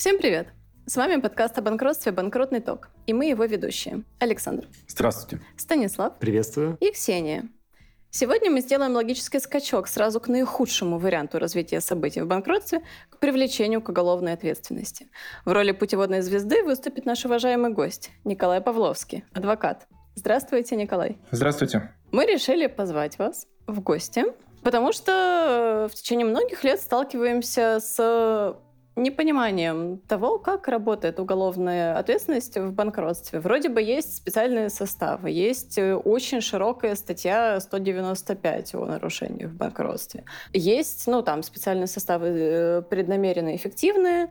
Всем 0.00 0.16
привет! 0.16 0.48
С 0.86 0.96
вами 0.96 1.20
подкаст 1.20 1.58
о 1.58 1.60
банкротстве 1.60 2.10
«Банкротный 2.10 2.60
ток». 2.60 2.88
И 3.06 3.12
мы 3.12 3.26
его 3.26 3.44
ведущие. 3.44 4.04
Александр. 4.18 4.66
Здравствуйте. 4.88 5.44
Станислав. 5.58 6.18
Приветствую. 6.18 6.78
И 6.80 6.90
Ксения. 6.90 7.50
Сегодня 8.08 8.50
мы 8.50 8.62
сделаем 8.62 8.94
логический 8.94 9.40
скачок 9.40 9.88
сразу 9.88 10.18
к 10.18 10.28
наихудшему 10.28 10.98
варианту 10.98 11.38
развития 11.38 11.82
событий 11.82 12.22
в 12.22 12.26
банкротстве, 12.26 12.80
к 13.10 13.18
привлечению 13.18 13.82
к 13.82 13.90
уголовной 13.90 14.32
ответственности. 14.32 15.08
В 15.44 15.52
роли 15.52 15.72
путеводной 15.72 16.22
звезды 16.22 16.62
выступит 16.62 17.04
наш 17.04 17.26
уважаемый 17.26 17.70
гость 17.70 18.10
Николай 18.24 18.62
Павловский, 18.62 19.24
адвокат. 19.34 19.86
Здравствуйте, 20.14 20.76
Николай. 20.76 21.18
Здравствуйте. 21.30 21.94
Мы 22.10 22.24
решили 22.24 22.68
позвать 22.68 23.18
вас 23.18 23.46
в 23.66 23.82
гости, 23.82 24.24
потому 24.62 24.94
что 24.94 25.90
в 25.92 25.94
течение 25.94 26.24
многих 26.24 26.64
лет 26.64 26.80
сталкиваемся 26.80 27.80
с 27.80 28.56
непониманием 28.96 29.98
того, 30.08 30.38
как 30.38 30.68
работает 30.68 31.20
уголовная 31.20 31.96
ответственность 31.98 32.56
в 32.56 32.72
банкротстве. 32.72 33.40
Вроде 33.40 33.68
бы 33.68 33.80
есть 33.80 34.16
специальные 34.16 34.68
составы, 34.68 35.30
есть 35.30 35.78
э, 35.78 35.94
очень 35.94 36.40
широкая 36.40 36.94
статья 36.94 37.60
195 37.60 38.74
о 38.74 38.86
нарушении 38.86 39.46
в 39.46 39.54
банкротстве. 39.54 40.24
Есть, 40.52 41.06
ну, 41.06 41.22
там 41.22 41.42
специальные 41.42 41.86
составы 41.86 42.26
э, 42.28 42.82
преднамеренно 42.82 43.54
эффективные, 43.54 44.30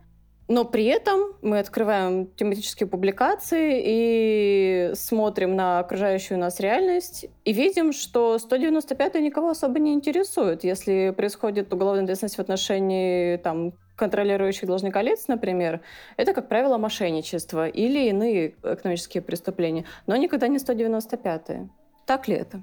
но 0.50 0.64
при 0.64 0.86
этом 0.86 1.36
мы 1.42 1.60
открываем 1.60 2.26
тематические 2.26 2.88
публикации 2.88 3.80
и 3.84 4.90
смотрим 4.94 5.54
на 5.54 5.78
окружающую 5.78 6.40
нас 6.40 6.58
реальность 6.58 7.26
и 7.44 7.52
видим, 7.52 7.92
что 7.92 8.36
195 8.36 9.14
никого 9.20 9.50
особо 9.50 9.78
не 9.78 9.92
интересует. 9.92 10.64
Если 10.64 11.14
происходит 11.16 11.72
уголовная 11.72 12.02
ответственность 12.02 12.36
в 12.36 12.40
отношении 12.40 13.36
там, 13.36 13.74
контролирующих 14.00 14.66
должника 14.66 15.02
лиц, 15.02 15.28
например, 15.28 15.82
это, 16.16 16.32
как 16.32 16.48
правило, 16.48 16.78
мошенничество 16.78 17.68
или 17.68 18.08
иные 18.08 18.54
экономические 18.62 19.22
преступления, 19.22 19.84
но 20.06 20.16
никогда 20.16 20.48
не 20.48 20.56
195-е. 20.56 21.68
Так 22.06 22.26
ли 22.26 22.34
это? 22.34 22.62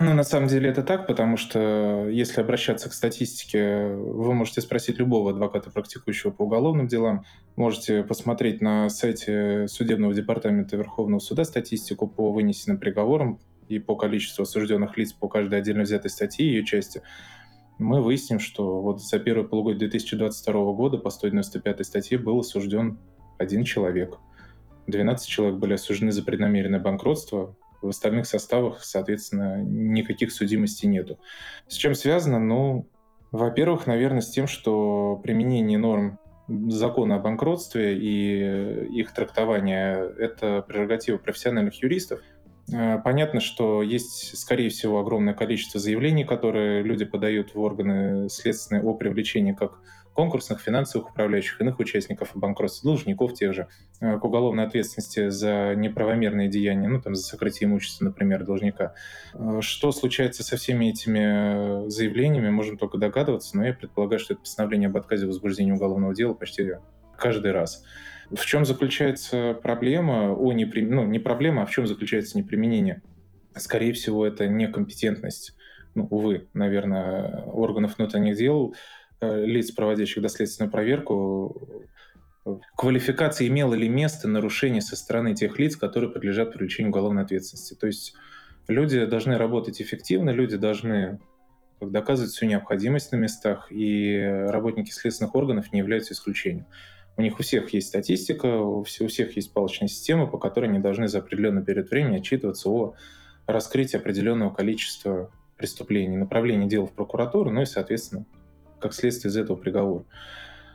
Ну, 0.00 0.12
на 0.12 0.24
самом 0.24 0.48
деле 0.48 0.68
это 0.68 0.82
так, 0.82 1.06
потому 1.06 1.38
что 1.38 2.06
если 2.10 2.42
обращаться 2.42 2.90
к 2.90 2.92
статистике, 2.92 3.86
вы 3.86 4.34
можете 4.34 4.60
спросить 4.60 4.98
любого 4.98 5.30
адвоката, 5.30 5.70
практикующего 5.70 6.32
по 6.32 6.42
уголовным 6.42 6.86
делам, 6.86 7.24
можете 7.56 8.02
посмотреть 8.02 8.60
на 8.60 8.90
сайте 8.90 9.66
Судебного 9.68 10.12
департамента 10.12 10.76
Верховного 10.76 11.20
суда 11.20 11.44
статистику 11.44 12.08
по 12.08 12.30
вынесенным 12.32 12.78
приговорам 12.78 13.40
и 13.68 13.78
по 13.78 13.96
количеству 13.96 14.42
осужденных 14.42 14.98
лиц 14.98 15.14
по 15.14 15.28
каждой 15.28 15.60
отдельно 15.60 15.84
взятой 15.84 16.10
статье 16.10 16.44
и 16.44 16.50
ее 16.50 16.64
части 16.64 17.00
мы 17.78 18.02
выясним, 18.02 18.40
что 18.40 18.80
вот 18.80 19.02
за 19.02 19.18
первое 19.18 19.46
полугодие 19.46 19.88
2022 19.88 20.72
года 20.72 20.98
по 20.98 21.10
195 21.10 21.86
статье 21.86 22.18
был 22.18 22.40
осужден 22.40 22.98
один 23.38 23.64
человек. 23.64 24.18
12 24.86 25.28
человек 25.28 25.58
были 25.58 25.74
осуждены 25.74 26.12
за 26.12 26.22
преднамеренное 26.22 26.80
банкротство, 26.80 27.56
в 27.82 27.88
остальных 27.88 28.26
составах, 28.26 28.82
соответственно, 28.82 29.60
никаких 29.62 30.32
судимостей 30.32 30.88
нету. 30.88 31.18
С 31.68 31.74
чем 31.74 31.94
связано? 31.94 32.38
Ну, 32.38 32.88
во-первых, 33.30 33.86
наверное, 33.86 34.22
с 34.22 34.30
тем, 34.30 34.46
что 34.46 35.20
применение 35.22 35.76
норм 35.76 36.18
закона 36.48 37.16
о 37.16 37.18
банкротстве 37.18 37.98
и 37.98 39.00
их 39.00 39.12
трактование— 39.12 40.12
это 40.18 40.64
прерогатива 40.66 41.18
профессиональных 41.18 41.82
юристов— 41.82 42.20
понятно, 42.66 43.40
что 43.40 43.82
есть, 43.82 44.38
скорее 44.38 44.68
всего, 44.70 45.00
огромное 45.00 45.34
количество 45.34 45.80
заявлений, 45.80 46.24
которые 46.24 46.82
люди 46.82 47.04
подают 47.04 47.54
в 47.54 47.60
органы 47.60 48.28
следственные 48.28 48.82
о 48.82 48.94
привлечении 48.94 49.52
как 49.52 49.80
конкурсных, 50.14 50.60
финансовых 50.60 51.10
управляющих, 51.10 51.60
иных 51.60 51.78
участников 51.78 52.30
банкротства, 52.34 52.90
должников 52.90 53.34
тех 53.34 53.52
же, 53.52 53.68
э, 54.00 54.18
к 54.18 54.24
уголовной 54.24 54.64
ответственности 54.64 55.28
за 55.28 55.74
неправомерные 55.76 56.48
деяния, 56.48 56.88
ну, 56.88 57.02
там, 57.02 57.14
за 57.14 57.22
сокрытие 57.22 57.68
имущества, 57.68 58.06
например, 58.06 58.44
должника. 58.44 58.94
Э, 59.34 59.60
что 59.60 59.92
случается 59.92 60.42
со 60.42 60.56
всеми 60.56 60.86
этими 60.86 61.88
заявлениями, 61.90 62.48
можем 62.48 62.78
только 62.78 62.96
догадываться, 62.96 63.56
но 63.56 63.66
я 63.66 63.74
предполагаю, 63.74 64.20
что 64.20 64.34
это 64.34 64.42
постановление 64.42 64.88
об 64.88 64.96
отказе 64.96 65.26
в 65.26 65.28
возбуждении 65.28 65.72
уголовного 65.72 66.14
дела 66.14 66.32
почти 66.34 66.74
каждый 67.18 67.52
раз. 67.52 67.84
В 68.30 68.44
чем 68.46 68.64
заключается 68.64 69.54
проблема? 69.62 70.32
О, 70.32 70.52
не, 70.52 70.64
ну, 70.64 71.04
не 71.04 71.18
проблема, 71.18 71.62
а 71.62 71.66
в 71.66 71.70
чем 71.70 71.86
заключается 71.86 72.38
неприменение? 72.38 73.02
Скорее 73.56 73.92
всего, 73.92 74.26
это 74.26 74.48
некомпетентность, 74.48 75.54
ну, 75.94 76.06
увы, 76.10 76.48
наверное, 76.54 77.42
органов 77.42 77.98
внутренних 77.98 78.36
дел, 78.36 78.74
э, 79.20 79.44
лиц, 79.44 79.70
проводящих 79.70 80.22
доследственную 80.22 80.72
проверку, 80.72 81.88
квалификация 82.76 83.48
имела 83.48 83.74
ли 83.74 83.88
место 83.88 84.28
нарушение 84.28 84.82
со 84.82 84.96
стороны 84.96 85.34
тех 85.34 85.58
лиц, 85.58 85.76
которые 85.76 86.10
подлежат 86.10 86.52
привлечению 86.52 86.90
уголовной 86.90 87.22
ответственности. 87.22 87.74
То 87.74 87.86
есть 87.86 88.14
люди 88.68 89.04
должны 89.06 89.38
работать 89.38 89.80
эффективно, 89.80 90.30
люди 90.30 90.56
должны 90.56 91.20
доказывать 91.80 92.32
всю 92.32 92.46
необходимость 92.46 93.12
на 93.12 93.16
местах, 93.16 93.68
и 93.70 94.18
работники 94.48 94.90
следственных 94.90 95.34
органов 95.34 95.72
не 95.72 95.80
являются 95.80 96.14
исключением. 96.14 96.66
У 97.16 97.22
них 97.22 97.38
у 97.38 97.42
всех 97.42 97.72
есть 97.72 97.88
статистика, 97.88 98.58
у 98.58 98.82
всех 98.82 99.36
есть 99.36 99.52
палочная 99.52 99.88
система, 99.88 100.26
по 100.26 100.38
которой 100.38 100.66
они 100.68 100.80
должны 100.80 101.06
за 101.08 101.18
определенный 101.18 101.64
период 101.64 101.90
времени 101.90 102.18
отчитываться 102.18 102.68
о 102.68 102.94
раскрытии 103.46 103.96
определенного 103.96 104.52
количества 104.52 105.30
преступлений, 105.56 106.16
направлении 106.16 106.68
дела 106.68 106.86
в 106.86 106.92
прокуратуру, 106.92 107.50
ну 107.50 107.62
и, 107.62 107.66
соответственно, 107.66 108.26
как 108.80 108.92
следствие 108.92 109.30
из 109.30 109.36
этого 109.36 109.56
приговор. 109.56 110.04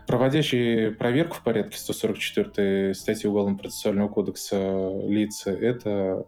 Проводящие 0.07 0.91
проверку 0.91 1.35
в 1.35 1.43
порядке 1.43 1.77
144 1.77 2.95
статьи 2.95 3.29
Уголовно-процессуального 3.29 4.07
кодекса 4.07 4.91
лица– 5.05 5.51
это 5.51 6.25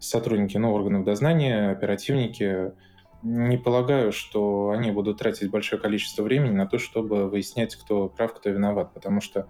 сотрудники 0.00 0.56
ну, 0.56 0.72
органов 0.72 1.04
дознания, 1.04 1.70
оперативники, 1.70 2.72
не 3.22 3.56
полагаю, 3.56 4.12
что 4.12 4.70
они 4.70 4.90
будут 4.90 5.18
тратить 5.18 5.50
большое 5.50 5.80
количество 5.80 6.22
времени 6.22 6.52
на 6.52 6.66
то, 6.66 6.78
чтобы 6.78 7.28
выяснять, 7.28 7.76
кто 7.76 8.08
прав, 8.08 8.34
кто 8.34 8.50
виноват, 8.50 8.92
потому 8.94 9.20
что 9.20 9.48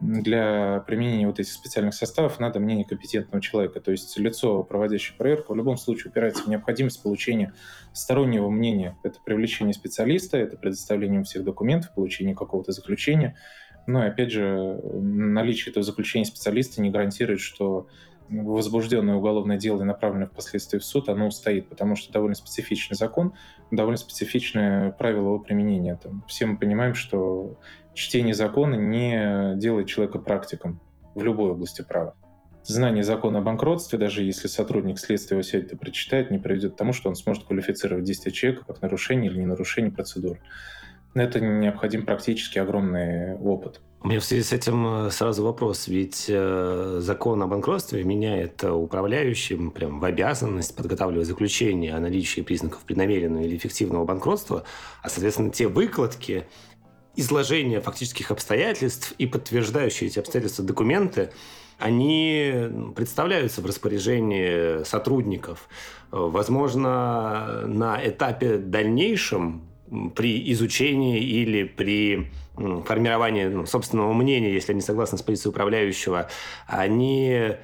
для 0.00 0.84
применения 0.86 1.26
вот 1.26 1.40
этих 1.40 1.52
специальных 1.52 1.94
составов 1.94 2.38
надо 2.38 2.60
мнение 2.60 2.84
компетентного 2.84 3.40
человека. 3.40 3.80
То 3.80 3.92
есть 3.92 4.18
лицо, 4.18 4.62
проводящее 4.62 5.16
проверку, 5.16 5.54
в 5.54 5.56
любом 5.56 5.78
случае 5.78 6.10
упирается 6.10 6.44
в 6.44 6.48
необходимость 6.48 7.02
получения 7.02 7.54
стороннего 7.94 8.50
мнения. 8.50 8.98
Это 9.02 9.18
привлечение 9.24 9.72
специалиста, 9.72 10.36
это 10.36 10.58
предоставление 10.58 11.22
всех 11.22 11.44
документов, 11.44 11.94
получение 11.94 12.34
какого-то 12.34 12.72
заключения. 12.72 13.36
Но, 13.86 14.02
опять 14.02 14.32
же, 14.32 14.78
наличие 14.82 15.70
этого 15.70 15.84
заключения 15.84 16.26
специалиста 16.26 16.82
не 16.82 16.90
гарантирует, 16.90 17.40
что 17.40 17.88
возбужденное 18.28 19.14
уголовное 19.14 19.56
дело 19.58 19.82
и 19.82 19.84
направленное 19.84 20.26
впоследствии 20.26 20.78
в 20.78 20.84
суд, 20.84 21.08
оно 21.08 21.28
устоит, 21.28 21.68
потому 21.68 21.96
что 21.96 22.12
довольно 22.12 22.34
специфичный 22.34 22.96
закон, 22.96 23.34
довольно 23.70 23.96
специфичное 23.96 24.90
правило 24.92 25.26
его 25.26 25.38
применения. 25.38 25.98
Там, 26.02 26.24
все 26.26 26.46
мы 26.46 26.56
понимаем, 26.56 26.94
что 26.94 27.58
чтение 27.94 28.34
закона 28.34 28.74
не 28.74 29.56
делает 29.56 29.88
человека 29.88 30.18
практиком 30.18 30.80
в 31.14 31.22
любой 31.22 31.52
области 31.52 31.82
права. 31.82 32.14
Знание 32.62 33.04
закона 33.04 33.38
о 33.38 33.42
банкротстве, 33.42 33.96
даже 33.96 34.24
если 34.24 34.48
сотрудник 34.48 34.98
следствия 34.98 35.36
его 35.36 35.42
сядет 35.42 35.72
и 35.72 35.76
прочитает, 35.76 36.32
не 36.32 36.38
приведет 36.38 36.74
к 36.74 36.76
тому, 36.76 36.92
что 36.92 37.08
он 37.08 37.14
сможет 37.14 37.44
квалифицировать 37.44 38.04
действия 38.04 38.32
человека 38.32 38.64
как 38.66 38.82
нарушение 38.82 39.30
или 39.30 39.38
не 39.38 39.46
нарушение 39.46 39.92
процедур. 39.92 40.38
Это 41.14 41.40
необходим 41.40 42.04
практически 42.04 42.58
огромный 42.58 43.36
опыт. 43.36 43.80
У 44.06 44.08
меня 44.08 44.20
в 44.20 44.24
связи 44.24 44.44
с 44.44 44.52
этим 44.52 44.86
э, 44.86 45.10
сразу 45.10 45.42
вопрос. 45.42 45.88
Ведь 45.88 46.26
э, 46.28 46.98
закон 47.00 47.42
о 47.42 47.48
банкротстве 47.48 48.04
меняет 48.04 48.62
управляющим 48.62 49.72
прям 49.72 49.98
в 49.98 50.04
обязанность 50.04 50.76
подготавливать 50.76 51.26
заключение 51.26 51.92
о 51.92 51.98
наличии 51.98 52.40
признаков 52.42 52.82
преднамеренного 52.82 53.42
или 53.42 53.56
эффективного 53.56 54.04
банкротства, 54.04 54.62
а, 55.02 55.08
соответственно, 55.08 55.50
те 55.50 55.66
выкладки, 55.66 56.44
изложения 57.16 57.80
фактических 57.80 58.30
обстоятельств 58.30 59.12
и 59.18 59.26
подтверждающие 59.26 60.08
эти 60.08 60.20
обстоятельства 60.20 60.64
документы, 60.64 61.32
они 61.76 62.92
представляются 62.94 63.60
в 63.60 63.66
распоряжении 63.66 64.84
сотрудников. 64.84 65.68
Возможно, 66.12 67.64
на 67.66 67.98
этапе 68.08 68.58
дальнейшем 68.58 69.62
при 70.14 70.52
изучении 70.52 71.20
или 71.20 71.64
при 71.64 72.30
формировании 72.84 73.46
ну, 73.46 73.66
собственного 73.66 74.12
мнения, 74.12 74.52
если 74.52 74.72
они 74.72 74.80
согласны 74.80 75.18
с 75.18 75.22
позицией 75.22 75.50
управляющего, 75.50 76.28
они 76.66 77.56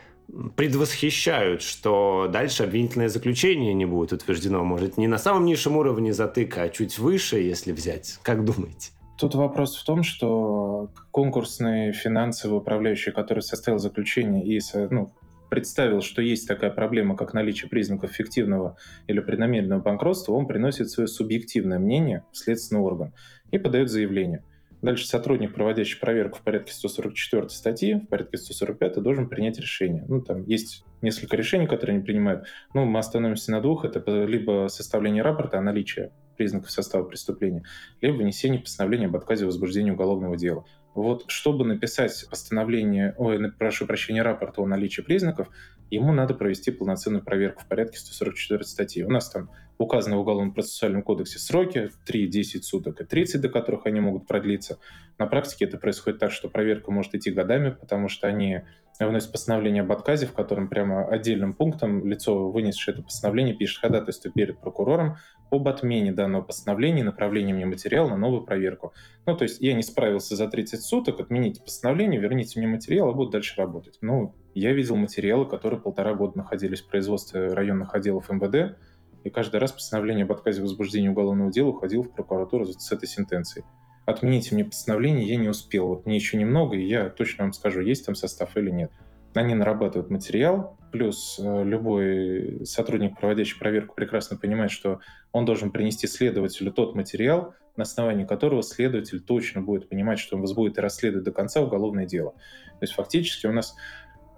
предвосхищают, 0.56 1.62
что 1.62 2.28
дальше 2.32 2.64
обвинительное 2.64 3.08
заключение 3.08 3.74
не 3.74 3.84
будет 3.84 4.12
утверждено. 4.12 4.64
Может, 4.64 4.96
не 4.96 5.06
на 5.06 5.18
самом 5.18 5.44
низшем 5.44 5.76
уровне 5.76 6.12
затыка, 6.12 6.62
а 6.62 6.68
чуть 6.68 6.98
выше, 6.98 7.38
если 7.38 7.72
взять. 7.72 8.18
Как 8.22 8.44
думаете? 8.44 8.90
Тут 9.18 9.34
вопрос 9.34 9.76
в 9.76 9.84
том, 9.84 10.02
что 10.02 10.90
конкурсный 11.10 11.92
финансовый 11.92 12.56
управляющий, 12.56 13.12
который 13.12 13.40
составил 13.40 13.78
заключение 13.78 14.44
и 14.44 14.60
ну, 14.90 15.12
представил, 15.50 16.00
что 16.00 16.22
есть 16.22 16.48
такая 16.48 16.70
проблема, 16.70 17.14
как 17.14 17.34
наличие 17.34 17.68
признаков 17.68 18.10
фиктивного 18.10 18.78
или 19.06 19.20
преднамеренного 19.20 19.80
банкротства, 19.80 20.32
он 20.32 20.46
приносит 20.46 20.88
свое 20.88 21.06
субъективное 21.06 21.78
мнение 21.78 22.24
в 22.32 22.38
следственный 22.38 22.80
орган 22.80 23.12
и 23.50 23.58
подает 23.58 23.90
заявление. 23.90 24.42
Дальше 24.82 25.06
сотрудник, 25.06 25.54
проводящий 25.54 25.98
проверку 25.98 26.38
в 26.38 26.42
порядке 26.42 26.72
144 26.72 27.48
статьи, 27.50 27.94
в 27.94 28.08
порядке 28.08 28.36
145 28.36 29.00
должен 29.00 29.28
принять 29.28 29.58
решение. 29.60 30.04
Ну, 30.08 30.20
там 30.20 30.44
есть 30.44 30.84
несколько 31.02 31.36
решений, 31.36 31.68
которые 31.68 31.96
они 31.96 32.04
принимают. 32.04 32.46
Ну, 32.74 32.84
мы 32.84 32.98
остановимся 32.98 33.52
на 33.52 33.60
двух. 33.60 33.84
Это 33.84 34.02
либо 34.24 34.66
составление 34.68 35.22
рапорта 35.22 35.58
о 35.58 35.62
наличии 35.62 36.10
признаков 36.36 36.72
состава 36.72 37.04
преступления, 37.04 37.62
либо 38.00 38.16
вынесение 38.16 38.60
постановления 38.60 39.06
об 39.06 39.14
отказе 39.14 39.44
в 39.44 39.48
возбуждении 39.48 39.92
уголовного 39.92 40.36
дела. 40.36 40.64
Вот 40.94 41.24
чтобы 41.28 41.64
написать 41.64 42.26
постановление, 42.28 43.14
ой, 43.16 43.52
прошу 43.52 43.86
прощения, 43.86 44.22
рапорт 44.22 44.58
о 44.58 44.66
наличии 44.66 45.00
признаков, 45.00 45.48
ему 45.96 46.12
надо 46.12 46.34
провести 46.34 46.70
полноценную 46.70 47.24
проверку 47.24 47.62
в 47.62 47.66
порядке 47.66 47.98
144 47.98 48.64
статьи. 48.64 49.02
У 49.02 49.10
нас 49.10 49.30
там 49.30 49.50
указаны 49.78 50.16
в 50.16 50.20
Уголовном 50.20 50.54
процессуальном 50.54 51.02
кодексе 51.02 51.38
сроки 51.38 51.90
3-10 52.08 52.62
суток 52.62 53.00
и 53.00 53.04
30, 53.04 53.40
до 53.40 53.48
которых 53.48 53.86
они 53.86 54.00
могут 54.00 54.26
продлиться. 54.26 54.78
На 55.18 55.26
практике 55.26 55.64
это 55.64 55.78
происходит 55.78 56.20
так, 56.20 56.30
что 56.30 56.48
проверка 56.48 56.90
может 56.90 57.14
идти 57.14 57.30
годами, 57.30 57.70
потому 57.70 58.08
что 58.08 58.26
они 58.26 58.62
выносят 59.00 59.32
постановление 59.32 59.82
об 59.82 59.90
отказе, 59.90 60.26
в 60.26 60.32
котором 60.32 60.68
прямо 60.68 61.06
отдельным 61.06 61.54
пунктом 61.54 62.06
лицо, 62.06 62.50
вынесшее 62.50 62.94
это 62.94 63.02
постановление, 63.02 63.54
пишет 63.54 63.80
ходатайство 63.80 64.30
перед 64.30 64.60
прокурором 64.60 65.16
об 65.50 65.68
отмене 65.68 66.12
данного 66.12 66.42
постановления 66.42 67.00
и 67.00 67.04
направлении 67.04 67.52
мне 67.52 67.66
материала 67.66 68.08
на 68.08 68.16
новую 68.16 68.42
проверку. 68.42 68.94
Ну, 69.26 69.36
то 69.36 69.42
есть 69.42 69.60
я 69.60 69.74
не 69.74 69.82
справился 69.82 70.36
за 70.36 70.48
30 70.48 70.82
суток, 70.82 71.20
отмените 71.20 71.60
постановление, 71.60 72.20
верните 72.20 72.58
мне 72.60 72.68
материал, 72.68 73.08
а 73.08 73.12
буду 73.12 73.30
дальше 73.30 73.54
работать. 73.56 73.98
Ну, 74.00 74.34
я 74.54 74.72
видел 74.72 74.96
материалы, 74.96 75.46
которые 75.46 75.80
полтора 75.80 76.14
года 76.14 76.38
находились 76.38 76.80
в 76.80 76.88
производстве 76.88 77.48
районных 77.48 77.94
отделов 77.94 78.30
МВД, 78.30 78.76
и 79.24 79.30
каждый 79.30 79.60
раз 79.60 79.72
постановление 79.72 80.24
об 80.24 80.32
отказе 80.32 80.62
в 80.62 80.66
уголовного 80.66 81.50
дела 81.50 81.68
уходило 81.68 82.02
в 82.02 82.12
прокуратуру 82.12 82.66
с 82.66 82.92
этой 82.92 83.08
сентенцией. 83.08 83.64
Отмените 84.04 84.54
мне 84.54 84.64
постановление, 84.64 85.28
я 85.28 85.36
не 85.36 85.48
успел. 85.48 85.86
Вот 85.86 86.06
мне 86.06 86.16
еще 86.16 86.36
немного, 86.36 86.76
и 86.76 86.84
я 86.84 87.08
точно 87.08 87.44
вам 87.44 87.52
скажу, 87.52 87.80
есть 87.80 88.04
там 88.04 88.16
состав 88.16 88.56
или 88.56 88.70
нет. 88.70 88.90
Они 89.34 89.54
нарабатывают 89.54 90.10
материал, 90.10 90.76
плюс 90.90 91.40
э, 91.42 91.64
любой 91.64 92.66
сотрудник, 92.66 93.18
проводящий 93.18 93.58
проверку, 93.58 93.94
прекрасно 93.94 94.36
понимает, 94.36 94.70
что 94.70 95.00
он 95.30 95.44
должен 95.44 95.70
принести 95.70 96.06
следователю 96.06 96.72
тот 96.72 96.94
материал, 96.94 97.54
на 97.76 97.84
основании 97.84 98.24
которого 98.24 98.62
следователь 98.62 99.20
точно 99.20 99.62
будет 99.62 99.88
понимать, 99.88 100.18
что 100.18 100.36
он 100.36 100.42
вас 100.42 100.52
будет 100.52 100.78
расследовать 100.78 101.24
до 101.24 101.32
конца 101.32 101.62
уголовное 101.62 102.04
дело. 102.04 102.32
То 102.32 102.82
есть 102.82 102.92
фактически 102.92 103.46
у 103.46 103.52
нас 103.52 103.74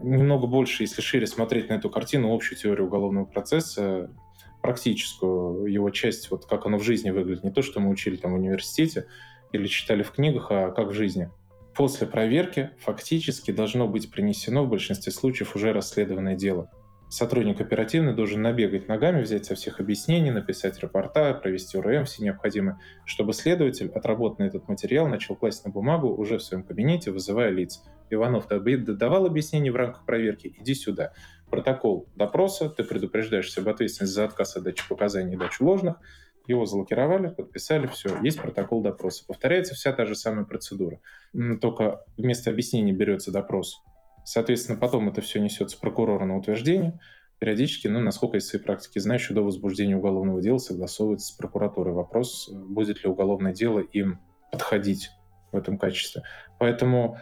немного 0.00 0.46
больше, 0.46 0.82
если 0.82 1.00
шире 1.00 1.26
смотреть 1.26 1.68
на 1.68 1.74
эту 1.74 1.90
картину, 1.90 2.34
общую 2.34 2.58
теорию 2.58 2.86
уголовного 2.86 3.24
процесса, 3.24 4.10
практическую 4.62 5.66
его 5.66 5.90
часть, 5.90 6.30
вот 6.30 6.46
как 6.46 6.66
оно 6.66 6.78
в 6.78 6.82
жизни 6.82 7.10
выглядит, 7.10 7.44
не 7.44 7.50
то, 7.50 7.62
что 7.62 7.80
мы 7.80 7.90
учили 7.90 8.16
там 8.16 8.32
в 8.32 8.36
университете 8.36 9.06
или 9.52 9.66
читали 9.66 10.02
в 10.02 10.10
книгах, 10.10 10.46
а 10.50 10.70
как 10.70 10.88
в 10.88 10.92
жизни. 10.92 11.30
После 11.74 12.06
проверки 12.06 12.70
фактически 12.78 13.50
должно 13.50 13.88
быть 13.88 14.10
принесено 14.10 14.64
в 14.64 14.68
большинстве 14.68 15.12
случаев 15.12 15.56
уже 15.56 15.72
расследованное 15.72 16.36
дело. 16.36 16.70
Сотрудник 17.14 17.60
оперативный 17.60 18.12
должен 18.12 18.42
набегать 18.42 18.88
ногами, 18.88 19.22
взять 19.22 19.44
со 19.44 19.54
всех 19.54 19.78
объяснений, 19.78 20.32
написать 20.32 20.80
рапорта, 20.80 21.32
провести 21.34 21.78
УРМ, 21.78 22.06
все 22.06 22.24
необходимое, 22.24 22.80
чтобы 23.04 23.34
следователь, 23.34 23.88
отработанный 23.94 24.48
этот 24.48 24.66
материал, 24.66 25.06
начал 25.06 25.36
класть 25.36 25.64
на 25.64 25.70
бумагу 25.70 26.08
уже 26.08 26.38
в 26.38 26.42
своем 26.42 26.64
кабинете, 26.64 27.12
вызывая 27.12 27.50
лиц. 27.50 27.84
Иванов 28.10 28.48
давал 28.48 29.26
объяснение 29.26 29.70
в 29.70 29.76
рамках 29.76 30.04
проверки, 30.04 30.56
иди 30.58 30.74
сюда 30.74 31.12
протокол 31.50 32.08
допроса, 32.16 32.68
ты 32.68 32.82
предупреждаешься 32.82 33.60
об 33.60 33.68
ответственности 33.68 34.12
за 34.12 34.24
отказ 34.24 34.56
от 34.56 34.64
дачи 34.64 34.82
показаний 34.88 35.34
и 35.34 35.38
дачу 35.38 35.64
ложных, 35.64 35.98
его 36.48 36.66
залокировали, 36.66 37.28
подписали, 37.28 37.86
все, 37.86 38.10
есть 38.24 38.42
протокол 38.42 38.82
допроса. 38.82 39.22
Повторяется 39.24 39.76
вся 39.76 39.92
та 39.92 40.04
же 40.04 40.16
самая 40.16 40.46
процедура. 40.46 40.98
Только 41.60 42.04
вместо 42.16 42.50
объяснений 42.50 42.90
берется 42.90 43.30
допрос. 43.30 43.84
Соответственно, 44.24 44.78
потом 44.78 45.08
это 45.08 45.20
все 45.20 45.40
несется 45.40 45.78
прокурору 45.78 46.26
на 46.26 46.36
утверждение. 46.36 46.98
Периодически, 47.38 47.88
ну, 47.88 48.00
насколько 48.00 48.38
из 48.38 48.48
своей 48.48 48.64
практики 48.64 48.98
знаю, 48.98 49.20
еще 49.20 49.34
до 49.34 49.42
возбуждения 49.42 49.96
уголовного 49.96 50.40
дела 50.40 50.58
согласовывается 50.58 51.28
с 51.28 51.36
прокуратурой 51.36 51.92
вопрос, 51.92 52.48
будет 52.50 53.04
ли 53.04 53.10
уголовное 53.10 53.52
дело 53.52 53.80
им 53.80 54.20
подходить 54.50 55.10
в 55.52 55.56
этом 55.56 55.78
качестве. 55.78 56.22
Поэтому 56.58 57.18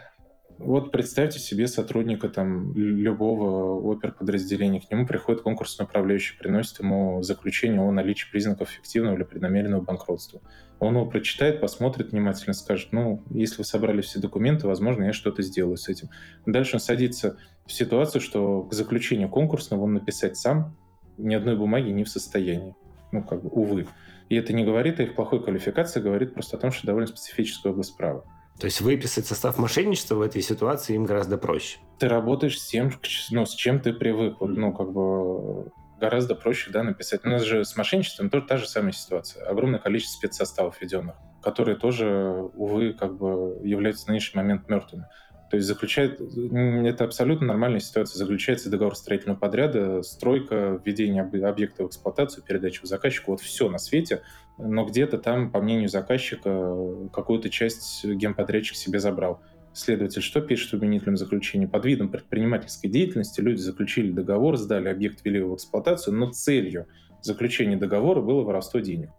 вот 0.57 0.91
представьте 0.91 1.39
себе 1.39 1.67
сотрудника 1.67 2.29
там 2.29 2.73
любого 2.75 3.93
оперподразделения, 3.93 4.81
к 4.81 4.89
нему 4.91 5.05
приходит 5.05 5.41
конкурсный 5.41 5.85
управляющий, 5.85 6.37
приносит 6.37 6.79
ему 6.79 7.21
заключение 7.23 7.81
о 7.81 7.91
наличии 7.91 8.29
признаков 8.31 8.69
фиктивного 8.69 9.15
или 9.15 9.23
преднамеренного 9.23 9.81
банкротства. 9.81 10.41
Он 10.79 10.95
его 10.95 11.05
прочитает, 11.05 11.61
посмотрит 11.61 12.11
внимательно, 12.11 12.53
скажет, 12.53 12.89
ну, 12.91 13.23
если 13.29 13.57
вы 13.59 13.63
собрали 13.63 14.01
все 14.01 14.19
документы, 14.19 14.67
возможно, 14.67 15.05
я 15.05 15.13
что-то 15.13 15.41
сделаю 15.41 15.77
с 15.77 15.87
этим. 15.87 16.09
Дальше 16.45 16.75
он 16.75 16.79
садится 16.79 17.37
в 17.65 17.71
ситуацию, 17.71 18.21
что 18.21 18.63
к 18.63 18.73
заключению 18.73 19.29
конкурсного 19.29 19.83
он 19.83 19.93
написать 19.93 20.37
сам 20.37 20.75
ни 21.17 21.35
одной 21.35 21.55
бумаги 21.55 21.89
не 21.89 22.03
в 22.03 22.09
состоянии. 22.09 22.75
Ну, 23.11 23.23
как 23.23 23.43
бы, 23.43 23.49
увы. 23.49 23.87
И 24.29 24.35
это 24.35 24.53
не 24.53 24.65
говорит 24.65 24.99
о 24.99 25.03
их 25.03 25.15
плохой 25.15 25.43
квалификации, 25.43 26.01
говорит 26.01 26.33
просто 26.33 26.57
о 26.57 26.59
том, 26.59 26.71
что 26.71 26.87
довольно 26.87 27.07
специфическая 27.07 27.71
область 27.71 27.95
права. 27.95 28.25
То 28.59 28.65
есть 28.65 28.81
выписать 28.81 29.25
состав 29.25 29.57
мошенничества 29.57 30.15
в 30.15 30.21
этой 30.21 30.41
ситуации 30.41 30.95
им 30.95 31.05
гораздо 31.05 31.37
проще. 31.37 31.79
Ты 31.99 32.07
работаешь 32.07 32.59
с 32.59 32.67
тем, 32.67 32.91
ну, 33.31 33.45
с 33.45 33.55
чем 33.55 33.79
ты 33.79 33.93
привык. 33.93 34.37
Ну, 34.41 34.73
как 34.73 34.91
бы 34.91 35.71
гораздо 35.99 36.35
проще, 36.35 36.69
да, 36.71 36.83
написать. 36.83 37.25
У 37.25 37.29
нас 37.29 37.43
же 37.43 37.63
с 37.65 37.75
мошенничеством 37.77 38.29
тоже 38.29 38.45
та 38.45 38.57
же 38.57 38.67
самая 38.67 38.91
ситуация. 38.91 39.45
Огромное 39.47 39.79
количество 39.79 40.17
спецсоставов 40.17 40.81
введенных, 40.81 41.15
которые 41.41 41.77
тоже, 41.77 42.49
увы, 42.53 42.93
как 42.93 43.17
бы 43.17 43.59
являются 43.63 44.05
в 44.05 44.09
нынешний 44.09 44.41
момент 44.41 44.69
мертвыми. 44.69 45.07
То 45.53 45.57
есть 45.57 45.67
заключает, 45.67 46.19
это 46.19 47.03
абсолютно 47.03 47.45
нормальная 47.45 47.79
ситуация. 47.79 48.17
Заключается 48.17 48.71
договор 48.71 48.95
строительного 48.95 49.37
подряда, 49.37 50.01
стройка, 50.01 50.81
введение 50.83 51.21
объекта 51.21 51.83
в 51.83 51.89
эксплуатацию, 51.89 52.43
передача 52.43 52.81
в 52.81 52.87
заказчику. 52.87 53.33
Вот 53.33 53.41
все 53.41 53.69
на 53.69 53.77
свете 53.77 54.23
но 54.57 54.83
где-то 54.83 55.19
там, 55.19 55.51
по 55.51 55.61
мнению 55.61 55.89
заказчика, 55.89 56.75
какую-то 57.13 57.51
часть 57.51 58.03
генподрядчик 58.03 58.75
себе 58.75 58.99
забрал. 58.99 59.41
Следователь 59.73 60.23
что 60.23 60.41
пишет 60.41 60.71
в 60.71 60.73
обвинительном 60.73 61.17
заключении? 61.17 61.67
Под 61.67 61.85
видом 61.85 62.09
предпринимательской 62.09 62.87
деятельности 62.87 63.39
люди 63.39 63.59
заключили 63.59 64.11
договор, 64.11 64.57
сдали 64.57 64.87
объект, 64.89 65.23
ввели 65.23 65.39
в 65.39 65.53
эксплуатацию, 65.53 66.15
но 66.15 66.31
целью 66.31 66.87
заключения 67.21 67.77
договора 67.77 68.21
было 68.21 68.41
воровство 68.41 68.79
денег. 68.79 69.11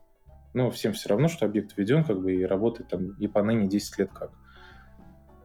Но 0.53 0.73
всем 0.73 0.95
все 0.95 1.11
равно, 1.11 1.29
что 1.29 1.47
объект 1.47 1.77
введен 1.77 2.03
как 2.03 2.21
бы 2.21 2.35
и 2.35 2.45
работает 2.45 2.89
там 2.91 3.13
и 3.21 3.29
поныне 3.29 3.69
10 3.69 3.99
лет 4.01 4.11
как. 4.13 4.33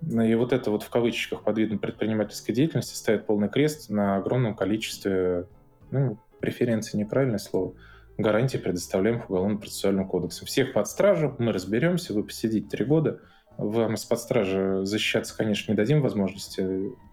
Ну 0.02 0.24
и 0.24 0.34
вот 0.36 0.54
это 0.54 0.72
вот 0.72 0.84
в 0.84 0.90
кавычках 0.90 1.44
под 1.44 1.58
видом 1.58 1.80
предпринимательской 1.80 2.54
деятельности 2.54 2.96
ставит 2.96 3.26
полный 3.26 3.50
крест 3.50 3.90
на 3.90 4.18
огромном 4.18 4.56
количестве, 4.56 5.48
ну, 5.92 6.18
преференции 6.40 6.98
неправильное 6.98 7.38
слово, 7.38 7.74
гарантии, 8.18 8.58
предоставляемых 8.58 9.30
Уголовно-процессуальным 9.30 10.08
кодексом. 10.08 10.48
Всех 10.48 10.74
под 10.74 10.88
стражу, 10.88 11.36
мы 11.38 11.52
разберемся, 11.52 12.14
вы 12.14 12.24
посидите 12.24 12.68
три 12.68 12.86
года. 12.86 13.20
Вам 13.58 13.96
из-под 13.96 14.20
стражи 14.20 14.86
защищаться, 14.86 15.36
конечно, 15.36 15.72
не 15.72 15.76
дадим 15.76 16.02
возможности. 16.02 16.62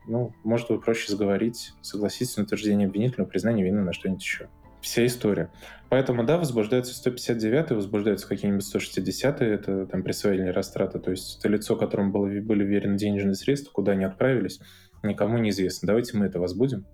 Ну, 0.06 0.32
может, 0.44 0.68
вы 0.68 0.80
проще 0.80 1.10
сговорить, 1.10 1.72
согласиться 1.82 2.38
на 2.38 2.44
утверждение 2.44 2.86
обвинительного 2.86 3.28
признания 3.28 3.64
вины 3.64 3.82
на 3.82 3.92
что-нибудь 3.92 4.22
еще. 4.22 4.48
Вся 4.86 5.04
история. 5.04 5.50
Поэтому, 5.88 6.22
да, 6.22 6.38
возбуждаются 6.38 6.94
159 6.94 7.72
возбуждаются 7.72 8.28
какие-нибудь 8.28 8.64
160 8.64 9.42
это 9.42 9.86
там 9.86 10.04
присвоение 10.04 10.52
растрата. 10.52 11.00
То 11.00 11.10
есть 11.10 11.40
это 11.40 11.48
лицо, 11.48 11.74
которому 11.74 12.12
было, 12.12 12.26
были 12.26 12.64
верены 12.64 12.96
денежные 12.96 13.34
средства, 13.34 13.72
куда 13.72 13.92
они 13.92 14.04
отправились, 14.04 14.60
никому 15.02 15.38
неизвестно. 15.38 15.88
Давайте 15.88 16.16
мы 16.16 16.26
это 16.26 16.38
возбудим. 16.38 16.86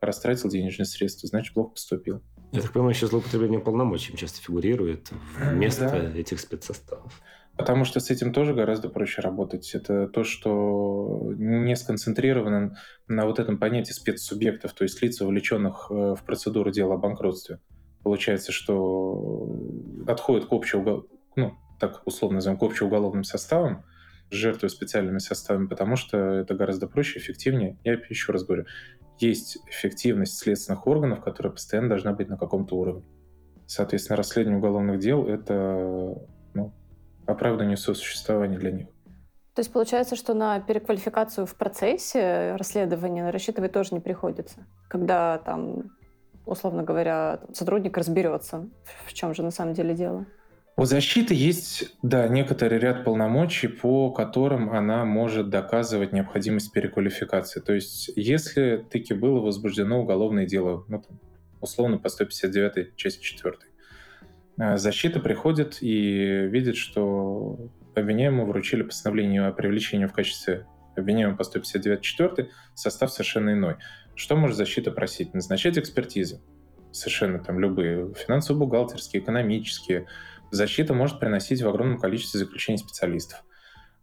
Растратил 0.00 0.48
денежные 0.48 0.86
средства, 0.86 1.28
значит, 1.28 1.52
плохо 1.52 1.72
поступил. 1.72 2.22
Я 2.52 2.62
так 2.62 2.72
понимаю, 2.72 2.94
еще 2.94 3.08
злоупотребление 3.08 3.60
полномочий 3.60 4.16
часто 4.16 4.40
фигурирует 4.40 5.10
вместо 5.38 5.90
да. 5.90 6.18
этих 6.18 6.40
спецсоставов. 6.40 7.12
Потому 7.58 7.84
что 7.84 7.98
с 7.98 8.08
этим 8.08 8.32
тоже 8.32 8.54
гораздо 8.54 8.88
проще 8.88 9.20
работать. 9.20 9.74
Это 9.74 10.06
то, 10.06 10.22
что 10.22 11.32
не 11.36 11.74
сконцентрировано 11.74 12.76
на 13.08 13.26
вот 13.26 13.40
этом 13.40 13.58
понятии 13.58 13.92
спецсубъектов, 13.92 14.72
то 14.74 14.84
есть 14.84 15.02
лиц, 15.02 15.20
вовлеченных 15.20 15.88
э, 15.90 16.14
в 16.14 16.22
процедуру 16.24 16.70
дела 16.70 16.94
о 16.94 16.98
банкротстве. 16.98 17.58
Получается, 18.04 18.52
что 18.52 19.60
отходит 20.06 20.48
к 20.48 20.52
общему, 20.52 21.06
ну, 21.34 21.54
так 21.80 22.02
условно 22.06 22.36
назовем, 22.36 22.58
к 22.58 22.62
общеуголовным 22.62 23.24
составам, 23.24 23.84
жертвуя 24.30 24.70
специальными 24.70 25.18
составами, 25.18 25.66
потому 25.66 25.96
что 25.96 26.16
это 26.16 26.54
гораздо 26.54 26.86
проще, 26.86 27.18
эффективнее. 27.18 27.76
Я 27.82 27.94
еще 28.08 28.30
раз 28.30 28.44
говорю, 28.44 28.66
есть 29.18 29.58
эффективность 29.68 30.38
следственных 30.38 30.86
органов, 30.86 31.22
которая 31.22 31.52
постоянно 31.52 31.88
должна 31.88 32.12
быть 32.12 32.28
на 32.28 32.36
каком-то 32.36 32.76
уровне. 32.76 33.04
Соответственно, 33.66 34.16
расследование 34.16 34.58
уголовных 34.58 35.00
дел— 35.00 35.26
это 35.28 36.14
ну, 36.54 36.72
оправдание 37.28 37.76
сосуществования 37.76 38.58
для 38.58 38.72
них. 38.72 38.88
То 39.54 39.60
есть 39.60 39.72
получается, 39.72 40.16
что 40.16 40.34
на 40.34 40.60
переквалификацию 40.60 41.46
в 41.46 41.54
процессе 41.56 42.54
расследования 42.56 43.30
рассчитывать 43.30 43.72
тоже 43.72 43.90
не 43.92 44.00
приходится, 44.00 44.66
когда 44.88 45.38
там, 45.38 45.90
условно 46.46 46.84
говоря, 46.84 47.40
сотрудник 47.52 47.96
разберется, 47.96 48.68
в 49.04 49.12
чем 49.12 49.34
же 49.34 49.42
на 49.42 49.50
самом 49.50 49.74
деле 49.74 49.94
дело. 49.94 50.26
У 50.76 50.84
защиты 50.84 51.34
есть, 51.34 51.92
да, 52.02 52.28
некоторый 52.28 52.78
ряд 52.78 53.02
полномочий, 53.02 53.66
по 53.66 54.12
которым 54.12 54.70
она 54.70 55.04
может 55.04 55.50
доказывать 55.50 56.12
необходимость 56.12 56.70
переквалификации. 56.70 57.58
То 57.58 57.72
есть, 57.72 58.12
если 58.14 58.86
таки 58.88 59.12
было 59.12 59.40
возбуждено 59.40 60.00
уголовное 60.00 60.46
дело, 60.46 60.84
ну, 60.86 61.02
условно 61.60 61.98
по 61.98 62.08
159 62.08 62.94
части 62.94 63.20
4, 63.20 63.56
а, 63.56 63.67
защита 64.58 65.20
приходит 65.20 65.78
и 65.80 66.46
видит, 66.48 66.76
что 66.76 67.70
обвиняемому 67.94 68.46
вручили 68.46 68.82
постановление 68.82 69.46
о 69.46 69.52
привлечении 69.52 70.06
в 70.06 70.12
качестве 70.12 70.66
обвиняемого 70.96 71.36
по 71.36 71.44
159 71.44 72.00
4 72.00 72.50
состав 72.74 73.12
совершенно 73.12 73.52
иной. 73.52 73.76
Что 74.14 74.36
может 74.36 74.56
защита 74.56 74.90
просить? 74.90 75.34
Назначать 75.34 75.78
экспертизы. 75.78 76.40
Совершенно 76.90 77.38
там 77.38 77.60
любые. 77.60 78.12
Финансово-бухгалтерские, 78.14 79.22
экономические, 79.22 80.06
защита 80.50 80.94
может 80.94 81.20
приносить 81.20 81.62
в 81.62 81.68
огромном 81.68 81.98
количестве 81.98 82.40
заключений 82.40 82.78
специалистов. 82.78 83.44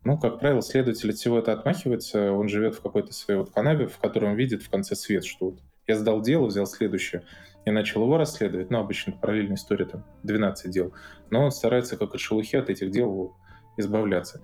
Ну, 0.03 0.19
как 0.19 0.39
правило, 0.39 0.61
следователь 0.61 1.09
от 1.09 1.15
всего 1.15 1.39
это 1.39 1.51
отмахивается, 1.51 2.31
он 2.31 2.47
живет 2.47 2.75
в 2.75 2.81
какой-то 2.81 3.11
своей 3.11 3.39
вот 3.39 3.49
канаве, 3.49 3.87
в 3.87 3.97
которой 3.97 4.29
он 4.31 4.35
видит 4.35 4.61
в 4.61 4.69
конце 4.69 4.95
свет, 4.95 5.25
что 5.25 5.47
вот 5.47 5.59
я 5.87 5.95
сдал 5.95 6.21
дело, 6.21 6.45
взял 6.45 6.67
следующее 6.67 7.23
и 7.65 7.71
начал 7.71 8.03
его 8.03 8.17
расследовать, 8.17 8.69
ну, 8.69 8.79
обычно 8.79 9.13
параллельная 9.13 9.55
история, 9.55 9.85
там, 9.85 10.05
12 10.23 10.71
дел, 10.71 10.93
но 11.29 11.43
он 11.43 11.51
старается 11.51 11.97
как 11.97 12.13
от 12.13 12.19
шелухи 12.19 12.55
от 12.55 12.69
этих 12.69 12.91
дел 12.91 13.35
избавляться. 13.77 14.41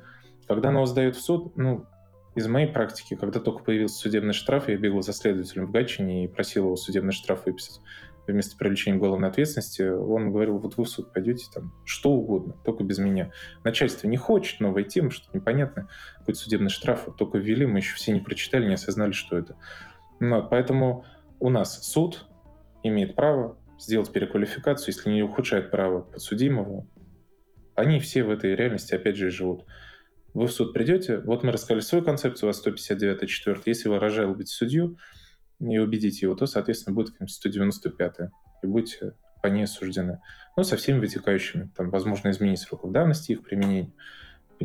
Когда 0.47 0.71
его 0.71 0.85
сдает 0.85 1.15
в 1.15 1.21
суд, 1.21 1.55
ну, 1.55 1.85
из 2.35 2.47
моей 2.47 2.67
практики, 2.67 3.15
когда 3.15 3.39
только 3.39 3.63
появился 3.63 3.97
судебный 3.97 4.33
штраф, 4.33 4.69
я 4.69 4.77
бегал 4.77 5.01
за 5.01 5.13
следователем 5.13 5.67
в 5.67 5.71
Гатчине 5.71 6.25
и 6.25 6.27
просил 6.27 6.65
его 6.65 6.75
судебный 6.75 7.13
штраф 7.13 7.45
выписать 7.45 7.81
вместо 8.27 8.55
привлечения 8.57 8.97
уголовной 8.97 9.29
ответственности, 9.29 9.81
он 9.81 10.31
говорил, 10.31 10.57
вот 10.57 10.77
вы 10.77 10.85
в 10.85 10.89
суд 10.89 11.11
пойдете, 11.11 11.47
там, 11.53 11.73
что 11.85 12.11
угодно, 12.11 12.55
только 12.63 12.83
без 12.83 12.99
меня. 12.99 13.31
Начальство 13.63 14.07
не 14.07 14.17
хочет, 14.17 14.59
новая 14.59 14.83
тема, 14.83 15.11
что 15.11 15.25
непонятно, 15.33 15.89
какой-то 16.19 16.39
судебный 16.39 16.69
штраф 16.69 17.07
вот 17.07 17.17
только 17.17 17.37
ввели, 17.37 17.65
мы 17.65 17.79
еще 17.79 17.95
все 17.95 18.13
не 18.13 18.19
прочитали, 18.19 18.67
не 18.67 18.75
осознали, 18.75 19.11
что 19.11 19.37
это. 19.37 19.57
Ну, 20.19 20.45
поэтому 20.47 21.05
у 21.39 21.49
нас 21.49 21.83
суд 21.83 22.25
имеет 22.83 23.15
право 23.15 23.57
сделать 23.79 24.11
переквалификацию, 24.11 24.93
если 24.93 25.09
не 25.09 25.23
ухудшает 25.23 25.71
право 25.71 26.01
подсудимого. 26.01 26.87
Они 27.75 27.99
все 27.99 28.23
в 28.23 28.29
этой 28.29 28.55
реальности, 28.55 28.93
опять 28.93 29.15
же, 29.15 29.27
и 29.27 29.31
живут. 29.31 29.65
Вы 30.33 30.47
в 30.47 30.51
суд 30.51 30.73
придете, 30.73 31.17
вот 31.19 31.43
мы 31.43 31.51
рассказали 31.51 31.81
свою 31.81 32.03
концепцию, 32.03 32.47
у 32.47 32.49
вас 32.49 32.57
159 32.57 33.29
4 33.29 33.61
Если 33.65 33.89
вы 33.89 33.99
разжалобите 33.99 34.51
судью, 34.51 34.97
и 35.69 35.77
убедить 35.77 36.21
его, 36.21 36.35
то, 36.35 36.45
соответственно, 36.47 36.95
будет 36.95 37.13
195 37.25 38.31
и 38.63 38.67
будете 38.67 39.13
по 39.41 39.47
ней 39.47 39.63
осуждены. 39.63 40.19
Ну, 40.57 40.63
со 40.63 40.77
всеми 40.77 40.99
вытекающими. 40.99 41.71
Там, 41.75 41.89
возможно, 41.89 42.29
изменить 42.29 42.59
сроков 42.59 42.91
давности 42.91 43.33
их 43.33 43.43
применения, 43.43 43.91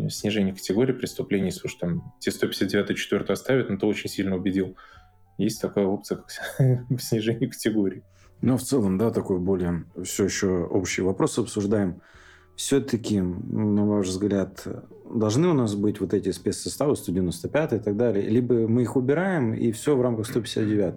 снижение 0.08 0.54
категории 0.54 0.92
преступлений, 0.92 1.46
если 1.46 1.66
уж 1.66 1.74
там 1.74 2.14
те 2.20 2.30
159 2.30 2.96
4 2.96 3.24
оставят, 3.24 3.70
но 3.70 3.78
то 3.78 3.86
очень 3.86 4.10
сильно 4.10 4.36
убедил. 4.36 4.76
Есть 5.38 5.60
такая 5.60 5.86
опция, 5.86 6.18
как 6.18 6.30
снижение 7.00 7.48
категории. 7.48 8.02
Ну, 8.42 8.56
в 8.56 8.62
целом, 8.62 8.98
да, 8.98 9.10
такой 9.10 9.38
более 9.38 9.84
все 10.04 10.24
еще 10.24 10.64
общий 10.64 11.02
вопрос 11.02 11.38
обсуждаем 11.38 12.00
все-таки, 12.56 13.20
на 13.20 13.86
ваш 13.86 14.08
взгляд, 14.08 14.66
должны 15.08 15.48
у 15.48 15.52
нас 15.52 15.74
быть 15.74 16.00
вот 16.00 16.14
эти 16.14 16.32
спецсоставы 16.32 16.96
195 16.96 17.74
и 17.74 17.78
так 17.78 17.96
далее? 17.96 18.28
Либо 18.28 18.66
мы 18.66 18.82
их 18.82 18.96
убираем, 18.96 19.54
и 19.54 19.70
все 19.72 19.94
в 19.94 20.00
рамках 20.00 20.26
159? 20.26 20.94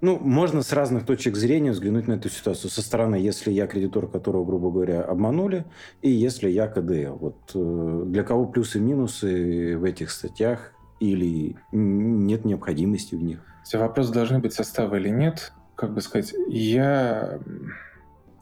Ну, 0.00 0.18
можно 0.18 0.62
с 0.62 0.72
разных 0.72 1.06
точек 1.06 1.36
зрения 1.36 1.70
взглянуть 1.70 2.08
на 2.08 2.14
эту 2.14 2.28
ситуацию. 2.28 2.70
Со 2.70 2.82
стороны, 2.82 3.14
если 3.14 3.50
я 3.50 3.66
кредитор, 3.66 4.06
которого, 4.06 4.44
грубо 4.44 4.70
говоря, 4.70 5.02
обманули, 5.02 5.64
и 6.02 6.10
если 6.10 6.50
я 6.50 6.66
КДЛ. 6.66 7.16
Вот 7.16 7.36
э, 7.54 8.02
для 8.06 8.22
кого 8.22 8.46
плюсы 8.46 8.78
и 8.78 8.82
минусы 8.82 9.78
в 9.78 9.84
этих 9.84 10.10
статьях 10.10 10.73
или 11.12 11.56
нет 11.72 12.44
необходимости 12.44 13.14
в 13.14 13.22
них? 13.22 13.40
Все 13.64 13.78
вопросы 13.78 14.12
должны 14.12 14.38
быть 14.38 14.52
составы 14.52 14.98
или 14.98 15.08
нет. 15.08 15.52
Как 15.74 15.92
бы 15.92 16.00
сказать, 16.00 16.34
я 16.48 17.40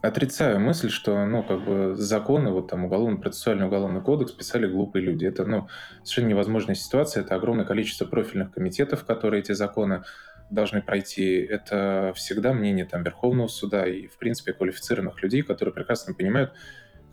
отрицаю 0.01 0.59
мысль, 0.59 0.89
что, 0.89 1.25
ну, 1.25 1.43
как 1.43 1.63
бы 1.63 1.95
законы, 1.95 2.51
вот 2.51 2.67
там 2.67 2.83
уголовно-процессуальный 2.85 3.67
уголовный 3.67 4.01
кодекс 4.01 4.33
писали 4.33 4.67
глупые 4.67 5.03
люди. 5.03 5.25
Это, 5.25 5.45
ну, 5.45 5.67
совершенно 6.03 6.27
невозможная 6.31 6.75
ситуация. 6.75 7.23
Это 7.23 7.35
огромное 7.35 7.65
количество 7.65 8.05
профильных 8.05 8.51
комитетов, 8.51 9.05
которые 9.05 9.39
эти 9.41 9.53
законы 9.53 10.03
должны 10.49 10.81
пройти. 10.81 11.37
Это 11.37 12.11
всегда 12.15 12.53
мнение 12.53 12.85
там 12.85 13.03
Верховного 13.03 13.47
суда 13.47 13.87
и, 13.87 14.07
в 14.07 14.17
принципе, 14.17 14.51
квалифицированных 14.51 15.23
людей, 15.23 15.41
которые 15.41 15.73
прекрасно 15.73 16.13
понимают, 16.13 16.51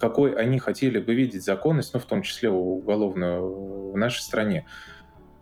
какой 0.01 0.35
они 0.35 0.59
хотели 0.59 0.99
бы 0.99 1.15
видеть 1.15 1.45
законность, 1.45 1.95
ну, 1.95 2.01
в 2.01 2.07
том 2.07 2.23
числе 2.23 2.51
уголовную 2.51 3.93
в 3.93 3.97
нашей 3.97 4.23
стране. 4.23 4.67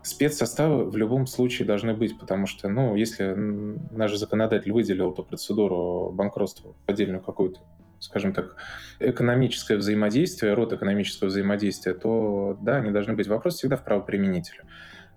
Спецсоставы 0.03 0.89
в 0.89 0.97
любом 0.97 1.27
случае 1.27 1.67
должны 1.67 1.93
быть, 1.93 2.19
потому 2.19 2.47
что, 2.47 2.69
ну, 2.69 2.95
если 2.95 3.35
наш 3.35 4.15
законодатель 4.15 4.73
выделил 4.73 5.13
эту 5.13 5.25
процедуру 5.25 6.11
банкротства 6.13 6.75
отдельную 6.87 7.21
какую-то, 7.21 7.61
скажем 7.99 8.33
так, 8.33 8.57
экономическое 9.01 9.77
взаимодействие, 9.77 10.55
род 10.55 10.73
экономического 10.73 11.29
взаимодействия, 11.29 11.95
то, 11.95 12.57
да, 12.63 12.77
они 12.77 12.91
должны 12.91 13.15
быть. 13.15 13.27
Вопрос 13.27 13.57
всегда 13.57 13.77
в 13.77 13.85
правоприменителе. 13.85 14.63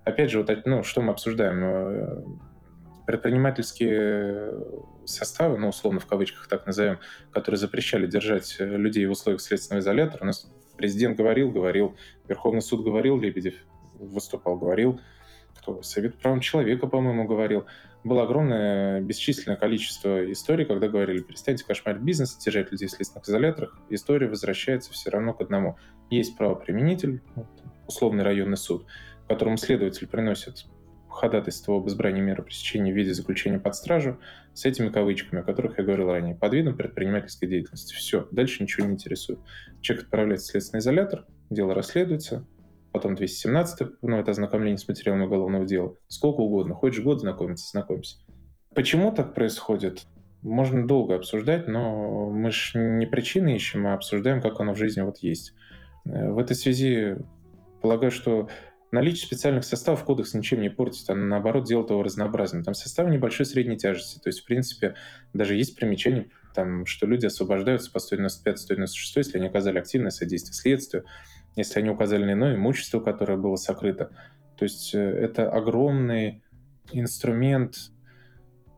Опять 0.03 0.31
же, 0.31 0.39
вот, 0.39 0.49
ну, 0.65 0.83
что 0.83 1.01
мы 1.01 1.11
обсуждаем? 1.11 1.63
Э, 1.63 2.23
предпринимательские 3.05 4.53
составы, 5.05 5.57
ну, 5.57 5.69
условно 5.69 5.99
в 5.99 6.05
кавычках 6.05 6.47
так 6.47 6.65
назовем, 6.65 6.99
которые 7.31 7.59
запрещали 7.59 8.07
держать 8.07 8.55
людей 8.59 9.05
в 9.05 9.11
условиях 9.11 9.41
следственного 9.41 9.81
изолятора, 9.81 10.23
у 10.23 10.25
нас 10.25 10.51
президент 10.77 11.17
говорил, 11.17 11.51
говорил, 11.51 11.95
Верховный 12.27 12.61
суд 12.61 12.83
говорил, 12.83 13.19
Лебедев 13.19 13.55
выступал, 14.07 14.57
говорил, 14.57 14.99
кто 15.57 15.81
Совет 15.83 16.15
прав 16.17 16.41
человека, 16.41 16.87
по-моему, 16.87 17.25
говорил. 17.25 17.65
Было 18.03 18.23
огромное 18.23 18.99
бесчисленное 19.01 19.57
количество 19.57 20.31
историй, 20.31 20.65
когда 20.65 20.87
говорили, 20.87 21.21
перестаньте 21.21 21.63
кошмарить 21.63 22.01
бизнес, 22.01 22.35
держать 22.37 22.71
людей 22.71 22.87
в 22.87 22.91
следственных 22.91 23.27
изоляторах. 23.27 23.79
История 23.89 24.27
возвращается 24.27 24.91
все 24.91 25.11
равно 25.11 25.33
к 25.33 25.41
одному. 25.41 25.77
Есть 26.09 26.35
правоприменитель, 26.35 27.21
условный 27.87 28.23
районный 28.23 28.57
суд, 28.57 28.85
которому 29.27 29.57
следователь 29.57 30.07
приносит 30.07 30.65
ходатайство 31.11 31.75
об 31.75 31.87
избрании 31.87 32.21
меры 32.21 32.41
пресечения 32.41 32.91
в 32.91 32.95
виде 32.95 33.13
заключения 33.13 33.59
под 33.59 33.75
стражу 33.75 34.17
с 34.53 34.65
этими 34.65 34.89
кавычками, 34.89 35.41
о 35.41 35.43
которых 35.43 35.77
я 35.77 35.83
говорил 35.83 36.07
ранее, 36.07 36.35
под 36.35 36.53
видом 36.53 36.75
предпринимательской 36.75 37.47
деятельности. 37.47 37.93
Все, 37.93 38.27
дальше 38.31 38.63
ничего 38.63 38.87
не 38.87 38.93
интересует. 38.93 39.39
Человек 39.81 40.05
отправляется 40.05 40.47
в 40.47 40.51
следственный 40.51 40.79
изолятор, 40.79 41.25
дело 41.49 41.75
расследуется, 41.75 42.47
потом 42.91 43.15
217 43.15 43.87
ну, 44.01 44.17
это 44.17 44.31
ознакомление 44.31 44.77
с 44.77 44.87
материалом 44.87 45.23
уголовного 45.23 45.65
дела. 45.65 45.95
Сколько 46.07 46.41
угодно. 46.41 46.75
Хочешь 46.75 47.03
год 47.03 47.21
знакомиться, 47.21 47.69
знакомься. 47.69 48.17
Почему 48.73 49.11
так 49.11 49.33
происходит? 49.33 50.05
Можно 50.41 50.87
долго 50.87 51.15
обсуждать, 51.15 51.67
но 51.67 52.29
мы 52.29 52.51
же 52.51 52.79
не 52.79 53.05
причины 53.05 53.55
ищем, 53.55 53.85
а 53.87 53.93
обсуждаем, 53.93 54.41
как 54.41 54.59
оно 54.59 54.73
в 54.73 54.77
жизни 54.77 55.01
вот 55.01 55.19
есть. 55.19 55.53
Э, 56.05 56.31
в 56.31 56.37
этой 56.37 56.55
связи 56.55 57.17
полагаю, 57.81 58.11
что 58.11 58.49
наличие 58.91 59.27
специальных 59.27 59.63
составов 59.63 60.03
кодекс 60.03 60.33
ничем 60.33 60.61
не 60.61 60.69
портит, 60.69 61.09
а 61.09 61.15
наоборот 61.15 61.65
делает 61.65 61.89
его 61.89 62.03
разнообразным. 62.03 62.63
Там 62.63 62.73
составы 62.73 63.11
небольшой 63.11 63.45
средней 63.45 63.77
тяжести. 63.77 64.19
То 64.19 64.29
есть, 64.29 64.41
в 64.41 64.45
принципе, 64.45 64.95
даже 65.33 65.55
есть 65.55 65.75
примечание, 65.75 66.29
там, 66.53 66.85
что 66.85 67.07
люди 67.07 67.25
освобождаются 67.25 67.91
по 67.91 67.97
195-196, 67.97 68.87
если 69.15 69.37
они 69.37 69.47
оказали 69.47 69.79
активное 69.79 70.11
содействие 70.11 70.53
следствию, 70.53 71.05
если 71.55 71.79
они 71.79 71.89
указали 71.89 72.23
на 72.23 72.33
иное 72.33 72.55
имущество, 72.55 72.99
которое 72.99 73.37
было 73.37 73.55
сокрыто. 73.55 74.11
То 74.57 74.63
есть 74.63 74.93
э, 74.93 74.99
это 74.99 75.49
огромный 75.49 76.43
инструмент, 76.91 77.75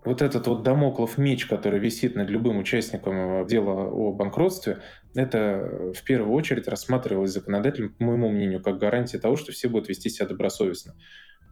вот 0.06 0.22
этот 0.22 0.48
вот 0.48 0.64
домоклов 0.64 1.18
меч, 1.18 1.46
который 1.46 1.80
висит 1.80 2.16
над 2.16 2.30
любым 2.30 2.58
участником 2.58 3.44
э, 3.44 3.48
дела 3.48 3.90
о 3.90 4.12
банкротстве, 4.12 4.80
это 5.16 5.94
в 5.96 6.04
первую 6.04 6.34
очередь 6.34 6.68
рассматривалось 6.68 7.32
законодателем, 7.32 7.94
по 7.94 8.04
моему 8.04 8.30
мнению, 8.30 8.62
как 8.62 8.80
гарантия 8.80 9.20
того, 9.20 9.36
что 9.36 9.52
все 9.52 9.70
будут 9.70 9.90
вести 9.90 10.10
себя 10.10 10.28
добросовестно. 10.28 10.96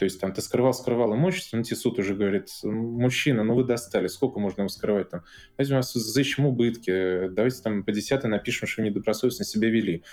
То 0.02 0.06
есть 0.06 0.20
там 0.20 0.34
ты 0.34 0.42
скрывал, 0.42 0.74
скрывал 0.74 1.14
имущество, 1.14 1.58
но 1.58 1.64
тебе 1.64 1.76
суд 1.76 2.00
уже 2.00 2.16
говорит, 2.16 2.48
мужчина, 2.64 3.44
ну 3.44 3.54
вы 3.54 3.64
достали, 3.64 4.08
сколько 4.08 4.40
можно 4.40 4.62
его 4.62 4.70
скрывать 4.70 5.10
там? 5.10 5.24
Давайте 5.56 5.74
у 5.74 5.76
нас 5.76 5.94
взыщем 5.94 6.48
убытки, 6.48 7.28
давайте 7.28 7.62
там 7.62 7.84
по 7.84 7.92
десятой 7.92 8.28
напишем, 8.28 8.68
что 8.68 8.82
недобросовестно 8.82 9.46
себя 9.46 9.70
вели. 9.70 10.04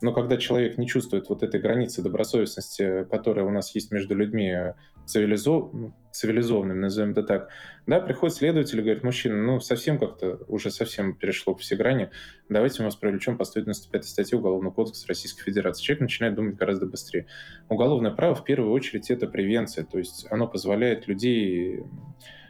Но 0.00 0.12
когда 0.12 0.36
человек 0.36 0.78
не 0.78 0.86
чувствует 0.86 1.28
вот 1.28 1.42
этой 1.42 1.60
границы 1.60 2.02
добросовестности, 2.02 3.04
которая 3.10 3.44
у 3.44 3.50
нас 3.50 3.74
есть 3.74 3.90
между 3.92 4.14
людьми 4.14 4.74
цивилизов... 5.06 5.72
Ну, 5.72 5.94
цивилизованными, 6.16 6.78
назовем 6.78 7.10
это 7.12 7.22
так, 7.22 7.48
да, 7.86 8.00
приходит 8.00 8.36
следователь 8.36 8.78
и 8.78 8.82
говорит, 8.82 9.04
мужчина, 9.04 9.36
ну, 9.36 9.60
совсем 9.60 9.98
как-то 9.98 10.40
уже 10.48 10.70
совсем 10.70 11.14
перешло 11.14 11.54
все 11.54 11.76
грани, 11.76 12.10
давайте 12.48 12.80
мы 12.80 12.86
вас 12.86 12.96
привлечем 12.96 13.36
по 13.36 13.44
195 13.44 14.04
статье 14.04 14.38
Уголовного 14.38 14.72
кодекса 14.72 15.06
Российской 15.08 15.42
Федерации. 15.44 15.82
Человек 15.82 16.02
начинает 16.02 16.34
думать 16.34 16.56
гораздо 16.56 16.86
быстрее. 16.86 17.26
Уголовное 17.68 18.10
право, 18.10 18.34
в 18.34 18.44
первую 18.44 18.72
очередь, 18.72 19.10
это 19.10 19.26
превенция, 19.26 19.84
то 19.84 19.98
есть 19.98 20.26
оно 20.30 20.48
позволяет 20.48 21.06
людей 21.06 21.84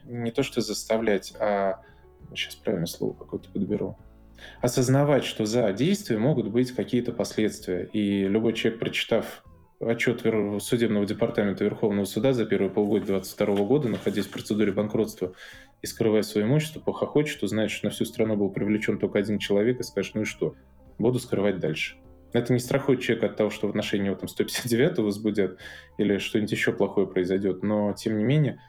не 0.04 0.30
то 0.30 0.44
что 0.44 0.60
заставлять, 0.60 1.34
а 1.40 1.82
сейчас 2.34 2.54
правильное 2.54 2.86
слово 2.86 3.14
какое-то 3.14 3.50
подберу, 3.50 3.98
осознавать, 4.60 5.24
что 5.24 5.46
за 5.46 5.72
действие 5.72 6.18
могут 6.18 6.48
быть 6.48 6.72
какие-то 6.72 7.12
последствия. 7.12 7.88
И 7.92 8.26
любой 8.26 8.52
человек, 8.52 8.80
прочитав 8.80 9.44
отчет 9.80 10.22
судебного 10.62 11.04
департамента 11.04 11.64
Верховного 11.64 12.06
суда 12.06 12.32
за 12.32 12.46
первые 12.46 12.70
полгода 12.70 13.06
2022 13.06 13.64
года, 13.66 13.88
находясь 13.88 14.26
в 14.26 14.30
процедуре 14.30 14.72
банкротства 14.72 15.34
и 15.82 15.86
скрывая 15.86 16.22
свое 16.22 16.46
имущество, 16.46 16.80
похохочет, 16.80 17.42
узнает, 17.42 17.70
что 17.70 17.86
на 17.86 17.90
всю 17.90 18.04
страну 18.04 18.36
был 18.36 18.50
привлечен 18.50 18.98
только 18.98 19.18
один 19.18 19.38
человек 19.38 19.80
и 19.80 19.82
скажет, 19.82 20.14
ну 20.14 20.22
и 20.22 20.24
что, 20.24 20.54
буду 20.98 21.18
скрывать 21.18 21.60
дальше. 21.60 21.96
Это 22.32 22.52
не 22.52 22.58
страхует 22.58 23.00
человека 23.00 23.26
от 23.26 23.36
того, 23.36 23.50
что 23.50 23.66
в 23.66 23.70
отношении 23.70 24.06
его 24.06 24.16
там 24.16 24.28
159 24.28 24.98
возбудят 24.98 25.58
или 25.98 26.18
что-нибудь 26.18 26.52
еще 26.52 26.72
плохое 26.72 27.06
произойдет, 27.06 27.62
но 27.62 27.92
тем 27.92 28.18
не 28.18 28.24
менее 28.24 28.60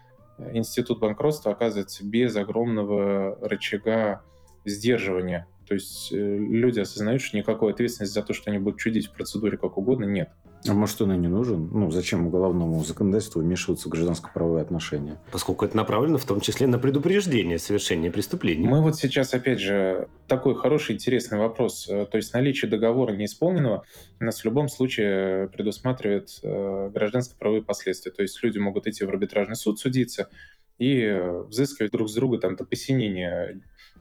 институт 0.54 1.00
банкротства 1.00 1.52
оказывается 1.52 2.06
без 2.06 2.36
огромного 2.36 3.38
рычага 3.42 4.24
сдерживания. 4.70 5.48
То 5.68 5.74
есть 5.74 6.14
э, 6.14 6.16
люди 6.16 6.80
осознают, 6.80 7.22
что 7.22 7.36
никакой 7.36 7.74
ответственности 7.74 8.14
за 8.14 8.24
то, 8.24 8.34
что 8.34 8.50
они 8.50 8.60
будут 8.60 8.80
чудить 8.80 9.08
в 9.08 9.12
процедуре 9.12 9.58
как 9.58 9.78
угодно, 9.78 10.06
нет. 10.06 10.30
А 10.66 10.74
может, 10.74 11.02
он 11.02 11.14
и 11.14 11.18
не 11.18 11.28
нужен? 11.28 11.70
Ну, 11.72 11.92
зачем 11.92 12.26
уголовному 12.26 12.84
законодательству 12.84 13.42
вмешиваться 13.42 13.88
в 13.90 13.92
гражданско-правовые 13.92 14.62
отношения? 14.62 15.20
Поскольку 15.32 15.66
это 15.66 15.76
направлено 15.76 16.18
в 16.18 16.26
том 16.26 16.40
числе 16.40 16.68
на 16.68 16.80
предупреждение 16.80 17.60
совершения 17.60 18.10
преступлений. 18.12 18.66
Мы 18.66 18.82
вот 18.82 18.96
сейчас, 18.96 19.34
опять 19.34 19.60
же, 19.60 20.08
такой 20.28 20.56
хороший, 20.56 20.96
интересный 20.96 21.38
вопрос. 21.38 21.88
Э, 21.90 22.06
то 22.06 22.18
есть 22.18 22.34
наличие 22.34 22.72
договора 22.72 23.12
неисполненного 23.14 23.84
нас 24.20 24.40
в 24.40 24.46
любом 24.46 24.70
случае 24.70 25.50
предусматривает 25.50 26.30
э, 26.44 26.92
гражданско-правовые 26.94 27.64
последствия. 27.64 28.14
То 28.14 28.22
есть 28.22 28.42
люди 28.42 28.58
могут 28.58 28.88
идти 28.88 29.04
в 29.04 29.10
арбитражный 29.10 29.56
суд 29.58 29.80
судиться 29.80 30.30
и 30.78 31.20
взыскивать 31.48 31.92
друг 31.92 32.10
с 32.10 32.14
друга 32.14 32.38
там 32.38 32.56
до 32.56 32.64
посинения 32.64 33.60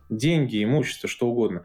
деньги, 0.08 0.62
имущество, 0.62 1.08
что 1.08 1.28
угодно. 1.28 1.64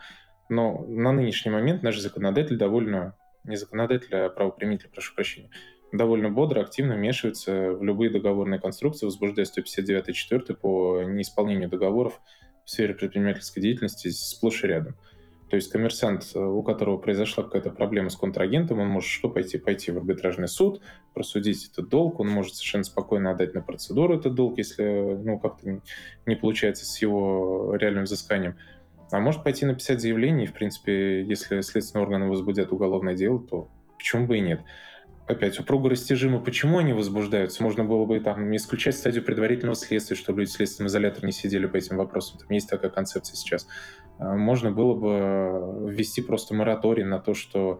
Но 0.49 0.85
на 0.87 1.11
нынешний 1.11 1.51
момент 1.51 1.83
наш 1.83 1.97
законодатель 1.97 2.57
довольно 2.57 3.15
не 3.43 3.55
законодатель, 3.55 4.15
а 4.15 4.29
правоприменитель, 4.29 4.89
прошу 4.89 5.15
прощения, 5.15 5.49
довольно 5.91 6.29
бодро, 6.29 6.61
активно 6.61 6.95
вмешивается 6.95 7.71
в 7.71 7.83
любые 7.83 8.11
договорные 8.11 8.59
конструкции, 8.59 9.05
возбуждая 9.05 9.45
159.4 9.45 10.53
по 10.55 11.03
неисполнению 11.03 11.69
договоров 11.69 12.21
в 12.65 12.69
сфере 12.69 12.93
предпринимательской 12.93 13.61
деятельности 13.61 14.09
сплошь 14.09 14.63
и 14.63 14.67
рядом. 14.67 14.95
То 15.51 15.57
есть 15.57 15.69
коммерсант, 15.69 16.33
у 16.33 16.63
которого 16.63 16.97
произошла 16.97 17.43
какая-то 17.43 17.71
проблема 17.71 18.09
с 18.09 18.15
контрагентом, 18.15 18.79
он 18.79 18.87
может 18.87 19.09
что 19.09 19.27
пойти? 19.27 19.57
Пойти 19.57 19.91
в 19.91 19.97
арбитражный 19.97 20.47
суд, 20.47 20.81
просудить 21.13 21.69
этот 21.69 21.89
долг, 21.89 22.21
он 22.21 22.29
может 22.29 22.55
совершенно 22.55 22.85
спокойно 22.85 23.31
отдать 23.31 23.53
на 23.53 23.61
процедуру 23.61 24.17
этот 24.17 24.33
долг, 24.33 24.57
если 24.57 24.85
ну, 24.85 25.37
как-то 25.39 25.81
не 26.25 26.35
получается 26.37 26.85
с 26.85 27.01
его 27.01 27.75
реальным 27.75 28.05
взысканием. 28.05 28.55
А 29.11 29.19
может 29.19 29.43
пойти 29.43 29.65
написать 29.65 29.99
заявление, 29.99 30.45
и, 30.45 30.49
в 30.49 30.53
принципе, 30.53 31.21
если 31.23 31.59
следственные 31.59 32.05
органы 32.05 32.29
возбудят 32.29 32.71
уголовное 32.71 33.15
дело, 33.15 33.45
то 33.45 33.67
почему 33.97 34.27
бы 34.27 34.37
и 34.37 34.39
нет? 34.39 34.61
Опять, 35.31 35.57
упруго 35.61 35.89
растяжимо, 35.89 36.41
почему 36.41 36.79
они 36.79 36.91
возбуждаются? 36.91 37.63
Можно 37.63 37.85
было 37.85 38.03
бы 38.03 38.19
там 38.19 38.53
исключать 38.53 38.97
стадию 38.97 39.23
предварительного 39.23 39.77
следствия, 39.77 40.17
чтобы 40.17 40.41
люди 40.41 40.51
в 40.51 40.55
следственном 40.55 40.89
изоляторе 40.89 41.25
не 41.25 41.31
сидели 41.31 41.67
по 41.67 41.77
этим 41.77 41.95
вопросам. 41.95 42.37
Там 42.37 42.49
есть 42.49 42.69
такая 42.69 42.91
концепция 42.91 43.37
сейчас. 43.37 43.65
А, 44.19 44.35
можно 44.35 44.71
было 44.71 44.93
бы 44.93 45.89
ввести 45.89 46.21
просто 46.21 46.53
мораторий 46.53 47.05
на 47.05 47.17
то, 47.17 47.33
что 47.33 47.79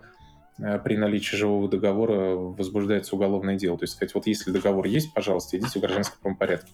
а, 0.62 0.79
при 0.79 0.96
наличии 0.96 1.36
живого 1.36 1.67
договора 1.67 2.36
возбуждается 2.36 3.17
уголовное 3.17 3.58
дело. 3.58 3.77
То 3.77 3.84
есть 3.84 3.96
сказать, 3.96 4.15
вот 4.15 4.27
если 4.27 4.50
договор 4.51 4.86
есть, 4.86 5.13
пожалуйста, 5.13 5.58
идите 5.58 5.79
в 5.79 5.81
гражданском 5.81 6.38
порядке. 6.38 6.72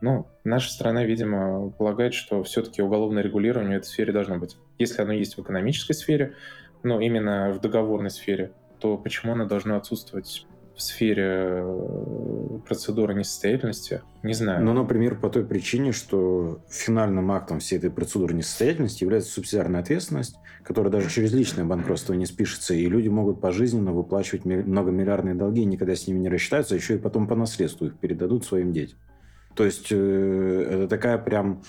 Ну, 0.00 0.28
наша 0.44 0.72
страна, 0.72 1.04
видимо, 1.04 1.72
полагает, 1.72 2.14
что 2.14 2.42
все-таки 2.42 2.80
уголовное 2.80 3.22
регулирование 3.22 3.78
в 3.78 3.82
этой 3.82 3.88
сфере 3.88 4.14
должно 4.14 4.38
быть. 4.38 4.56
Если 4.78 5.02
оно 5.02 5.12
есть 5.12 5.36
в 5.36 5.42
экономической 5.42 5.92
сфере, 5.92 6.36
но 6.82 7.02
именно 7.02 7.52
в 7.52 7.60
договорной 7.60 8.10
сфере, 8.10 8.52
то 8.78 8.96
почему 8.98 9.32
оно 9.32 9.46
должно 9.46 9.76
отсутствовать 9.76 10.46
в 10.76 10.82
сфере 10.82 11.62
э, 11.62 12.58
процедуры 12.66 13.14
несостоятельности, 13.14 14.02
не 14.22 14.34
знаю. 14.34 14.62
Ну, 14.62 14.74
например, 14.74 15.18
по 15.18 15.30
той 15.30 15.44
причине, 15.44 15.92
что 15.92 16.60
финальным 16.68 17.32
актом 17.32 17.60
всей 17.60 17.78
этой 17.78 17.90
процедуры 17.90 18.34
несостоятельности 18.34 19.02
является 19.02 19.32
субсидиарная 19.32 19.80
ответственность, 19.80 20.36
которая 20.62 20.92
даже 20.92 21.08
через 21.08 21.32
личное 21.32 21.64
банкротство 21.64 22.12
не 22.12 22.26
спишется, 22.26 22.74
и 22.74 22.86
люди 22.86 23.08
могут 23.08 23.40
пожизненно 23.40 23.92
выплачивать 23.92 24.44
многомиллиардные 24.44 25.34
долги, 25.34 25.62
и 25.62 25.66
никогда 25.66 25.94
с 25.94 26.06
ними 26.06 26.18
не 26.18 26.28
рассчитаются, 26.28 26.74
а 26.74 26.76
еще 26.76 26.96
и 26.96 26.98
потом 26.98 27.26
по 27.26 27.34
наследству 27.34 27.86
их 27.86 27.96
передадут 27.98 28.44
своим 28.44 28.74
детям. 28.74 28.98
То 29.54 29.64
есть 29.64 29.88
э, 29.90 30.68
это 30.70 30.88
такая 30.88 31.16
прям, 31.16 31.62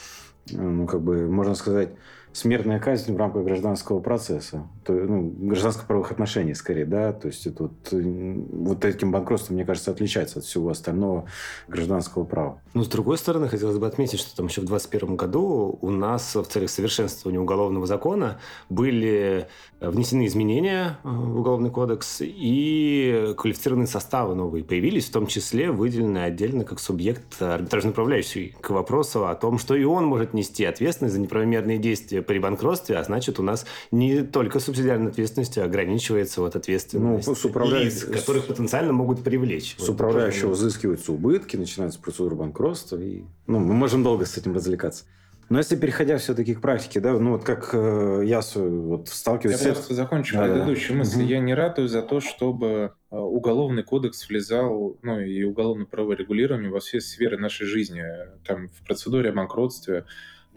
ну, 0.51 0.85
как 0.85 1.01
бы, 1.01 1.29
можно 1.29 1.55
сказать, 1.55 1.91
смертная 2.33 2.79
казнь 2.79 3.13
в 3.13 3.17
рамках 3.17 3.43
гражданского 3.43 3.99
процесса, 3.99 4.67
то, 4.83 4.93
ну, 4.93 5.33
гражданско-правовых 5.37 6.11
отношений 6.11 6.53
скорее, 6.53 6.85
да, 6.85 7.13
то 7.13 7.27
есть 7.27 7.47
это 7.47 7.63
вот, 7.63 7.91
вот 7.91 8.85
этим 8.85 9.11
банкротством, 9.11 9.55
мне 9.55 9.65
кажется, 9.65 9.91
отличается 9.91 10.39
от 10.39 10.45
всего 10.45 10.69
остального 10.69 11.25
гражданского 11.67 12.23
права. 12.25 12.61
Ну, 12.73 12.83
с 12.83 12.87
другой 12.87 13.17
стороны, 13.17 13.49
хотелось 13.49 13.77
бы 13.77 13.87
отметить, 13.87 14.19
что 14.19 14.35
там 14.35 14.47
еще 14.47 14.61
в 14.61 14.65
2021 14.65 15.15
году 15.15 15.77
у 15.81 15.89
нас 15.89 16.35
в 16.35 16.45
целях 16.45 16.69
совершенствования 16.69 17.39
уголовного 17.39 17.87
закона 17.87 18.39
были 18.69 19.47
внесены 19.79 20.25
изменения 20.27 20.99
э, 21.03 21.09
в 21.09 21.39
Уголовный 21.39 21.69
кодекс, 21.69 22.21
и 22.21 23.33
квалифицированные 23.37 23.87
составы 23.87 24.35
новые 24.35 24.63
появились, 24.63 25.05
в 25.05 25.11
том 25.11 25.27
числе 25.27 25.71
выделены 25.71 26.19
отдельно 26.19 26.63
как 26.63 26.79
субъект 26.79 27.41
арбитражно 27.41 27.91
управляющий 27.91 28.55
к 28.61 28.69
вопросу 28.69 29.27
о 29.27 29.35
том, 29.35 29.57
что 29.59 29.75
и 29.75 29.83
он 29.83 30.05
может 30.05 30.33
нести 30.33 30.65
ответственность 30.65 31.15
за 31.15 31.21
неправомерные 31.21 31.77
действия 31.77 32.16
при 32.21 32.39
банкротстве, 32.39 32.97
а 32.97 33.03
значит, 33.03 33.39
у 33.39 33.43
нас 33.43 33.65
не 33.91 34.23
только 34.23 34.59
субсидиарная 34.59 35.09
ответственность 35.09 35.57
ограничивается 35.57 36.41
вот 36.41 36.55
ответственность 36.55 37.27
ну, 37.27 37.35
с 37.35 37.45
управля... 37.45 37.79
лиц, 37.79 38.03
которых 38.03 38.47
потенциально 38.47 38.93
могут 38.93 39.23
привлечь. 39.23 39.75
С 39.77 39.87
вот, 39.87 39.95
управляющего 39.95 40.51
взыскиваются 40.51 41.11
убытки, 41.11 41.57
начинается 41.57 41.99
процедура 41.99 42.35
банкротства, 42.35 42.97
и 42.97 43.23
ну, 43.45 43.59
мы 43.59 43.73
можем 43.73 44.03
долго 44.03 44.25
с 44.25 44.37
этим 44.37 44.53
развлекаться. 44.53 45.05
Но 45.49 45.59
если 45.59 45.77
переходя 45.77 46.17
все-таки 46.17 46.55
к 46.55 46.61
практике, 46.61 46.99
да, 46.99 47.13
ну 47.13 47.31
вот 47.31 47.43
как 47.45 47.69
э, 47.71 48.23
я 48.25 48.41
вот 48.55 49.07
сталкиваюсь... 49.07 49.61
Я 49.61 49.71
просто 49.71 49.93
закончу 49.93 50.35
да, 50.35 50.43
предыдущую 50.43 50.93
да. 50.93 50.97
мысль. 50.99 51.21
Угу. 51.21 51.27
Я 51.27 51.39
не 51.39 51.53
ратую 51.53 51.87
за 51.87 52.01
то, 52.01 52.19
чтобы 52.19 52.91
э, 53.09 53.15
уголовный 53.15 53.83
кодекс 53.83 54.27
влезал, 54.27 54.97
ну 55.03 55.21
и 55.21 55.43
уголовно-правовое 55.43 56.17
регулирование 56.17 56.69
во 56.69 56.81
все 56.81 56.99
сферы 56.99 57.37
нашей 57.37 57.65
жизни. 57.65 58.03
Там 58.45 58.67
в 58.67 58.85
процедуре 58.85 59.29
о 59.29 59.33
банкротстве, 59.33 60.03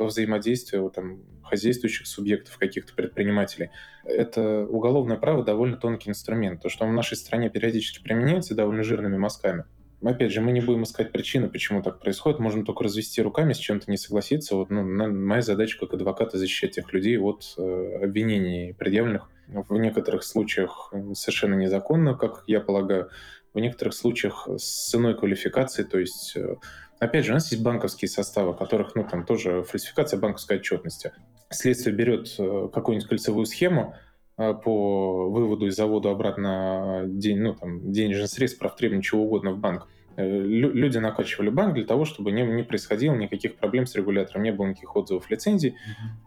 во 0.01 0.07
взаимодействии 0.07 0.81
там, 0.91 1.21
хозяйствующих 1.45 2.07
субъектов, 2.07 2.59
каких-то 2.59 2.95
предпринимателей. 2.95 3.71
Это 4.05 4.67
уголовное 4.67 5.17
право 5.17 5.45
довольно 5.45 5.77
тонкий 5.77 6.11
инструмент. 6.11 6.63
То, 6.63 6.69
что 6.69 6.85
он 6.85 6.91
в 6.91 6.95
нашей 6.95 7.17
стране 7.17 7.51
периодически 7.51 8.03
применяется 8.03 8.55
довольно 8.55 8.83
жирными 8.83 9.17
мазками– 9.17 9.65
опять 10.09 10.33
же, 10.33 10.41
мы 10.41 10.53
не 10.53 10.61
будем 10.61 10.85
искать 10.85 11.13
причины, 11.13 11.49
почему 11.49 11.83
так 11.83 12.01
происходит. 12.01 12.41
Можем 12.41 12.65
только 12.65 12.85
развести 12.85 13.21
руками, 13.23 13.53
с 13.53 13.59
чем-то 13.59 13.91
не 13.91 13.97
согласиться. 13.97 14.57
Вот, 14.57 14.71
ну, 14.71 14.83
моя 14.83 15.43
задача 15.43 15.79
как 15.79 15.95
адвоката 15.95 16.39
защищать 16.39 16.73
тех 16.73 16.93
людей 16.93 17.19
от 17.19 17.55
э, 17.59 18.01
обвинений, 18.03 18.75
предъявленных 18.75 19.31
в 19.49 19.77
некоторых 19.77 20.23
случаях 20.23 20.93
совершенно 21.15 21.55
незаконно, 21.55 22.15
как 22.15 22.45
я 22.47 22.61
полагаю, 22.61 23.11
в 23.53 23.59
некоторых 23.59 23.95
случаях 23.95 24.49
с 24.59 24.95
иной 24.95 25.19
квалификацией, 25.19 25.89
то 25.89 25.99
есть 25.99 26.37
э, 26.37 26.55
Опять 27.01 27.25
же, 27.25 27.33
у 27.33 27.35
нас 27.35 27.51
есть 27.51 27.65
банковские 27.65 28.11
составы, 28.11 28.55
которых, 28.55 28.95
ну, 28.95 29.05
там 29.05 29.25
тоже 29.25 29.63
фальсификация 29.63 30.21
банковской 30.21 30.59
отчетности. 30.59 31.13
Следствие 31.49 31.97
берет 31.97 32.35
э, 32.39 32.69
какую-нибудь 32.71 33.09
кольцевую 33.09 33.47
схему, 33.47 33.95
э, 34.37 34.53
по 34.53 35.31
выводу 35.31 35.67
из 35.67 35.77
завода 35.77 36.11
обратно 36.11 37.05
день, 37.07 37.39
ну, 37.39 37.55
там, 37.55 37.91
денежных 37.91 38.29
средств, 38.29 38.59
прав 38.59 38.77
требований, 38.77 39.03
чего 39.03 39.25
угодно 39.25 39.53
в 39.53 39.59
банк. 39.59 39.89
Э, 40.17 40.27
люди 40.27 40.99
накачивали 40.99 41.51
банк 41.51 41.75
для 41.75 41.85
того, 41.85 42.05
чтобы 42.05 42.33
не, 42.33 42.43
не 42.43 42.63
происходило 42.63 43.15
никаких 43.15 43.57
проблем 43.57 43.87
с 43.87 43.95
регулятором, 43.95 44.43
не 44.43 44.53
было 44.53 44.67
никаких 44.67 44.95
отзывов 44.97 45.31
лицензий, 45.31 45.77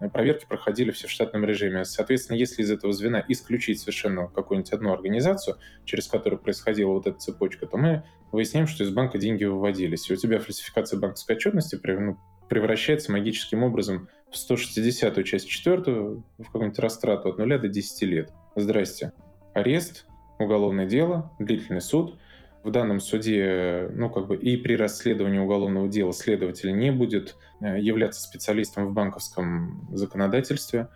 mm-hmm. 0.01 0.09
проверки 0.09 0.45
проходили 0.47 0.91
все 0.91 1.07
в 1.07 1.11
штатном 1.11 1.43
режиме. 1.45 1.83
Соответственно, 1.85 2.37
если 2.37 2.61
из 2.61 2.71
этого 2.71 2.93
звена 2.93 3.23
исключить 3.27 3.79
совершенно 3.79 4.27
какую-нибудь 4.27 4.71
одну 4.71 4.93
организацию, 4.93 5.57
через 5.85 6.07
которую 6.07 6.39
происходила 6.39 6.91
вот 6.91 7.07
эта 7.07 7.17
цепочка, 7.17 7.65
то 7.65 7.77
мы 7.77 8.03
выясняем, 8.31 8.67
что 8.67 8.83
из 8.83 8.89
банка 8.89 9.17
деньги 9.17 9.43
выводились. 9.43 10.09
И 10.09 10.13
у 10.13 10.15
тебя 10.15 10.39
фальсификация 10.39 10.99
банковской 10.99 11.35
отчетности 11.35 11.79
ну, 11.83 12.17
превращается 12.49 13.11
магическим 13.11 13.63
образом 13.63 14.07
в 14.31 14.35
160-ю 14.35 15.23
часть 15.23 15.47
четвертую, 15.47 16.23
в 16.39 16.45
какую-нибудь 16.45 16.79
растрату 16.79 17.29
от 17.29 17.37
0 17.37 17.59
до 17.59 17.67
10 17.67 18.01
лет. 18.03 18.31
Здрасте. 18.55 19.11
Арест, 19.53 20.07
уголовное 20.39 20.87
дело, 20.87 21.31
длительный 21.37 21.81
суд– 21.81 22.17
в 22.63 22.71
данном 22.71 22.99
суде, 22.99 23.89
ну, 23.93 24.09
как 24.09 24.27
бы 24.27 24.37
и 24.37 24.55
при 24.57 24.75
расследовании 24.75 25.39
уголовного 25.39 25.87
дела 25.89 26.13
следователь 26.13 26.75
не 26.75 26.91
будет 26.91 27.35
э, 27.59 27.79
являться 27.79 28.21
специалистом 28.21 28.87
в 28.87 28.93
банковском 28.93 29.87
законодательстве, 29.91 30.87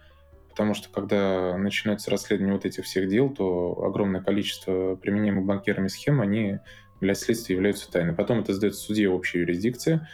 потому 0.50 0.74
что 0.74 0.90
когда 0.90 1.58
начинается 1.58 2.10
расследование 2.10 2.56
вот 2.56 2.66
этих 2.66 2.86
всех 2.86 3.10
дел, 3.10 3.30
то 3.30 3.84
огромное 3.84 4.22
количество 4.22 4.96
применяемых 4.96 5.46
банкирами 5.46 5.88
схем, 5.88 6.22
они 6.22 6.60
для 7.02 7.14
следствия 7.14 7.56
являются 7.56 7.92
тайной. 7.92 8.14
Потом 8.14 8.40
это 8.40 8.54
сдается 8.54 8.82
суде 8.82 9.10
общей 9.10 9.40
юрисдикции, 9.40 10.08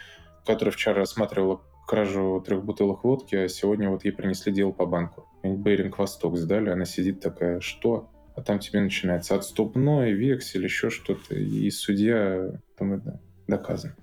которая 0.44 0.72
вчера 0.72 0.94
рассматривала 0.94 1.62
кражу 1.86 2.42
трех 2.44 2.64
бутылок 2.64 3.04
водки, 3.04 3.36
а 3.36 3.48
сегодня 3.48 3.90
вот 3.90 4.04
ей 4.04 4.10
принесли 4.12 4.52
дело 4.52 4.72
по 4.72 4.86
банку. 4.86 5.28
Бейринг 5.42 5.98
Восток 5.98 6.36
сдали, 6.36 6.70
она 6.70 6.84
сидит 6.84 7.20
такая, 7.20 7.60
что? 7.60 8.10
А 8.34 8.42
там 8.42 8.58
тебе 8.58 8.80
начинается 8.80 9.34
отступной, 9.34 10.12
вексель, 10.12 10.64
еще 10.64 10.90
что-то, 10.90 11.34
и 11.34 11.70
судья 11.70 12.50
думает, 12.78 13.04
да, 13.04 13.20
доказан. 13.46 13.94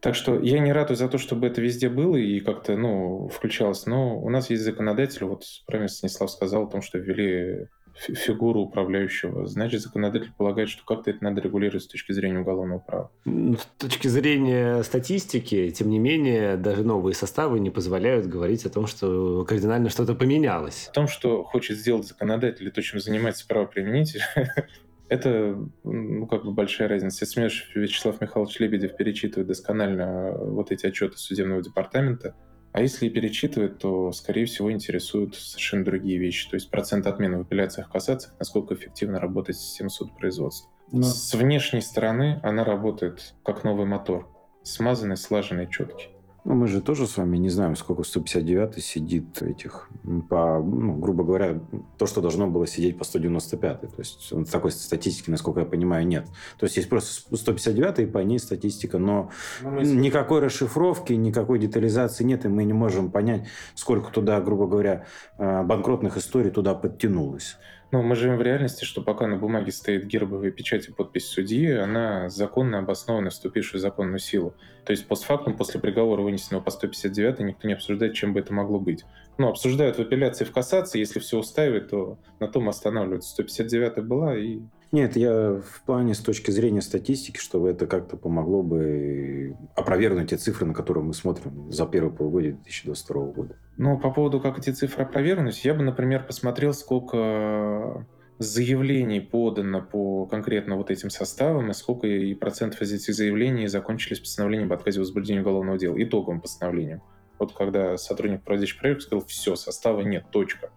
Так 0.00 0.16
что 0.16 0.40
я 0.40 0.58
не 0.58 0.72
радуюсь 0.72 0.98
за 0.98 1.08
то, 1.08 1.16
чтобы 1.16 1.46
это 1.46 1.60
везде 1.60 1.88
было 1.88 2.16
и 2.16 2.40
как-то, 2.40 2.76
ну, 2.76 3.28
включалось. 3.28 3.86
Но 3.86 4.18
у 4.18 4.30
нас 4.30 4.50
есть 4.50 4.64
законодатель, 4.64 5.24
вот 5.24 5.44
правильно 5.66 5.88
Станислав 5.88 6.28
сказал 6.28 6.64
о 6.64 6.70
том, 6.70 6.82
что 6.82 6.98
ввели 6.98 7.68
фигуру 7.96 8.60
управляющего. 8.60 9.46
Значит, 9.46 9.82
законодатель 9.82 10.32
полагает, 10.36 10.68
что 10.68 10.84
как-то 10.84 11.10
это 11.10 11.22
надо 11.22 11.40
регулировать 11.40 11.84
с 11.84 11.86
точки 11.86 12.12
зрения 12.12 12.40
уголовного 12.40 12.78
права. 12.78 13.10
С 13.24 13.66
точки 13.78 14.08
зрения 14.08 14.82
статистики, 14.82 15.70
тем 15.70 15.90
не 15.90 15.98
менее, 15.98 16.56
даже 16.56 16.84
новые 16.84 17.14
составы 17.14 17.60
не 17.60 17.70
позволяют 17.70 18.26
говорить 18.26 18.64
о 18.66 18.70
том, 18.70 18.86
что 18.86 19.44
кардинально 19.44 19.90
что-то 19.90 20.14
поменялось. 20.14 20.88
О 20.90 20.92
том, 20.92 21.08
что 21.08 21.42
хочет 21.42 21.78
сделать 21.78 22.06
законодатель 22.06 22.66
и 22.66 22.70
то, 22.70 22.82
чем 22.82 23.00
занимается 23.00 23.46
правоприменитель, 23.46 24.20
это 25.08 25.58
ну, 25.84 26.26
как 26.26 26.44
бы 26.44 26.52
большая 26.52 26.88
разница. 26.88 27.24
Если 27.24 27.78
Вячеслав 27.78 28.20
Михайлович 28.20 28.58
Лебедев 28.58 28.96
перечитывает 28.96 29.46
досконально 29.46 30.32
вот 30.32 30.72
эти 30.72 30.86
отчеты 30.86 31.18
судебного 31.18 31.62
департамента, 31.62 32.34
а 32.72 32.80
если 32.80 33.06
и 33.06 33.10
перечитывает, 33.10 33.78
то, 33.78 34.12
скорее 34.12 34.46
всего, 34.46 34.72
интересуют 34.72 35.34
совершенно 35.34 35.84
другие 35.84 36.18
вещи. 36.18 36.48
То 36.48 36.56
есть 36.56 36.70
процент 36.70 37.06
отмены 37.06 37.38
в 37.38 37.40
апелляциях, 37.42 37.90
кассациях, 37.90 38.34
насколько 38.38 38.74
эффективно 38.74 39.20
работает 39.20 39.58
система 39.58 39.90
судопроизводства. 39.90 40.70
Но... 40.90 41.02
С 41.02 41.34
внешней 41.34 41.82
стороны 41.82 42.40
она 42.42 42.64
работает 42.64 43.34
как 43.44 43.64
новый 43.64 43.86
мотор. 43.86 44.28
Смазанный, 44.62 45.16
слаженный, 45.16 45.68
четкий. 45.70 46.11
Ну, 46.44 46.54
мы 46.54 46.66
же 46.66 46.80
тоже 46.80 47.06
с 47.06 47.16
вами 47.16 47.36
не 47.36 47.50
знаем, 47.50 47.76
сколько 47.76 48.02
159 48.02 48.82
сидит 48.82 49.40
этих, 49.42 49.88
по, 50.28 50.60
ну, 50.60 50.94
грубо 50.96 51.22
говоря, 51.22 51.60
то, 51.98 52.06
что 52.06 52.20
должно 52.20 52.48
было 52.48 52.66
сидеть 52.66 52.98
по 52.98 53.04
195. 53.04 53.80
То 53.80 53.88
есть 53.98 54.32
такой 54.50 54.72
статистики, 54.72 55.30
насколько 55.30 55.60
я 55.60 55.66
понимаю, 55.66 56.04
нет. 56.04 56.26
То 56.58 56.64
есть 56.64 56.76
есть 56.76 56.88
просто 56.88 57.36
159 57.36 58.00
и 58.00 58.06
по 58.06 58.18
ней 58.18 58.40
статистика, 58.40 58.98
но 58.98 59.30
ну, 59.62 59.80
никакой 59.82 60.40
расшифровки, 60.40 61.12
никакой 61.12 61.60
детализации 61.60 62.24
нет, 62.24 62.44
и 62.44 62.48
мы 62.48 62.64
не 62.64 62.72
можем 62.72 63.12
понять, 63.12 63.46
сколько 63.76 64.10
туда, 64.10 64.40
грубо 64.40 64.66
говоря, 64.66 65.06
э, 65.38 65.62
банкротных 65.62 66.16
историй 66.16 66.50
туда 66.50 66.74
подтянулось. 66.74 67.56
Ну, 67.94 68.00
мы 68.00 68.16
живем 68.16 68.38
в 68.38 68.42
реальности, 68.42 68.86
что 68.86 69.02
пока 69.02 69.26
на 69.26 69.36
бумаге 69.36 69.70
стоит 69.70 70.06
гербовая 70.06 70.50
печать 70.50 70.88
и 70.88 70.92
подпись 70.92 71.28
судьи, 71.28 71.70
она 71.72 72.30
законно 72.30 72.78
обоснована, 72.78 73.28
вступившая 73.28 73.80
в 73.80 73.82
законную 73.82 74.18
силу. 74.18 74.54
То 74.86 74.92
есть 74.92 75.06
постфактум, 75.06 75.58
после 75.58 75.78
приговора, 75.78 76.22
вынесенного 76.22 76.62
по 76.62 76.70
159, 76.70 77.40
никто 77.40 77.68
не 77.68 77.74
обсуждает, 77.74 78.14
чем 78.14 78.32
бы 78.32 78.40
это 78.40 78.54
могло 78.54 78.80
быть. 78.80 79.04
Ну, 79.38 79.48
обсуждают 79.48 79.96
в 79.96 80.00
апелляции, 80.00 80.44
в 80.44 80.52
кассации, 80.52 80.98
если 80.98 81.18
все 81.18 81.38
устаивает, 81.38 81.90
то 81.90 82.18
на 82.38 82.48
том 82.48 82.68
останавливаются. 82.68 83.30
159 83.30 84.04
была 84.04 84.36
и 84.36 84.60
нет, 84.92 85.16
я 85.16 85.54
в 85.54 85.82
плане 85.86 86.14
с 86.14 86.18
точки 86.18 86.50
зрения 86.50 86.82
статистики, 86.82 87.38
чтобы 87.38 87.70
это 87.70 87.86
как-то 87.86 88.18
помогло 88.18 88.62
бы 88.62 89.56
опровергнуть 89.74 90.28
те 90.28 90.36
цифры, 90.36 90.66
на 90.66 90.74
которые 90.74 91.02
мы 91.02 91.14
смотрим 91.14 91.72
за 91.72 91.86
первое 91.86 92.12
полугодие 92.12 92.52
2022 92.52 93.22
года. 93.32 93.56
Ну, 93.78 93.98
по 93.98 94.10
поводу, 94.10 94.38
как 94.38 94.58
эти 94.58 94.68
цифры 94.68 95.04
опровергнуть, 95.04 95.64
я 95.64 95.72
бы, 95.72 95.82
например, 95.82 96.26
посмотрел, 96.26 96.74
сколько 96.74 98.06
заявлений 98.38 99.20
подано 99.20 99.80
по 99.80 100.26
конкретно 100.26 100.76
вот 100.76 100.90
этим 100.90 101.08
составам, 101.08 101.70
и 101.70 101.74
сколько 101.74 102.06
и 102.06 102.34
процентов 102.34 102.82
из 102.82 102.92
этих 102.92 103.14
заявлений 103.14 103.68
закончились 103.68 104.20
постановлением 104.20 104.70
об 104.70 104.78
отказе 104.78 104.98
в 104.98 105.04
возбуждении 105.04 105.40
уголовного 105.40 105.78
дела, 105.78 106.02
итоговым 106.02 106.42
постановлением. 106.42 107.00
Вот 107.42 107.54
когда 107.54 107.96
сотрудник, 107.96 108.44
проводящий 108.44 108.78
проверку, 108.78 109.02
сказал, 109.02 109.26
все, 109.26 109.56
состава 109.56 110.02
нет, 110.02 110.26
точка. 110.30 110.70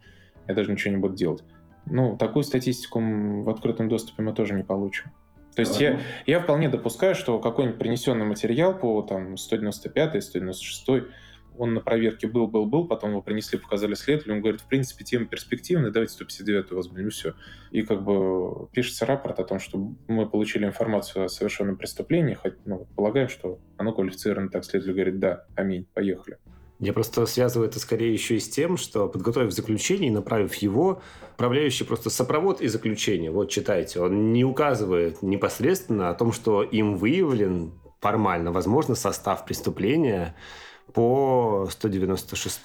Я 0.47 0.55
даже 0.55 0.71
ничего 0.71 0.95
не 0.95 0.99
буду 0.99 1.13
делать. 1.13 1.43
Ну, 1.85 2.17
такую 2.17 2.41
статистику 2.41 2.99
в 2.99 3.47
открытом 3.51 3.87
доступе 3.87 4.23
мы 4.23 4.33
тоже 4.33 4.55
не 4.55 4.63
получим. 4.63 5.11
То 5.55 5.59
есть 5.59 5.79
я, 5.79 5.99
я 6.25 6.39
вполне 6.39 6.67
допускаю, 6.67 7.13
что 7.13 7.37
какой-нибудь 7.37 7.77
принесенный 7.77 8.25
материал 8.25 8.75
по 8.75 9.03
там, 9.03 9.37
195 9.37 10.23
196 10.23 11.05
он 11.57 11.73
на 11.73 11.81
проверке 11.81 12.27
был, 12.27 12.47
был, 12.47 12.65
был, 12.65 12.87
потом 12.87 13.11
его 13.11 13.21
принесли, 13.21 13.57
показали 13.57 13.93
следователю, 13.93 14.35
он 14.35 14.41
говорит, 14.41 14.61
в 14.61 14.67
принципе, 14.67 15.03
тема 15.03 15.25
перспективная, 15.25 15.91
давайте 15.91 16.13
159 16.13 16.71
возьмем, 16.71 17.07
и 17.07 17.09
все. 17.09 17.33
И 17.71 17.81
как 17.83 18.03
бы 18.03 18.67
пишется 18.73 19.05
рапорт 19.05 19.39
о 19.39 19.43
том, 19.43 19.59
что 19.59 19.93
мы 20.07 20.27
получили 20.27 20.65
информацию 20.65 21.25
о 21.25 21.29
совершенном 21.29 21.77
преступлении, 21.77 22.33
хоть, 22.33 22.55
ну, 22.65 22.87
полагаем, 22.95 23.29
что 23.29 23.59
оно 23.77 23.93
квалифицировано 23.93 24.49
так, 24.49 24.65
следователь 24.65 24.93
говорит, 24.93 25.19
да, 25.19 25.45
аминь, 25.55 25.87
поехали. 25.93 26.37
Я 26.79 26.91
просто 26.91 27.25
связываю 27.25 27.69
это 27.69 27.79
скорее 27.79 28.11
еще 28.11 28.35
и 28.35 28.39
с 28.39 28.49
тем, 28.49 28.75
что, 28.75 29.07
подготовив 29.07 29.51
заключение 29.51 30.09
и 30.09 30.13
направив 30.13 30.53
его, 30.55 31.01
управляющий 31.33 31.85
просто 31.85 32.09
сопровод 32.09 32.61
и 32.61 32.67
заключение, 32.67 33.31
вот 33.31 33.49
читайте, 33.49 34.01
он 34.01 34.33
не 34.33 34.43
указывает 34.43 35.21
непосредственно 35.21 36.09
о 36.09 36.13
том, 36.15 36.33
что 36.33 36.63
им 36.63 36.97
выявлен 36.97 37.71
формально, 38.01 38.51
возможно, 38.51 38.95
состав 38.95 39.45
преступления 39.45 40.35
по 40.93 41.67
196. 41.71 42.61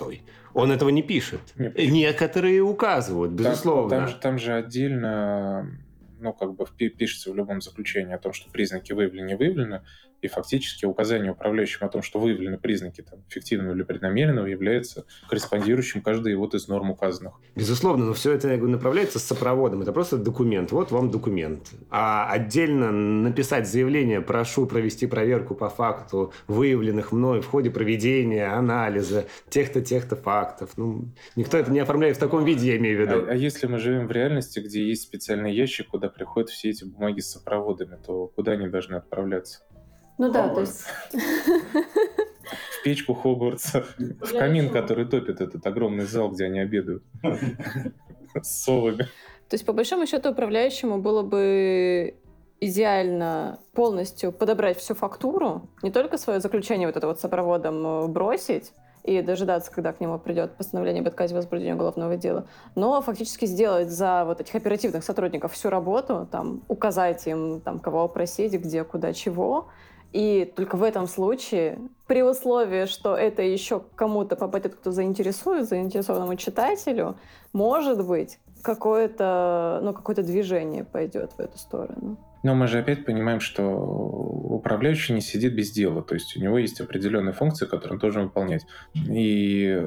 Он 0.54 0.72
этого 0.72 0.88
не 0.90 1.02
пишет. 1.02 1.40
Нет. 1.56 1.76
Некоторые 1.78 2.62
указывают, 2.62 3.32
безусловно. 3.32 3.90
Там, 3.90 3.98
там, 4.00 4.08
же, 4.08 4.16
там 4.16 4.38
же 4.38 4.52
отдельно 4.54 5.70
ну, 6.20 6.32
как 6.32 6.54
бы 6.54 6.66
пишется 6.76 7.32
в 7.32 7.36
любом 7.36 7.60
заключении 7.60 8.14
о 8.14 8.18
том, 8.18 8.32
что 8.32 8.50
признаки 8.50 8.92
выявлены, 8.92 9.26
не 9.26 9.36
выявлены, 9.36 9.82
и 10.22 10.28
фактически 10.28 10.84
указание 10.84 11.32
управляющим 11.32 11.86
о 11.86 11.88
том, 11.88 12.02
что 12.02 12.18
выявлены 12.18 12.58
признаки 12.58 13.02
там, 13.02 13.20
фиктивного 13.28 13.74
или 13.74 13.82
преднамеренного, 13.82 14.46
является 14.46 15.04
корреспондирующим 15.28 16.02
каждой 16.02 16.34
вот 16.34 16.54
из 16.54 16.68
норм 16.68 16.90
указанных. 16.90 17.34
Безусловно, 17.54 18.04
но 18.06 18.12
все 18.12 18.32
это 18.32 18.48
я 18.48 18.56
говорю, 18.56 18.72
направляется 18.72 19.18
с 19.18 19.24
сопроводом. 19.24 19.82
Это 19.82 19.92
просто 19.92 20.16
документ. 20.18 20.72
Вот 20.72 20.90
вам 20.90 21.10
документ. 21.10 21.70
А 21.90 22.30
отдельно 22.30 22.90
написать 22.90 23.68
заявление 23.68 24.20
«прошу 24.20 24.66
провести 24.66 25.06
проверку 25.06 25.54
по 25.54 25.68
факту 25.68 26.32
выявленных 26.46 27.12
мной 27.12 27.40
в 27.40 27.46
ходе 27.46 27.70
проведения 27.70 28.46
анализа 28.46 29.26
тех-то, 29.48 29.80
тех-то 29.80 30.16
фактов». 30.16 30.70
Ну, 30.76 31.08
никто 31.36 31.56
это 31.56 31.70
не 31.70 31.80
оформляет 31.80 32.16
в 32.16 32.20
таком 32.20 32.44
виде, 32.44 32.68
я 32.68 32.76
имею 32.76 32.98
в 32.98 33.00
виду. 33.00 33.26
А, 33.26 33.32
а 33.32 33.34
если 33.34 33.66
мы 33.66 33.78
живем 33.78 34.06
в 34.06 34.12
реальности, 34.12 34.60
где 34.60 34.86
есть 34.86 35.02
специальный 35.02 35.54
ящик, 35.54 35.88
куда 35.88 36.08
приходят 36.08 36.50
все 36.50 36.70
эти 36.70 36.84
бумаги 36.84 37.20
с 37.20 37.30
сопроводами, 37.30 37.96
то 38.04 38.26
куда 38.28 38.52
они 38.52 38.68
должны 38.68 38.96
отправляться? 38.96 39.60
Ну 40.20 40.30
да, 40.30 40.50
то 40.50 40.60
есть... 40.60 40.84
В 42.78 42.82
печку 42.84 43.14
Хогвартса, 43.14 43.84
в 43.98 44.32
камин, 44.32 44.70
который 44.70 45.06
топит 45.06 45.40
этот 45.40 45.66
огромный 45.66 46.04
зал, 46.04 46.30
где 46.30 46.44
они 46.44 46.60
обедают. 46.60 47.02
С 48.42 48.64
совами. 48.64 49.04
То 49.48 49.54
есть, 49.54 49.64
по 49.64 49.72
большому 49.72 50.06
счету, 50.06 50.30
управляющему 50.30 50.98
было 50.98 51.22
бы 51.22 52.16
идеально 52.60 53.60
полностью 53.72 54.32
подобрать 54.32 54.78
всю 54.78 54.94
фактуру, 54.94 55.70
не 55.82 55.90
только 55.90 56.18
свое 56.18 56.40
заключение 56.40 56.86
вот 56.86 56.96
это 56.96 57.06
вот 57.06 57.18
сопроводом 57.18 57.86
э, 57.86 58.06
бросить, 58.08 58.72
и 59.02 59.22
дожидаться, 59.22 59.72
когда 59.72 59.92
к 59.92 60.00
нему 60.00 60.18
придет 60.18 60.56
постановление 60.56 61.00
об 61.00 61.08
отказе 61.08 61.34
возбуждения 61.34 61.74
уголовного 61.74 62.16
дела, 62.16 62.46
но 62.74 63.00
фактически 63.00 63.46
сделать 63.46 63.90
за 63.90 64.24
вот 64.26 64.40
этих 64.40 64.54
оперативных 64.54 65.04
сотрудников 65.04 65.54
всю 65.54 65.70
работу, 65.70 66.28
там, 66.30 66.62
указать 66.68 67.26
им, 67.26 67.60
там, 67.60 67.78
кого 67.78 68.04
опросить, 68.04 68.52
где, 68.52 68.84
куда, 68.84 69.12
чего, 69.12 69.68
и 70.12 70.52
только 70.56 70.76
в 70.76 70.82
этом 70.82 71.06
случае, 71.06 71.78
при 72.06 72.22
условии, 72.22 72.86
что 72.86 73.14
это 73.16 73.42
еще 73.42 73.82
кому-то 73.94 74.34
попадет, 74.34 74.74
кто 74.74 74.90
заинтересует, 74.90 75.68
заинтересованному 75.68 76.34
читателю, 76.36 77.16
может 77.52 78.04
быть, 78.04 78.38
какое-то 78.62 79.80
ну, 79.82 79.94
какое 79.94 80.16
движение 80.16 80.84
пойдет 80.84 81.32
в 81.36 81.40
эту 81.40 81.58
сторону. 81.58 82.18
Но 82.42 82.54
мы 82.54 82.66
же 82.66 82.78
опять 82.78 83.04
понимаем, 83.04 83.38
что 83.38 83.62
управляющий 83.62 85.12
не 85.12 85.20
сидит 85.20 85.54
без 85.54 85.70
дела. 85.70 86.02
То 86.02 86.14
есть 86.14 86.36
у 86.36 86.40
него 86.40 86.58
есть 86.58 86.80
определенные 86.80 87.34
функции, 87.34 87.66
которые 87.66 87.92
он 87.92 87.98
должен 87.98 88.24
выполнять. 88.24 88.64
И 88.94 89.78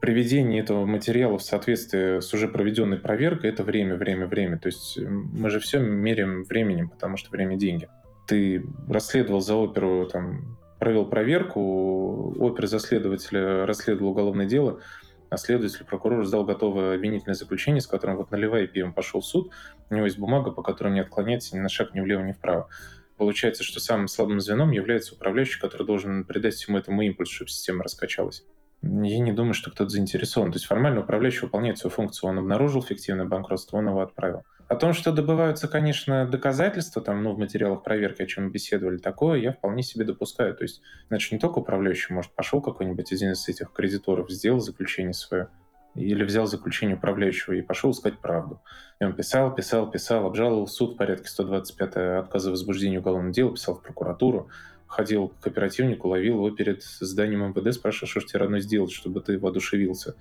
приведение 0.00 0.60
этого 0.60 0.84
материала 0.84 1.38
в 1.38 1.42
соответствии 1.42 2.20
с 2.20 2.32
уже 2.34 2.46
проведенной 2.46 2.98
проверкой– 2.98 3.50
это 3.52 3.64
время, 3.64 3.96
время, 3.96 4.26
время. 4.26 4.58
То 4.58 4.66
есть 4.66 4.98
мы 4.98 5.48
же 5.48 5.60
все 5.60 5.78
меряем 5.78 6.44
временем, 6.44 6.90
потому 6.90 7.16
что 7.16 7.30
время– 7.30 7.56
деньги 7.56 7.88
ты 8.32 8.64
расследовал 8.88 9.42
за 9.42 9.54
оперу, 9.54 10.08
там, 10.10 10.56
провел 10.78 11.04
проверку, 11.04 12.34
опер 12.38 12.66
за 12.66 12.78
следователя 12.78 13.66
расследовал 13.66 14.12
уголовное 14.12 14.46
дело, 14.46 14.80
а 15.28 15.36
следователь, 15.36 15.84
прокурор 15.84 16.24
сдал 16.24 16.46
готовое 16.46 16.94
обвинительное 16.94 17.34
заключение, 17.34 17.82
с 17.82 17.86
которым 17.86 18.16
вот 18.16 18.30
наливая 18.30 18.66
пивом 18.66 18.94
пошел 18.94 19.20
в 19.20 19.26
суд, 19.26 19.52
у 19.90 19.94
него 19.94 20.06
есть 20.06 20.18
бумага, 20.18 20.50
по 20.50 20.62
которой 20.62 20.94
не 20.94 21.00
отклоняется 21.00 21.54
ни 21.54 21.60
на 21.60 21.68
шаг 21.68 21.92
ни 21.92 22.00
влево, 22.00 22.22
ни 22.22 22.32
вправо. 22.32 22.70
Получается, 23.18 23.64
что 23.64 23.80
самым 23.80 24.08
слабым 24.08 24.40
звеном 24.40 24.70
является 24.70 25.14
управляющий, 25.14 25.60
который 25.60 25.86
должен 25.86 26.24
придать 26.24 26.54
всему 26.54 26.78
этому 26.78 27.02
импульс, 27.02 27.28
чтобы 27.28 27.50
система 27.50 27.84
раскачалась. 27.84 28.46
Я 28.80 29.18
не 29.18 29.32
думаю, 29.32 29.52
что 29.52 29.70
кто-то 29.70 29.90
заинтересован. 29.90 30.52
То 30.52 30.56
есть 30.56 30.64
формально 30.64 31.00
управляющий 31.00 31.42
выполняет 31.42 31.76
свою 31.76 31.94
функцию. 31.94 32.30
Он 32.30 32.38
обнаружил 32.38 32.82
фиктивное 32.82 33.26
банкротство, 33.26 33.76
он 33.76 33.88
его 33.88 34.00
отправил. 34.00 34.42
О 34.72 34.76
том, 34.76 34.94
что 34.94 35.12
добываются, 35.12 35.68
конечно, 35.68 36.26
доказательства 36.26 37.02
там, 37.02 37.22
ну, 37.22 37.34
в 37.34 37.38
материалах 37.38 37.82
проверки, 37.82 38.22
о 38.22 38.26
чем 38.26 38.44
мы 38.44 38.50
беседовали, 38.50 38.96
такое 38.96 39.38
я 39.38 39.52
вполне 39.52 39.82
себе 39.82 40.06
допускаю. 40.06 40.54
То 40.54 40.64
есть, 40.64 40.80
значит, 41.08 41.30
не 41.30 41.38
только 41.38 41.58
управляющий, 41.58 42.14
может, 42.14 42.32
пошел 42.32 42.62
какой-нибудь 42.62 43.12
один 43.12 43.32
из 43.32 43.46
этих 43.46 43.70
кредиторов, 43.70 44.30
сделал 44.30 44.60
заключение 44.60 45.12
свое, 45.12 45.48
или 45.94 46.24
взял 46.24 46.46
заключение 46.46 46.96
управляющего 46.96 47.52
и 47.52 47.60
пошел 47.60 47.90
искать 47.90 48.18
правду. 48.18 48.62
И 48.98 49.04
он 49.04 49.12
писал, 49.12 49.54
писал, 49.54 49.90
писал, 49.90 50.24
обжаловал 50.24 50.64
в 50.64 50.70
суд 50.70 50.94
в 50.94 50.96
порядке 50.96 51.28
125 51.28 51.96
отказа 52.24 52.50
возбуждения 52.50 52.98
уголовного 52.98 53.34
дела, 53.34 53.52
писал 53.52 53.74
в 53.74 53.82
прокуратуру, 53.82 54.48
ходил 54.86 55.34
к 55.42 55.46
оперативнику, 55.46 56.08
ловил 56.08 56.36
его 56.36 56.50
перед 56.50 56.82
зданием 56.82 57.46
МВД, 57.50 57.74
спрашивал, 57.74 58.08
что 58.08 58.20
же 58.20 58.26
тебе 58.26 58.38
родной 58.38 58.62
сделать, 58.62 58.90
чтобы 58.90 59.20
ты 59.20 59.38
воодушевился, 59.38 60.14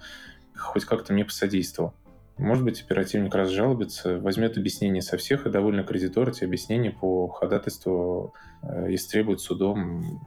хоть 0.58 0.84
как-то 0.84 1.14
мне 1.14 1.24
посодействовал. 1.24 1.94
Может 2.42 2.64
быть, 2.64 2.82
оперативник 2.82 3.36
разжалобится, 3.36 4.18
возьмет 4.18 4.58
объяснение 4.58 5.04
со 5.04 5.16
всех, 5.16 5.46
и 5.46 5.52
довольно 5.52 5.84
кредитор 5.84 6.30
эти 6.30 6.44
объяснения 6.44 6.90
по 6.90 7.28
ходатайству 7.28 8.34
э, 8.64 8.96
истребует 8.96 9.42
судом 9.42 10.20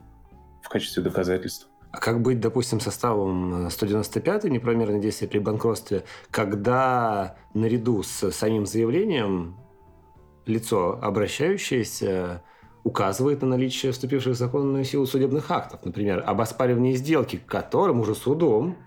в 0.63 0.69
качестве 0.69 1.03
доказательства. 1.03 1.69
А 1.91 1.97
как 1.97 2.21
быть, 2.21 2.39
допустим, 2.39 2.79
составом 2.79 3.69
195 3.69 4.45
неправомерное 4.45 5.01
действие 5.01 5.29
при 5.29 5.39
банкротстве, 5.39 6.05
когда 6.31 7.35
наряду 7.53 8.01
с 8.01 8.31
самим 8.31 8.65
заявлением 8.65 9.57
лицо, 10.45 10.97
обращающееся, 11.01 12.43
указывает 12.85 13.41
на 13.41 13.49
наличие 13.49 13.91
вступивших 13.91 14.35
в 14.35 14.37
законную 14.37 14.85
силу 14.85 15.05
судебных 15.05 15.51
актов, 15.51 15.83
например, 15.83 16.23
об 16.25 16.39
оспаривании 16.39 16.93
сделки, 16.93 17.41
которым 17.45 17.99
уже 17.99 18.15
судом 18.15 18.77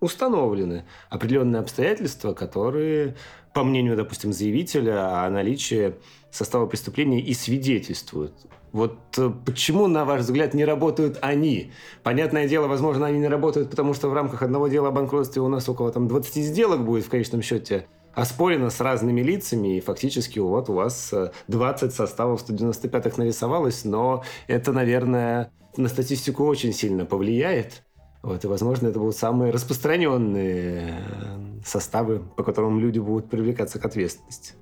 установлены 0.00 0.84
определенные 1.08 1.60
обстоятельства, 1.60 2.32
которые, 2.32 3.16
по 3.54 3.62
мнению, 3.64 3.96
допустим, 3.96 4.32
заявителя, 4.32 5.24
о 5.24 5.30
наличии 5.30 5.94
состава 6.30 6.66
преступления 6.66 7.20
и 7.20 7.34
свидетельствуют. 7.34 8.32
Вот 8.72 8.98
э, 9.18 9.30
почему, 9.44 9.88
на 9.88 10.04
ваш 10.04 10.22
взгляд, 10.22 10.54
не 10.54 10.64
работают 10.64 11.18
они? 11.22 11.72
Понятное 12.02 12.48
дело, 12.48 12.68
возможно, 12.68 13.06
они 13.06 13.18
не 13.18 13.28
работают, 13.28 13.70
потому 13.70 13.94
что 13.94 14.08
в 14.08 14.14
рамках 14.14 14.42
одного 14.42 14.68
дела 14.68 14.88
о 14.88 14.92
банкротстве 14.92 15.42
у 15.42 15.48
нас 15.48 15.68
около 15.68 15.90
там, 15.90 16.06
20 16.08 16.44
сделок 16.44 16.84
будет 16.84 17.04
в 17.04 17.10
конечном 17.10 17.42
счете 17.42 17.86
оспорено 18.14 18.70
с 18.70 18.80
разными 18.80 19.22
лицами, 19.22 19.76
и 19.76 19.80
фактически 19.80 20.38
вот 20.38 20.68
у 20.68 20.74
вас 20.74 21.12
20 21.48 21.82
э, 21.82 21.94
составов 21.94 22.48
195-х 22.48 23.14
нарисовалось, 23.16 23.84
но 23.84 24.22
это, 24.46 24.72
наверное, 24.72 25.52
на 25.76 25.88
статистику 25.88 26.44
очень 26.44 26.72
сильно 26.72 27.04
повлияет. 27.04 27.82
Вот, 28.22 28.44
и, 28.44 28.46
возможно, 28.46 28.88
это 28.88 28.98
будут 28.98 29.16
самые 29.16 29.50
распространенные 29.50 30.98
э, 30.98 31.60
составы, 31.64 32.20
по 32.36 32.42
которым 32.42 32.78
люди 32.78 32.98
будут 32.98 33.30
привлекаться 33.30 33.78
к 33.78 33.84
ответственности. 33.84 34.54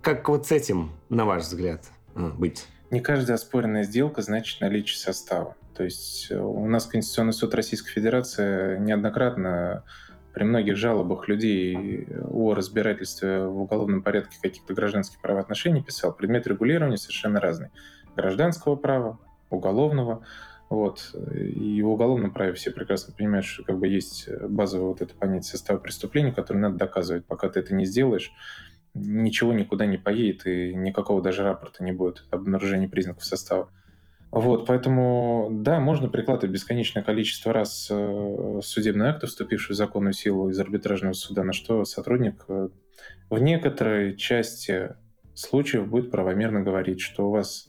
Как 0.00 0.28
вот 0.28 0.46
с 0.46 0.52
этим, 0.52 0.92
на 1.08 1.24
ваш 1.24 1.42
взгляд, 1.42 1.84
э, 2.14 2.30
быть? 2.38 2.66
Не 2.90 3.00
каждая 3.00 3.36
оспоренная 3.36 3.82
сделка 3.82 4.22
значит 4.22 4.60
наличие 4.60 4.98
состава. 4.98 5.56
То 5.76 5.82
есть 5.82 6.28
э, 6.30 6.38
у 6.38 6.66
нас 6.68 6.86
Конституционный 6.86 7.32
суд 7.32 7.52
Российской 7.54 7.90
Федерации 7.90 8.78
неоднократно 8.78 9.82
при 10.32 10.44
многих 10.44 10.76
жалобах 10.76 11.26
людей 11.26 12.06
о 12.28 12.54
разбирательстве 12.54 13.46
в 13.46 13.62
уголовном 13.62 14.02
порядке 14.02 14.38
каких-то 14.40 14.72
гражданских 14.72 15.20
правоотношений 15.20 15.82
писал, 15.82 16.12
предмет 16.12 16.46
регулирования 16.46 16.96
совершенно 16.96 17.40
разный. 17.40 17.70
Гражданского 18.14 18.76
права, 18.76 19.18
уголовного. 19.50 20.24
Вот. 20.70 21.14
И 21.34 21.82
в 21.82 21.88
уголовном 21.88 22.32
праве 22.32 22.54
все 22.54 22.70
прекрасно 22.70 23.12
понимают, 23.12 23.44
что 23.44 23.64
как 23.64 23.78
бы 23.78 23.88
есть 23.88 24.28
базовое 24.48 24.86
вот 24.86 25.02
это 25.02 25.12
понятие 25.14 25.50
состава 25.50 25.78
преступления, 25.78 26.32
которое 26.32 26.60
надо 26.60 26.76
доказывать. 26.76 27.26
Пока 27.26 27.48
ты 27.48 27.58
это 27.58 27.74
не 27.74 27.84
сделаешь, 27.84 28.32
ничего 28.94 29.52
никуда 29.52 29.86
не 29.86 29.98
поедет, 29.98 30.46
и 30.46 30.72
никакого 30.74 31.20
даже 31.20 31.42
рапорта 31.42 31.82
не 31.82 31.92
будет 31.92 32.24
об 32.30 32.42
обнаружении 32.42 32.86
признаков 32.86 33.24
состава. 33.24 33.68
Вот, 34.30 34.66
поэтому, 34.66 35.48
да, 35.50 35.80
можно 35.80 36.08
прикладывать 36.08 36.54
бесконечное 36.54 37.02
количество 37.02 37.52
раз 37.52 37.88
э, 37.90 38.60
судебные 38.62 39.10
акты, 39.10 39.26
вступившие 39.26 39.74
в 39.74 39.76
законную 39.76 40.12
силу 40.12 40.50
из 40.50 40.60
арбитражного 40.60 41.14
суда, 41.14 41.42
на 41.42 41.52
что 41.52 41.84
сотрудник 41.84 42.44
э, 42.46 42.68
в 43.28 43.38
некоторой 43.40 44.16
части 44.16 44.94
случаев 45.34 45.88
будет 45.88 46.12
правомерно 46.12 46.60
говорить, 46.62 47.00
что 47.00 47.26
у 47.26 47.32
вас 47.32 47.66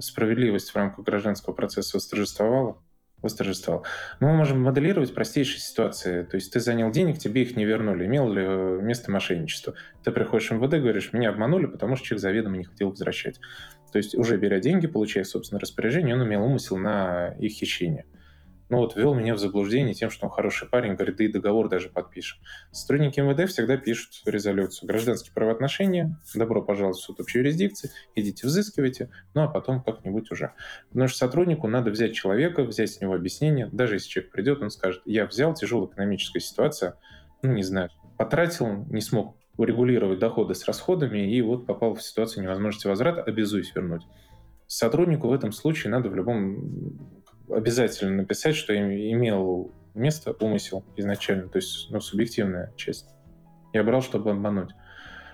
справедливость 0.00 0.70
в 0.70 0.76
рамках 0.76 1.04
гражданского 1.04 1.54
процесса 1.54 1.96
восторжествовала, 1.96 2.78
восторжествовал. 3.20 3.84
Мы 4.20 4.32
можем 4.32 4.62
моделировать 4.62 5.14
простейшие 5.14 5.60
ситуации. 5.60 6.22
То 6.24 6.36
есть 6.36 6.52
ты 6.52 6.60
занял 6.60 6.90
денег, 6.90 7.18
тебе 7.18 7.42
их 7.42 7.56
не 7.56 7.64
вернули. 7.64 8.06
Имел 8.06 8.32
ли 8.32 8.42
э, 8.44 8.78
место 8.82 9.10
мошенничество? 9.10 9.74
Ты 10.04 10.10
приходишь 10.10 10.50
в 10.50 10.54
МВД, 10.54 10.80
говоришь, 10.80 11.12
меня 11.12 11.30
обманули, 11.30 11.66
потому 11.66 11.96
что 11.96 12.06
человек 12.06 12.22
заведомо 12.22 12.56
не 12.56 12.64
хотел 12.64 12.90
возвращать. 12.90 13.38
То 13.92 13.98
есть 13.98 14.14
уже 14.14 14.36
беря 14.36 14.58
деньги, 14.58 14.86
получая 14.86 15.24
собственное 15.24 15.60
распоряжение, 15.60 16.16
он 16.16 16.26
имел 16.26 16.44
умысел 16.44 16.76
на 16.76 17.34
их 17.38 17.52
хищение 17.52 18.06
ну 18.72 18.78
вот 18.78 18.96
ввел 18.96 19.12
меня 19.12 19.34
в 19.34 19.38
заблуждение 19.38 19.92
тем, 19.92 20.08
что 20.08 20.24
он 20.24 20.32
хороший 20.32 20.66
парень, 20.66 20.94
говорит, 20.94 21.16
да 21.16 21.24
и 21.24 21.28
договор 21.28 21.68
даже 21.68 21.90
подпишем. 21.90 22.38
Сотрудники 22.70 23.20
МВД 23.20 23.46
всегда 23.50 23.76
пишут 23.76 24.22
резолюцию. 24.24 24.88
Гражданские 24.88 25.34
правоотношения, 25.34 26.18
добро 26.34 26.62
пожаловать 26.62 26.96
в 26.96 27.02
суд 27.02 27.20
общей 27.20 27.40
юрисдикции, 27.40 27.90
идите 28.14 28.46
взыскивайте, 28.46 29.10
ну 29.34 29.42
а 29.42 29.48
потом 29.48 29.82
как-нибудь 29.82 30.30
уже. 30.30 30.54
Потому 30.88 31.06
что 31.08 31.18
сотруднику 31.18 31.68
надо 31.68 31.90
взять 31.90 32.14
человека, 32.14 32.62
взять 32.62 32.92
с 32.92 33.00
него 33.02 33.12
объяснение, 33.12 33.68
даже 33.70 33.96
если 33.96 34.08
человек 34.08 34.32
придет, 34.32 34.62
он 34.62 34.70
скажет, 34.70 35.02
я 35.04 35.26
взял, 35.26 35.52
тяжелая 35.52 35.88
экономическая 35.88 36.40
ситуация, 36.40 36.94
ну 37.42 37.52
не 37.52 37.64
знаю, 37.64 37.90
потратил, 38.16 38.86
не 38.88 39.02
смог 39.02 39.36
урегулировать 39.58 40.18
доходы 40.18 40.54
с 40.54 40.64
расходами 40.64 41.30
и 41.30 41.42
вот 41.42 41.66
попал 41.66 41.94
в 41.94 42.02
ситуацию 42.02 42.42
невозможности 42.42 42.86
возврата, 42.86 43.22
обязуюсь 43.22 43.70
вернуть. 43.74 44.06
Сотруднику 44.66 45.28
в 45.28 45.34
этом 45.34 45.52
случае 45.52 45.90
надо 45.90 46.08
в 46.08 46.14
любом 46.14 47.21
обязательно 47.48 48.16
написать, 48.16 48.56
что 48.56 48.74
имел 48.74 49.72
место 49.94 50.34
умысел 50.40 50.84
изначально, 50.96 51.48
то 51.48 51.56
есть 51.56 51.88
ну, 51.90 52.00
субъективная 52.00 52.72
часть. 52.76 53.08
Я 53.72 53.84
брал, 53.84 54.02
чтобы 54.02 54.30
обмануть. 54.30 54.70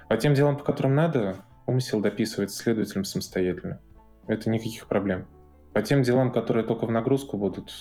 По 0.09 0.17
тем 0.17 0.35
делам, 0.35 0.57
по 0.57 0.65
которым 0.65 0.95
надо, 0.95 1.37
умысел 1.67 2.01
дописывается 2.01 2.57
следователем 2.57 3.05
самостоятельно. 3.05 3.81
Это 4.27 4.51
никаких 4.51 4.87
проблем. 4.87 5.27
По 5.73 5.83
тем 5.83 6.03
делам, 6.03 6.33
которые 6.33 6.65
только 6.65 6.87
в 6.87 6.91
нагрузку 6.91 7.37
будут, 7.37 7.73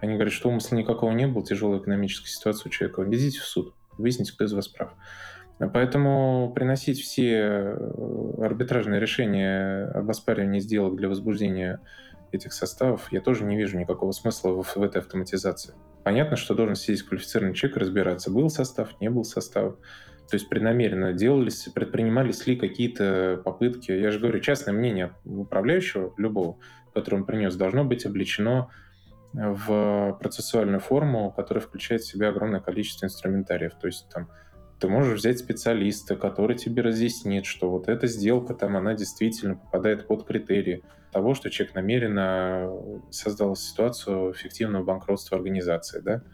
они 0.00 0.14
говорят, 0.14 0.32
что 0.32 0.48
умысла 0.48 0.76
никакого 0.76 1.12
не 1.12 1.26
было, 1.26 1.44
тяжелая 1.44 1.80
экономическая 1.80 2.28
ситуация 2.28 2.68
у 2.68 2.72
человека. 2.72 3.04
Идите 3.08 3.38
в 3.38 3.44
суд, 3.44 3.74
выясните, 3.96 4.32
кто 4.32 4.44
из 4.44 4.52
вас 4.52 4.68
прав. 4.68 4.94
Поэтому 5.72 6.52
приносить 6.54 7.00
все 7.00 7.36
э, 7.36 8.32
арбитражные 8.38 9.00
решения 9.00 9.84
об 9.94 10.10
оспаривании 10.10 10.58
сделок 10.58 10.96
для 10.96 11.08
возбуждения 11.08 11.80
этих 12.34 12.52
составов, 12.52 13.10
я 13.10 13.20
тоже 13.20 13.44
не 13.44 13.56
вижу 13.56 13.78
никакого 13.78 14.12
смысла 14.12 14.50
в, 14.50 14.76
в 14.76 14.82
этой 14.82 14.98
автоматизации. 15.00 15.74
Понятно, 16.04 16.36
что 16.36 16.54
должен 16.54 16.74
сидеть 16.74 17.02
квалифицированный 17.02 17.54
человек 17.54 17.78
разбираться, 17.78 18.30
был 18.30 18.48
состав, 18.50 19.00
не 19.00 19.08
был 19.08 19.24
состав. 19.24 19.76
То 20.28 20.36
есть 20.36 20.48
преднамеренно 20.48 21.12
делались, 21.12 21.68
предпринимались 21.74 22.46
ли 22.46 22.56
какие-то 22.56 23.40
попытки. 23.44 23.92
Я 23.92 24.10
же 24.10 24.18
говорю, 24.18 24.40
частное 24.40 24.72
мнение 24.72 25.12
управляющего, 25.24 26.14
любого, 26.16 26.58
который 26.94 27.16
он 27.16 27.24
принес, 27.26 27.54
должно 27.54 27.84
быть 27.84 28.06
обличено 28.06 28.70
в 29.32 30.16
процессуальную 30.20 30.80
форму, 30.80 31.32
которая 31.32 31.62
включает 31.62 32.02
в 32.02 32.06
себя 32.06 32.28
огромное 32.28 32.60
количество 32.60 33.06
инструментариев. 33.06 33.72
То 33.80 33.86
есть 33.86 34.08
там 34.10 34.28
ты 34.82 34.88
можешь 34.88 35.20
взять 35.20 35.38
специалиста, 35.38 36.16
который 36.16 36.58
тебе 36.58 36.82
разъяснит, 36.82 37.46
что 37.46 37.70
вот 37.70 37.86
эта 37.86 38.08
сделка 38.08 38.52
там, 38.52 38.76
она 38.76 38.94
действительно 38.94 39.54
попадает 39.54 40.08
под 40.08 40.26
критерии 40.26 40.82
того, 41.12 41.34
что 41.34 41.50
человек 41.50 41.76
намеренно 41.76 42.68
создал 43.08 43.54
ситуацию 43.54 44.32
фиктивного 44.32 44.82
банкротства 44.82 45.36
организации, 45.36 46.00
да, 46.00 46.24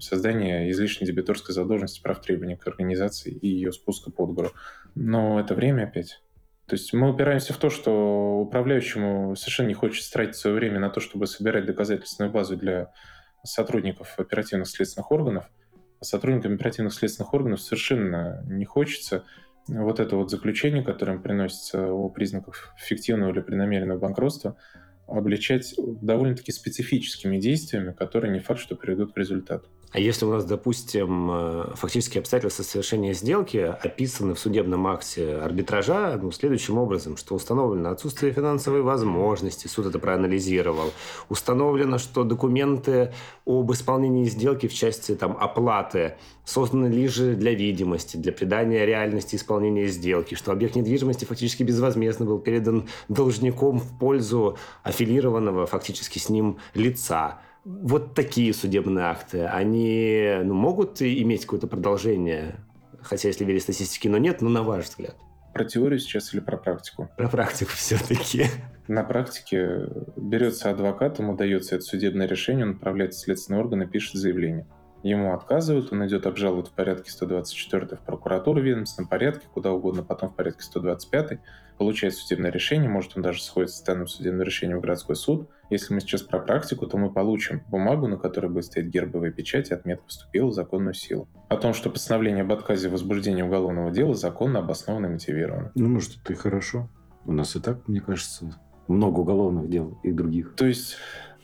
создание 0.00 0.68
излишней 0.72 1.06
дебиторской 1.06 1.54
задолженности 1.54 2.02
прав 2.02 2.20
требований 2.20 2.56
к 2.56 2.66
организации 2.66 3.30
и 3.30 3.46
ее 3.46 3.70
спуска 3.70 4.10
под 4.10 4.32
гору. 4.32 4.50
Но 4.96 5.38
это 5.38 5.54
время 5.54 5.84
опять. 5.84 6.24
То 6.66 6.74
есть 6.74 6.92
мы 6.92 7.08
упираемся 7.08 7.52
в 7.52 7.58
то, 7.58 7.70
что 7.70 8.40
управляющему 8.40 9.36
совершенно 9.36 9.68
не 9.68 9.74
хочется 9.74 10.12
тратить 10.12 10.34
свое 10.34 10.56
время 10.56 10.80
на 10.80 10.90
то, 10.90 10.98
чтобы 10.98 11.28
собирать 11.28 11.66
доказательственную 11.66 12.32
базу 12.32 12.56
для 12.56 12.92
сотрудников 13.44 14.18
оперативных 14.18 14.66
следственных 14.66 15.12
органов– 15.12 15.48
сотрудникам 16.02 16.54
оперативных 16.54 16.92
следственных 16.94 17.32
органов 17.32 17.60
совершенно 17.60 18.44
не 18.46 18.64
хочется 18.64 19.24
вот 19.68 20.00
это 20.00 20.16
вот 20.16 20.30
заключение, 20.30 20.82
которое 20.82 21.14
им 21.14 21.22
приносится 21.22 21.92
о 21.92 22.08
признаках 22.08 22.74
фиктивного 22.78 23.30
или 23.30 23.40
преднамеренного 23.40 23.98
банкротства, 23.98 24.56
обличать 25.06 25.74
довольно-таки 25.78 26.52
специфическими 26.52 27.38
действиями, 27.38 27.92
которые 27.92 28.32
не 28.32 28.40
факт, 28.40 28.60
что 28.60 28.76
приведут 28.76 29.12
к 29.12 29.18
результату. 29.18 29.68
А 29.92 30.00
если 30.00 30.24
у 30.24 30.30
нас, 30.30 30.46
допустим, 30.46 31.30
э, 31.30 31.64
фактические 31.74 32.20
обстоятельства 32.20 32.62
совершения 32.62 33.12
сделки 33.12 33.58
описаны 33.58 34.34
в 34.34 34.38
судебном 34.38 34.86
акте 34.86 35.36
арбитража 35.36 36.18
ну, 36.20 36.32
следующим 36.32 36.78
образом, 36.78 37.18
что 37.18 37.34
установлено 37.34 37.90
отсутствие 37.90 38.32
финансовой 38.32 38.80
возможности, 38.80 39.66
суд 39.66 39.86
это 39.86 39.98
проанализировал, 39.98 40.92
установлено, 41.28 41.98
что 41.98 42.24
документы 42.24 43.12
об 43.44 43.70
исполнении 43.70 44.24
сделки 44.24 44.66
в 44.66 44.72
части 44.72 45.14
там, 45.14 45.36
оплаты 45.38 46.14
созданы 46.46 46.86
лишь 46.86 47.16
для 47.16 47.52
видимости, 47.52 48.16
для 48.16 48.32
придания 48.32 48.86
реальности 48.86 49.36
исполнения 49.36 49.88
сделки, 49.88 50.34
что 50.34 50.52
объект 50.52 50.74
недвижимости 50.74 51.26
фактически 51.26 51.64
безвозмездно 51.64 52.24
был 52.24 52.38
передан 52.38 52.88
должником 53.10 53.78
в 53.78 53.98
пользу 53.98 54.56
аффилированного 54.84 55.66
фактически 55.66 56.18
с 56.18 56.30
ним 56.30 56.56
лица 56.72 57.42
вот 57.64 58.14
такие 58.14 58.52
судебные 58.52 59.04
акты, 59.04 59.44
они 59.44 60.40
ну, 60.42 60.54
могут 60.54 61.00
иметь 61.00 61.42
какое-то 61.42 61.66
продолжение? 61.66 62.56
Хотя, 63.00 63.28
если 63.28 63.44
верить 63.44 63.62
статистике, 63.62 64.08
но 64.08 64.18
нет, 64.18 64.40
но 64.42 64.48
на 64.48 64.62
ваш 64.62 64.86
взгляд. 64.86 65.16
Про 65.52 65.64
теорию 65.64 65.98
сейчас 65.98 66.32
или 66.32 66.40
про 66.40 66.56
практику? 66.56 67.10
Про 67.16 67.28
практику 67.28 67.70
все-таки. 67.74 68.46
На 68.88 69.04
практике 69.04 69.88
берется 70.16 70.70
адвокат, 70.70 71.18
ему 71.18 71.36
дается 71.36 71.76
это 71.76 71.84
судебное 71.84 72.26
решение, 72.26 72.66
он 72.66 72.72
отправляет 72.72 73.14
в 73.14 73.18
следственный 73.18 73.60
орган 73.60 73.82
и 73.82 73.86
пишет 73.86 74.14
заявление. 74.14 74.66
Ему 75.02 75.34
отказывают, 75.34 75.92
он 75.92 76.06
идет 76.06 76.26
обжалует 76.26 76.68
в 76.68 76.72
порядке 76.72 77.10
124 77.10 77.96
в 77.96 78.00
прокуратуру 78.00 78.60
ведомственном 78.60 79.08
порядке, 79.08 79.46
куда 79.52 79.72
угодно, 79.72 80.02
потом 80.02 80.28
в 80.28 80.36
порядке 80.36 80.62
125 80.62 81.40
получает 81.78 82.14
судебное 82.14 82.52
решение, 82.52 82.88
может 82.88 83.16
он 83.16 83.22
даже 83.22 83.42
сходит 83.42 83.70
с 83.70 83.82
данным 83.82 84.06
судебным 84.06 84.42
решением 84.42 84.78
в 84.78 84.82
городской 84.82 85.16
суд. 85.16 85.48
Если 85.70 85.92
мы 85.92 86.00
сейчас 86.00 86.22
про 86.22 86.38
практику, 86.38 86.86
то 86.86 86.96
мы 86.96 87.12
получим 87.12 87.62
бумагу, 87.68 88.06
на 88.06 88.16
которой 88.16 88.48
будет 88.48 88.66
стоять 88.66 88.88
гербовая 88.88 89.32
печать, 89.32 89.70
и 89.70 89.74
отметка 89.74 90.06
вступила 90.06 90.48
в 90.48 90.52
законную 90.52 90.94
силу. 90.94 91.28
О 91.48 91.56
том, 91.56 91.74
что 91.74 91.90
постановление 91.90 92.42
об 92.42 92.52
отказе 92.52 92.88
в 92.88 92.92
возбуждении 92.92 93.42
уголовного 93.42 93.90
дела 93.90 94.14
законно 94.14 94.60
обосновано 94.60 95.06
и 95.06 95.10
мотивировано. 95.10 95.72
Ну, 95.74 95.88
может, 95.88 96.18
это 96.22 96.34
и 96.34 96.36
хорошо. 96.36 96.88
У 97.24 97.32
нас 97.32 97.56
и 97.56 97.60
так, 97.60 97.88
мне 97.88 98.00
кажется, 98.00 98.56
много 98.86 99.20
уголовных 99.20 99.68
дел 99.68 99.98
и 100.02 100.12
других. 100.12 100.54
То 100.54 100.66
есть 100.66 100.96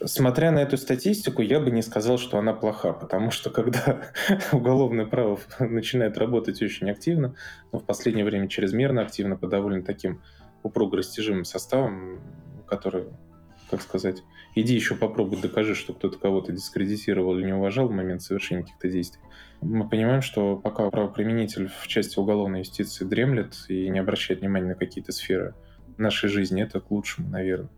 Смотря 0.05 0.51
на 0.51 0.59
эту 0.59 0.77
статистику, 0.77 1.41
я 1.41 1.59
бы 1.59 1.71
не 1.71 1.81
сказал, 1.81 2.17
что 2.17 2.37
она 2.37 2.53
плоха, 2.53 2.93
потому 2.93 3.31
что 3.31 3.49
когда 3.49 4.01
уголовное 4.53 5.05
право 5.05 5.37
начинает 5.59 6.17
работать 6.17 6.61
очень 6.61 6.89
активно, 6.89 7.35
но 7.73 7.79
в 7.79 7.85
последнее 7.85 8.23
время 8.23 8.47
чрезмерно 8.47 9.01
активно 9.01 9.35
по 9.35 9.47
довольно 9.47 9.83
таким 9.83 10.21
упруго 10.63 10.97
растяжимым 10.97 11.43
составам, 11.43 12.21
который, 12.65 13.07
как 13.69 13.81
сказать, 13.81 14.23
иди 14.55 14.73
еще 14.73 14.95
попробуй 14.95 15.41
докажи, 15.41 15.75
что 15.75 15.93
кто-то 15.93 16.17
кого-то 16.17 16.53
дискредитировал 16.53 17.37
или 17.37 17.47
не 17.47 17.53
уважал 17.53 17.89
в 17.89 17.91
момент 17.91 18.21
совершения 18.21 18.61
каких-то 18.61 18.89
действий. 18.89 19.21
Мы 19.61 19.89
понимаем, 19.89 20.21
что 20.21 20.55
пока 20.55 20.89
правоприменитель 20.89 21.67
в 21.67 21.87
части 21.87 22.17
уголовной 22.17 22.59
юстиции 22.59 23.03
дремлет 23.03 23.65
и 23.67 23.89
не 23.89 23.99
обращает 23.99 24.39
внимания 24.39 24.67
на 24.67 24.75
какие-то 24.75 25.11
сферы 25.11 25.55
нашей 25.97 26.29
жизни, 26.29 26.63
это 26.63 26.79
к 26.79 26.89
лучшему, 26.89 27.29
наверное 27.29 27.69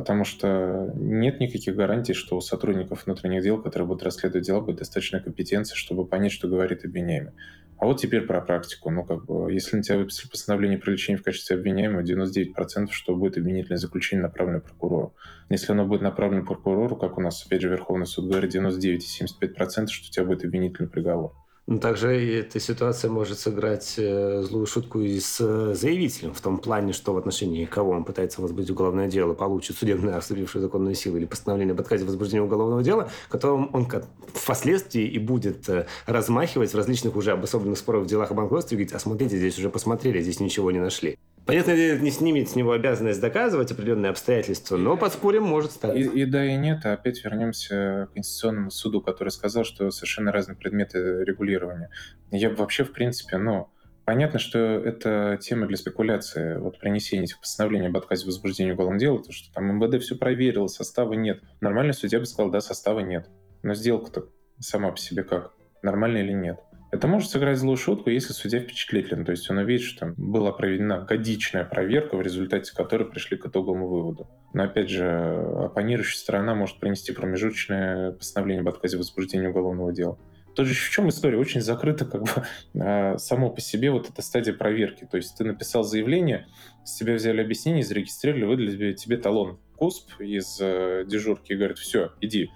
потому 0.00 0.24
что 0.24 0.90
нет 0.96 1.40
никаких 1.40 1.76
гарантий, 1.76 2.14
что 2.14 2.36
у 2.36 2.40
сотрудников 2.40 3.06
внутренних 3.06 3.42
дел, 3.42 3.62
которые 3.62 3.86
будут 3.86 4.02
расследовать 4.02 4.46
дела, 4.46 4.60
будет 4.60 4.78
достаточно 4.78 5.20
компетенции, 5.20 5.76
чтобы 5.76 6.06
понять, 6.06 6.32
что 6.32 6.48
говорит 6.48 6.84
обвиняемый. 6.84 7.32
А 7.78 7.86
вот 7.86 8.00
теперь 8.00 8.22
про 8.22 8.40
практику. 8.40 8.90
Ну, 8.90 9.04
как 9.04 9.24
бы, 9.24 9.50
если 9.52 9.76
на 9.76 9.82
тебя 9.82 9.96
выписали 9.96 10.28
постановление 10.28 10.78
о 10.78 11.16
в 11.16 11.22
качестве 11.22 11.56
обвиняемого, 11.56 12.02
99% 12.02 12.88
что 12.90 13.16
будет 13.16 13.38
обвинительное 13.38 13.78
заключение 13.78 14.22
направлено 14.22 14.60
прокурору. 14.60 15.14
Если 15.48 15.72
оно 15.72 15.86
будет 15.86 16.02
направлено 16.02 16.44
прокурору, 16.44 16.96
как 16.96 17.16
у 17.16 17.22
нас, 17.22 17.44
опять 17.46 17.62
же, 17.62 17.68
Верховный 17.68 18.06
суд 18.06 18.28
говорит, 18.28 18.54
99,75%, 18.54 19.86
что 19.88 20.08
у 20.08 20.10
тебя 20.10 20.24
будет 20.24 20.44
обвинительный 20.44 20.88
приговор. 20.90 21.34
Ну, 21.70 21.78
также 21.78 22.40
эта 22.40 22.58
ситуация 22.58 23.12
может 23.12 23.38
сыграть 23.38 23.94
э, 23.96 24.42
злую 24.42 24.66
шутку 24.66 24.98
и 24.98 25.20
с 25.20 25.36
э, 25.38 25.72
заявителем, 25.76 26.34
в 26.34 26.40
том 26.40 26.58
плане, 26.58 26.92
что 26.92 27.14
в 27.14 27.16
отношении 27.16 27.64
кого 27.64 27.92
он 27.92 28.02
пытается 28.02 28.42
возбудить 28.42 28.70
уголовное 28.70 29.06
дело, 29.06 29.34
получит 29.34 29.76
судебное 29.78 30.18
вступившее 30.18 30.62
законную 30.62 30.96
силу 30.96 31.18
или 31.18 31.26
постановление 31.26 31.72
об 31.74 31.80
отказе 31.80 32.04
возбуждения 32.04 32.42
уголовного 32.42 32.82
дела, 32.82 33.08
которым 33.28 33.70
он 33.72 33.86
впоследствии 34.34 35.04
и 35.04 35.20
будет 35.20 35.68
э, 35.68 35.86
размахивать 36.06 36.72
в 36.72 36.76
различных 36.76 37.14
уже 37.14 37.30
обособленных 37.30 37.78
спорах 37.78 38.02
в 38.02 38.06
делах 38.06 38.32
о 38.32 38.34
банкротстве 38.34 38.74
и 38.74 38.78
говорить, 38.78 38.92
а 38.92 38.98
смотрите, 38.98 39.38
здесь 39.38 39.56
уже 39.56 39.70
посмотрели, 39.70 40.20
здесь 40.20 40.40
ничего 40.40 40.72
не 40.72 40.80
нашли. 40.80 41.18
Понятно, 41.46 41.72
это 41.72 42.02
не 42.02 42.10
снимет 42.10 42.48
с 42.48 42.54
него 42.54 42.72
обязанность 42.72 43.20
доказывать 43.20 43.72
определенные 43.72 44.10
обстоятельства, 44.10 44.76
но 44.76 44.96
под 44.96 45.12
спорем 45.12 45.42
может 45.42 45.72
стать. 45.72 45.96
И, 45.96 46.02
и 46.02 46.24
да, 46.24 46.44
и 46.44 46.56
нет. 46.56 46.84
А 46.84 46.92
опять 46.92 47.24
вернемся 47.24 48.08
к 48.10 48.14
Конституционному 48.14 48.70
суду, 48.70 49.00
который 49.00 49.30
сказал, 49.30 49.64
что 49.64 49.90
совершенно 49.90 50.32
разные 50.32 50.56
предметы 50.56 51.24
регулирования. 51.24 51.90
Я 52.30 52.50
вообще, 52.50 52.84
в 52.84 52.92
принципе, 52.92 53.38
ну, 53.38 53.68
понятно, 54.04 54.38
что 54.38 54.58
это 54.58 55.38
тема 55.40 55.66
для 55.66 55.76
спекуляции. 55.76 56.58
Вот 56.58 56.78
принесение 56.78 57.24
этих 57.24 57.40
постановлений 57.40 57.88
об 57.88 57.96
отказе 57.96 58.26
возбуждения 58.26 58.74
уголовного 58.74 59.00
дела, 59.00 59.22
то, 59.22 59.32
что 59.32 59.52
там 59.52 59.76
МВД 59.76 60.02
все 60.02 60.16
проверил, 60.16 60.68
состава 60.68 61.14
нет. 61.14 61.40
Нормальный 61.60 61.94
судья 61.94 62.20
бы 62.20 62.26
сказал, 62.26 62.50
да, 62.50 62.60
состава 62.60 63.00
нет. 63.00 63.28
Но 63.62 63.74
сделка-то 63.74 64.26
сама 64.58 64.90
по 64.90 64.98
себе 64.98 65.22
как? 65.22 65.52
Нормальная 65.82 66.22
или 66.22 66.32
нет? 66.32 66.60
Это 66.90 67.06
может 67.06 67.30
сыграть 67.30 67.56
злую 67.56 67.76
шутку, 67.76 68.10
если 68.10 68.32
судья 68.32 68.60
впечатлителен. 68.60 69.24
То 69.24 69.30
есть 69.30 69.48
он 69.48 69.58
увидит, 69.58 69.82
что 69.82 70.00
там 70.00 70.14
была 70.16 70.50
проведена 70.50 71.00
годичная 71.00 71.64
проверка, 71.64 72.16
в 72.16 72.22
результате 72.22 72.74
которой 72.74 73.08
пришли 73.08 73.36
к 73.36 73.46
итоговому 73.46 73.88
выводу. 73.88 74.28
Но 74.52 74.64
опять 74.64 74.90
же, 74.90 75.08
оппонирующая 75.08 76.18
сторона 76.18 76.54
может 76.54 76.80
принести 76.80 77.12
промежуточное 77.12 78.12
постановление 78.12 78.62
об 78.62 78.68
отказе 78.68 78.96
возбуждения 78.96 79.50
уголовного 79.50 79.92
дела. 79.92 80.18
Тоже 80.56 80.74
в 80.74 80.90
чем 80.90 81.08
история? 81.08 81.38
Очень 81.38 81.60
закрыта 81.60 82.04
как 82.04 82.24
бы 82.24 82.30
а, 82.82 83.18
само 83.18 83.50
по 83.50 83.60
себе 83.60 83.92
вот 83.92 84.10
эта 84.10 84.20
стадия 84.20 84.52
проверки. 84.52 85.06
То 85.08 85.16
есть 85.16 85.36
ты 85.38 85.44
написал 85.44 85.84
заявление, 85.84 86.48
с 86.84 86.96
тебя 86.96 87.14
взяли 87.14 87.40
объяснение, 87.40 87.84
зарегистрировали, 87.84 88.44
выдали 88.44 88.92
тебе 88.94 89.16
талон 89.16 89.60
КУСП 89.76 90.20
из 90.20 90.58
э, 90.60 91.04
дежурки 91.06 91.52
и 91.52 91.56
говорят, 91.56 91.78
все, 91.78 92.12
иди, 92.20 92.50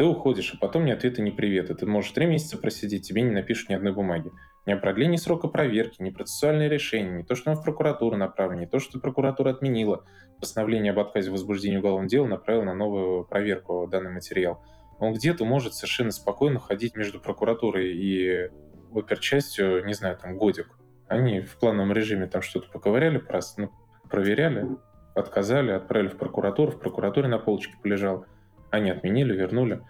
ты 0.00 0.06
уходишь, 0.06 0.54
а 0.54 0.56
потом 0.56 0.86
ни 0.86 0.92
ответа, 0.92 1.20
ни 1.20 1.28
привета. 1.28 1.74
Ты 1.74 1.84
можешь 1.84 2.12
три 2.12 2.24
месяца 2.24 2.56
просидеть, 2.56 3.06
тебе 3.06 3.20
не 3.20 3.32
напишут 3.32 3.68
ни 3.68 3.74
одной 3.74 3.92
бумаги. 3.92 4.32
Ни 4.64 4.72
о 4.72 4.78
продлении 4.78 5.18
срока 5.18 5.46
проверки, 5.46 6.00
ни 6.00 6.08
процессуальное 6.08 6.68
решение, 6.68 7.18
не 7.18 7.22
то, 7.22 7.34
что 7.34 7.50
он 7.50 7.56
в 7.58 7.62
прокуратуру 7.62 8.16
направлен, 8.16 8.60
не 8.60 8.66
то, 8.66 8.78
что 8.78 8.98
прокуратура 8.98 9.50
отменила 9.50 10.06
постановление 10.40 10.92
об 10.92 11.00
отказе 11.00 11.30
возбуждения 11.30 11.80
уголовного 11.80 12.08
дела, 12.08 12.26
направила 12.28 12.64
на 12.64 12.72
новую 12.72 13.24
проверку 13.26 13.86
данный 13.90 14.10
материал. 14.10 14.64
Он 15.00 15.12
где-то 15.12 15.44
может 15.44 15.74
совершенно 15.74 16.12
спокойно 16.12 16.60
ходить 16.60 16.96
между 16.96 17.20
прокуратурой 17.20 17.92
и 17.92 18.48
оперчастью, 18.94 19.84
не 19.84 19.92
знаю, 19.92 20.16
там, 20.16 20.38
годик. 20.38 20.78
Они 21.08 21.42
в 21.42 21.58
плановом 21.58 21.92
режиме 21.92 22.26
там 22.26 22.40
что-то 22.40 22.70
поковыряли, 22.72 23.18
просто 23.18 23.60
ну, 23.60 23.72
проверяли, 24.08 24.66
отказали, 25.14 25.72
отправили 25.72 26.08
в 26.08 26.16
прокуратуру, 26.16 26.72
в 26.72 26.80
прокуратуре 26.80 27.28
на 27.28 27.38
полочке 27.38 27.74
полежал. 27.82 28.24
Они 28.70 28.90
отменили, 28.90 29.34
вернули. 29.34 29.82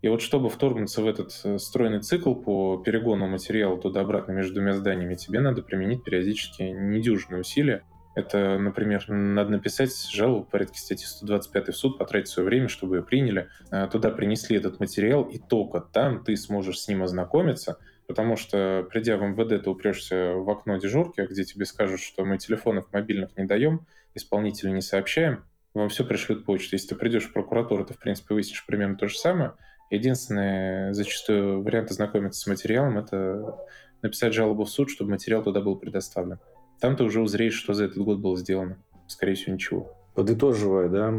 И 0.00 0.08
вот 0.08 0.22
чтобы 0.22 0.48
вторгнуться 0.48 1.02
в 1.02 1.08
этот 1.08 1.32
э, 1.44 1.58
стройный 1.58 2.00
цикл 2.00 2.34
по 2.34 2.76
перегону 2.78 3.26
материала 3.26 3.76
туда-обратно 3.76 4.32
между 4.32 4.54
двумя 4.54 4.74
зданиями, 4.74 5.16
тебе 5.16 5.40
надо 5.40 5.62
применить 5.62 6.04
периодически 6.04 6.62
недюжинные 6.62 7.40
усилия. 7.40 7.82
Это, 8.14 8.58
например, 8.58 9.08
надо 9.08 9.50
написать 9.50 9.92
жалобу 10.10 10.44
в 10.44 10.50
порядке 10.50 10.78
статьи 10.78 11.04
125 11.06 11.68
в 11.68 11.76
суд, 11.76 11.98
потратить 11.98 12.28
свое 12.28 12.48
время, 12.48 12.68
чтобы 12.68 12.96
ее 12.96 13.02
приняли. 13.02 13.48
Э, 13.72 13.88
туда 13.90 14.10
принесли 14.10 14.56
этот 14.56 14.78
материал, 14.78 15.24
и 15.24 15.38
только 15.38 15.80
там 15.80 16.22
ты 16.22 16.36
сможешь 16.36 16.78
с 16.80 16.86
ним 16.86 17.02
ознакомиться, 17.02 17.78
потому 18.06 18.36
что, 18.36 18.86
придя 18.90 19.16
в 19.16 19.22
МВД, 19.22 19.64
ты 19.64 19.68
упрешься 19.68 20.34
в 20.34 20.48
окно 20.48 20.76
дежурки, 20.76 21.26
где 21.28 21.42
тебе 21.42 21.64
скажут, 21.64 22.00
что 22.00 22.24
мы 22.24 22.38
телефонов 22.38 22.86
мобильных 22.92 23.36
не 23.36 23.46
даем, 23.46 23.84
исполнителю 24.14 24.72
не 24.72 24.80
сообщаем, 24.80 25.44
вам 25.78 25.88
все 25.88 26.04
пришлют 26.04 26.44
почту. 26.44 26.76
Если 26.76 26.88
ты 26.88 26.94
придешь 26.94 27.24
в 27.24 27.32
прокуратуру, 27.32 27.84
ты, 27.84 27.94
в 27.94 27.98
принципе, 27.98 28.34
выяснишь 28.34 28.64
примерно 28.66 28.96
то 28.96 29.08
же 29.08 29.16
самое. 29.16 29.54
Единственный 29.90 30.92
зачастую 30.92 31.62
вариант 31.62 31.90
ознакомиться 31.90 32.40
с 32.40 32.46
материалом— 32.46 32.98
это 32.98 33.56
написать 34.02 34.34
жалобу 34.34 34.64
в 34.64 34.70
суд, 34.70 34.90
чтобы 34.90 35.12
материал 35.12 35.42
туда 35.42 35.60
был 35.60 35.76
предоставлен. 35.76 36.38
Там 36.80 36.94
ты 36.96 37.04
уже 37.04 37.20
узреешь, 37.20 37.54
что 37.54 37.74
за 37.74 37.84
этот 37.84 37.98
год 37.98 38.18
было 38.18 38.36
сделано. 38.36 38.76
Скорее 39.06 39.34
всего, 39.34 39.54
ничего. 39.54 39.92
Подытоживая, 40.14 40.88
да, 40.88 41.14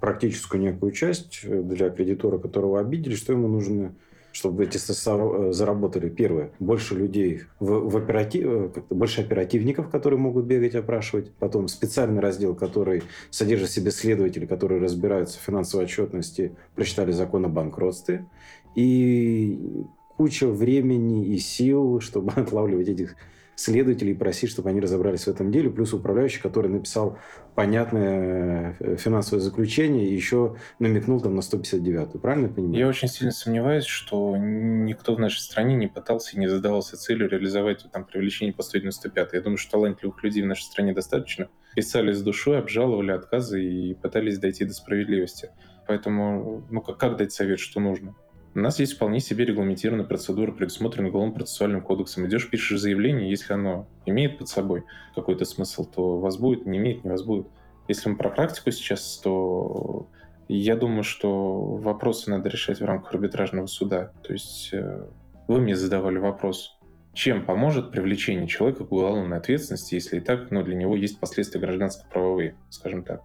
практическую 0.00 0.60
некую 0.60 0.92
часть 0.92 1.40
для 1.42 1.90
кредитора, 1.90 2.38
которого 2.38 2.80
обидели, 2.80 3.14
что 3.14 3.32
ему 3.32 3.48
нужно 3.48 3.94
чтобы 4.38 4.64
эти 4.64 4.76
СССР 4.76 5.52
заработали. 5.52 6.08
Первое, 6.08 6.52
больше 6.60 6.94
людей 6.94 7.42
в, 7.58 7.90
в 7.90 7.96
оператив, 7.96 8.46
э, 8.46 8.70
больше 8.88 9.22
оперативников, 9.22 9.90
которые 9.90 10.20
могут 10.20 10.44
бегать, 10.44 10.76
опрашивать. 10.76 11.32
Потом 11.40 11.66
специальный 11.66 12.20
раздел, 12.20 12.54
который 12.54 13.02
содержит 13.30 13.68
в 13.68 13.72
себе 13.72 13.90
следователи, 13.90 14.46
которые 14.46 14.80
разбираются 14.80 15.40
в 15.40 15.42
финансовой 15.42 15.86
отчетности, 15.86 16.52
прочитали 16.76 17.10
закон 17.10 17.46
о 17.46 17.48
банкротстве. 17.48 18.26
И 18.76 19.58
куча 20.16 20.46
времени 20.46 21.26
и 21.34 21.38
сил, 21.38 21.98
чтобы 22.00 22.30
отлавливать 22.36 22.88
этих 22.88 23.16
следователей 23.58 24.14
просить, 24.14 24.50
чтобы 24.50 24.70
они 24.70 24.80
разобрались 24.80 25.24
в 25.24 25.28
этом 25.28 25.50
деле, 25.50 25.68
плюс 25.68 25.92
управляющий, 25.92 26.40
который 26.40 26.70
написал 26.70 27.18
понятное 27.56 28.76
э, 28.78 28.96
финансовое 28.96 29.40
заключение 29.40 30.06
и 30.06 30.14
еще 30.14 30.56
намекнул 30.78 31.20
там 31.20 31.34
на 31.34 31.40
159-ю. 31.40 32.20
Правильно 32.20 32.46
я 32.46 32.52
понимаю? 32.52 32.78
Я 32.78 32.88
очень 32.88 33.08
сильно 33.08 33.32
сомневаюсь, 33.32 33.84
что 33.84 34.36
никто 34.36 35.16
в 35.16 35.18
нашей 35.18 35.40
стране 35.40 35.74
не 35.74 35.88
пытался 35.88 36.36
и 36.36 36.38
не 36.38 36.46
задавался 36.46 36.96
целью 36.96 37.28
реализовать 37.28 37.84
там 37.92 38.04
привлечение 38.04 38.54
по 38.54 38.62
195 38.62 39.32
Я 39.32 39.40
думаю, 39.40 39.58
что 39.58 39.72
талантливых 39.72 40.22
людей 40.22 40.42
в 40.42 40.46
нашей 40.46 40.62
стране 40.62 40.92
достаточно. 40.92 41.48
Писали 41.74 42.12
с 42.12 42.22
душой, 42.22 42.60
обжаловали 42.60 43.10
отказы 43.10 43.62
и 43.62 43.94
пытались 43.94 44.38
дойти 44.38 44.64
до 44.64 44.72
справедливости. 44.72 45.50
Поэтому, 45.88 46.64
ну 46.70 46.80
как, 46.80 46.98
как 46.98 47.16
дать 47.16 47.32
совет, 47.32 47.58
что 47.58 47.80
нужно? 47.80 48.14
У 48.58 48.60
нас 48.60 48.80
есть 48.80 48.94
вполне 48.94 49.20
себе 49.20 49.44
регламентированная 49.44 50.04
процедура, 50.04 50.50
предусмотренная 50.50 51.10
Уголовным 51.10 51.32
процессуальным 51.32 51.80
кодексом. 51.80 52.26
Идешь, 52.26 52.50
пишешь 52.50 52.80
заявление, 52.80 53.30
если 53.30 53.52
оно 53.52 53.86
имеет 54.04 54.36
под 54.36 54.48
собой 54.48 54.82
какой-то 55.14 55.44
смысл, 55.44 55.84
то 55.84 56.18
вас 56.18 56.38
будет, 56.38 56.66
не 56.66 56.78
имеет, 56.78 57.04
не 57.04 57.10
вас 57.10 57.22
будет. 57.22 57.46
Если 57.86 58.08
мы 58.08 58.16
про 58.16 58.30
практику 58.30 58.72
сейчас, 58.72 59.18
то 59.18 60.08
я 60.48 60.74
думаю, 60.74 61.04
что 61.04 61.76
вопросы 61.76 62.30
надо 62.30 62.48
решать 62.48 62.80
в 62.80 62.84
рамках 62.84 63.14
арбитражного 63.14 63.66
суда. 63.66 64.10
То 64.24 64.32
есть 64.32 64.70
э, 64.72 65.06
вы 65.46 65.60
мне 65.60 65.76
задавали 65.76 66.18
вопрос, 66.18 66.80
чем 67.12 67.44
поможет 67.44 67.92
привлечение 67.92 68.48
человека 68.48 68.84
к 68.84 68.90
уголовной 68.90 69.36
ответственности, 69.36 69.94
если 69.94 70.16
и 70.16 70.20
так 70.20 70.50
ну, 70.50 70.64
для 70.64 70.74
него 70.74 70.96
есть 70.96 71.20
последствия 71.20 71.60
гражданско-правовые, 71.60 72.56
скажем 72.70 73.04
так. 73.04 73.22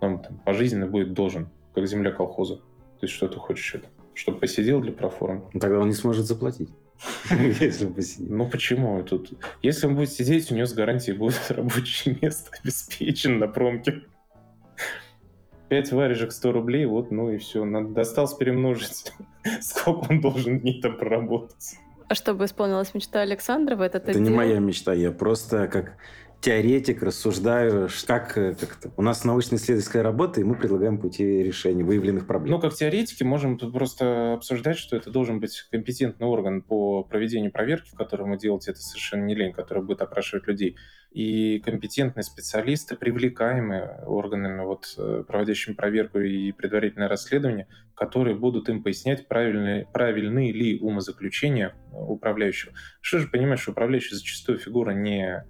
Он 0.00 0.20
там, 0.20 0.36
пожизненно 0.44 0.88
будет 0.88 1.12
должен, 1.12 1.48
как 1.76 1.86
земля 1.86 2.10
колхоза. 2.10 2.56
То 2.56 3.02
есть 3.02 3.14
что 3.14 3.28
ты 3.28 3.38
хочешь 3.38 3.76
это? 3.76 3.86
Чтобы 4.14 4.38
посидел 4.38 4.80
для 4.80 4.92
проформы. 4.92 5.42
Ну, 5.52 5.60
тогда 5.60 5.80
он 5.80 5.88
не 5.88 5.94
сможет 5.94 6.26
заплатить. 6.26 6.70
Если 7.60 7.86
он 7.86 7.94
посидит. 7.94 8.30
Ну 8.30 8.48
почему? 8.48 9.02
Тут... 9.02 9.32
Если 9.62 9.86
он 9.86 9.96
будет 9.96 10.10
сидеть, 10.10 10.50
у 10.50 10.54
него 10.54 10.66
с 10.66 10.72
гарантией 10.72 11.16
будет 11.16 11.40
рабочее 11.50 12.16
место 12.20 12.50
обеспечено 12.62 13.38
на 13.38 13.48
промке. 13.48 14.02
5 15.68 15.92
варежек 15.92 16.32
100 16.32 16.52
рублей, 16.52 16.86
вот, 16.86 17.10
ну 17.10 17.30
и 17.30 17.38
все. 17.38 17.64
Надо 17.64 17.88
досталось 17.88 18.34
перемножить. 18.34 19.12
Сколько 19.60 20.10
он 20.10 20.20
должен 20.20 20.60
дней 20.60 20.80
там 20.80 20.96
проработать. 20.96 21.76
А 22.06 22.14
чтобы 22.14 22.44
исполнилась 22.44 22.94
мечта 22.94 23.22
Александра 23.22 23.76
в 23.76 23.80
этот 23.80 24.08
Это 24.08 24.20
не 24.20 24.30
моя 24.30 24.58
мечта, 24.58 24.92
я 24.92 25.10
просто 25.10 25.68
как 25.68 25.96
теоретик, 26.44 27.02
рассуждаю, 27.02 27.88
как, 28.06 28.36
э, 28.36 28.54
как 28.54 28.78
-то. 28.78 28.92
у 28.98 29.02
нас 29.02 29.24
научно-исследовательская 29.24 30.02
работа, 30.02 30.42
и 30.42 30.44
мы 30.44 30.56
предлагаем 30.56 30.98
пути 30.98 31.42
решения 31.42 31.82
выявленных 31.82 32.26
проблем. 32.26 32.56
Ну, 32.56 32.60
как 32.60 32.74
теоретики 32.74 33.22
можем 33.22 33.56
просто 33.56 34.34
обсуждать, 34.34 34.76
что 34.76 34.94
это 34.94 35.10
должен 35.10 35.40
быть 35.40 35.66
компетентный 35.70 36.26
орган 36.26 36.60
по 36.60 37.02
проведению 37.02 37.50
проверки, 37.50 37.88
в 37.88 37.94
котором 37.94 38.36
делать 38.36 38.68
это 38.68 38.78
совершенно 38.78 39.24
не 39.24 39.34
лень, 39.34 39.54
который 39.54 39.82
будет 39.82 40.02
опрашивать 40.02 40.46
людей. 40.46 40.76
И 41.12 41.60
компетентные 41.60 42.24
специалисты, 42.24 42.96
привлекаемые 42.96 44.02
органами, 44.04 44.64
вот, 44.64 44.94
э, 44.98 45.24
проводящими 45.26 45.72
проверку 45.74 46.18
и 46.18 46.52
предварительное 46.52 47.08
расследование, 47.08 47.68
которые 47.94 48.36
будут 48.36 48.68
им 48.68 48.82
пояснять, 48.82 49.28
правильные, 49.28 49.86
правильные 49.94 50.52
ли 50.52 50.78
умозаключения 50.78 51.72
управляющего. 51.90 52.74
Что 53.00 53.20
же 53.20 53.28
понимаешь, 53.28 53.60
что 53.60 53.70
управляющий 53.70 54.14
зачастую 54.14 54.58
фигура 54.58 54.90
не 54.90 55.44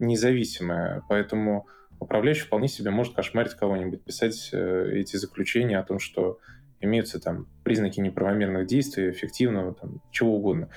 независимая, 0.00 1.02
поэтому 1.08 1.66
управляющий 2.00 2.42
вполне 2.42 2.68
себе 2.68 2.90
может 2.90 3.14
кошмарить 3.14 3.54
кого-нибудь, 3.54 4.02
писать 4.02 4.50
э, 4.52 4.90
эти 4.94 5.16
заключения 5.16 5.78
о 5.78 5.84
том, 5.84 5.98
что 5.98 6.38
имеются 6.80 7.20
там 7.20 7.46
признаки 7.62 8.00
неправомерных 8.00 8.66
действий, 8.66 9.10
эффективного, 9.10 9.74
там, 9.74 10.02
чего 10.10 10.36
угодно. 10.36 10.70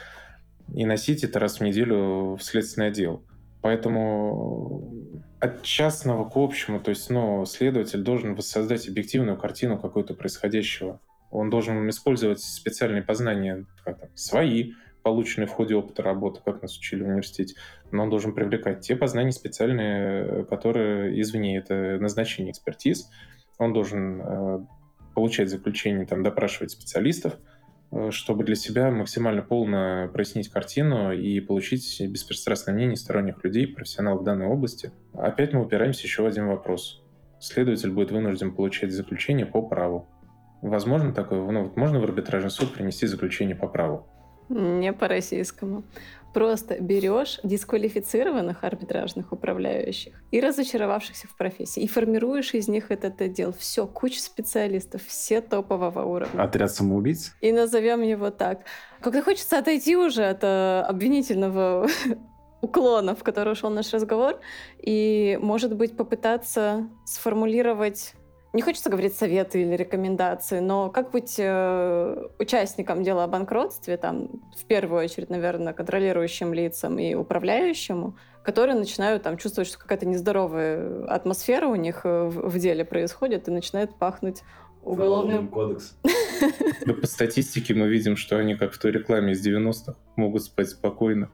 И 0.74 0.86
носить 0.86 1.24
это 1.24 1.39
раз 1.39 1.59
в 1.59 1.63
неделю 1.63 2.36
в 2.36 2.39
следственный 2.41 2.88
отдел. 2.88 3.24
Поэтому 3.61 4.91
от 5.39 5.63
частного 5.63 6.30
к 6.30 6.36
общему, 6.36 6.82
то 6.82 6.89
есть 6.89 7.09
ну, 7.09 7.45
следователь 7.45 8.01
должен 8.01 8.36
воссоздать 8.36 8.88
объективную 8.88 9.38
картину 9.38 9.80
какой-то 9.80 10.13
происходящего. 10.13 10.99
Он 11.32 11.49
должен 11.49 11.89
использовать 11.89 12.41
специальные 12.41 13.03
познания, 13.03 13.65
как 13.84 13.99
там, 14.01 14.09
свои, 14.15 14.74
полученные 15.04 15.47
в 15.47 15.51
ходе 15.51 15.76
опыта 15.76 16.01
работы, 16.01 16.39
как 16.43 16.62
нас 16.62 16.78
учили 16.78 17.04
в 17.04 17.08
университете, 17.08 17.56
но 17.91 18.04
он 18.04 18.10
должен 18.10 18.34
привлекать 18.34 18.82
те 18.82 18.95
познания 18.95 19.32
специальные, 19.32 20.45
которые 20.45 21.20
извне, 21.22 21.58
это 21.58 21.97
назначение 21.99 22.51
экспертиз. 22.51 23.10
Он 23.60 23.74
должен 23.74 24.22
э, 24.22 24.66
получать 25.14 25.49
заключение, 25.49 26.06
там, 26.06 26.24
допрашивать 26.24 26.72
специалистов, 26.72 27.38
э, 27.91 28.10
чтобы 28.12 28.43
для 28.43 28.56
себя 28.56 28.89
максимально 28.89 29.41
полно 29.41 30.10
прояснить 30.12 30.49
картину 30.49 31.12
и 31.12 31.39
получить 31.41 32.01
беспристрастное 32.01 32.74
мнение 32.74 32.95
сторонних 32.95 33.43
людей, 33.43 33.68
профессионалов 33.68 34.22
в 34.22 34.24
данной 34.24 34.47
области. 34.47 34.91
Опять 35.14 35.54
мы 35.54 35.62
упираемся 35.64 36.04
еще 36.04 36.24
в 36.24 36.26
один 36.26 36.47
вопрос. 36.47 37.04
Следователь 37.39 37.91
будет 37.91 38.12
вынужден 38.12 38.56
получать 38.56 38.91
заключение 38.93 39.45
по 39.45 39.62
праву. 39.62 40.08
Возможно 40.62 41.14
такое? 41.14 41.41
Ну, 41.51 41.64
вот 41.64 41.76
можно 41.76 41.99
в 41.99 42.06
арбитражный 42.06 42.49
суд 42.49 42.74
принести 42.74 43.06
заключение 43.06 43.56
по 43.56 43.68
праву? 43.68 44.08
Не 44.50 44.94
по-российскому. 44.94 45.84
Просто 46.34 46.80
берешь 46.80 47.39
дисквалифицированных 47.44 48.64
арбитражных 48.64 49.32
управляющих 49.32 50.14
и 50.32 50.41
разочаровавшихся 50.41 51.28
в 51.28 51.38
профессии, 51.38 51.84
и 51.84 51.88
формируешь 51.88 52.56
из 52.56 52.68
них 52.68 52.89
этот 52.89 53.22
отдел. 53.22 53.54
Все, 53.54 53.86
куча 53.86 54.20
специалистов, 54.20 55.04
все 55.06 55.41
топового 55.41 56.04
уровня. 56.04 56.41
Отряд 56.41 56.72
самоубийц? 56.72 57.36
И 57.39 57.52
назовем 57.52 58.02
его 58.02 58.32
так. 58.32 58.62
Когда 59.00 59.22
хочется 59.22 59.60
отойти 59.60 59.96
уже 59.96 60.24
от 60.24 60.44
э, 60.44 60.82
обвинительного 60.82 61.88
уклона, 62.62 63.16
в 63.16 63.24
который 63.24 63.54
ушел 63.54 63.70
наш 63.70 63.94
разговор, 63.94 64.39
и, 64.80 65.38
может 65.39 65.76
быть, 65.76 65.96
попытаться 65.96 66.89
сформулировать 67.06 68.16
не 68.54 68.62
хочется 68.62 68.89
говорить 68.89 69.16
советы 69.16 69.64
или 69.64 69.76
рекомендации, 69.76 70.60
но 70.60 70.91
как 70.91 71.10
быть 71.12 71.36
э, 71.39 72.28
участником 72.38 73.04
дела 73.04 73.24
о 73.24 73.28
банкротстве, 73.28 73.97
там, 73.97 74.30
в 74.56 74.66
первую 74.66 75.04
очередь, 75.04 75.32
наверное, 75.32 75.74
контролирующим 75.74 76.54
лицам 76.54 76.99
и 76.99 77.16
управляющему, 77.16 78.16
которые 78.43 78.76
начинают 78.76 79.24
там 79.24 79.38
чувствовать, 79.38 79.68
что 79.68 79.80
какая-то 79.80 80.06
нездоровая 80.06 81.06
атмосфера 81.06 81.66
у 81.68 81.76
них 81.76 82.01
э, 82.04 82.26
в, 82.26 82.49
в 82.49 82.60
деле 82.60 82.86
происходит 82.86 83.47
и 83.47 83.51
начинает 83.51 83.95
пахнуть 83.95 84.43
уголовным 84.84 85.47
кодекс. 85.47 85.97
По 87.01 87.08
статистике 87.08 87.74
мы 87.74 87.88
видим, 87.88 88.16
что 88.16 88.38
они, 88.38 88.56
как 88.56 88.74
в 88.74 88.78
той 88.78 88.91
рекламе 88.91 89.34
из 89.34 89.45
90-х, 89.45 89.95
могут 90.16 90.43
спать 90.43 90.70
спокойно. 90.70 91.32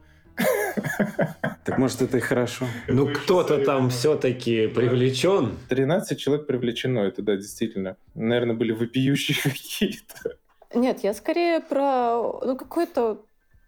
Так 1.65 1.77
может, 1.77 2.01
это 2.01 2.17
и 2.17 2.21
хорошо. 2.21 2.65
Ну, 2.87 3.13
кто-то 3.13 3.63
там 3.63 3.89
все-таки 3.89 4.67
привлечен. 4.67 5.57
13 5.69 6.19
человек 6.19 6.47
привлечено, 6.47 6.99
это 6.99 7.21
да, 7.21 7.35
действительно. 7.35 7.97
Наверное, 8.15 8.55
были 8.55 8.71
вопиющие 8.71 9.37
какие-то. 9.43 10.37
Нет, 10.73 11.03
я 11.03 11.13
скорее 11.13 11.59
про 11.59 12.39
ну, 12.43 12.55
какое-то 12.55 13.23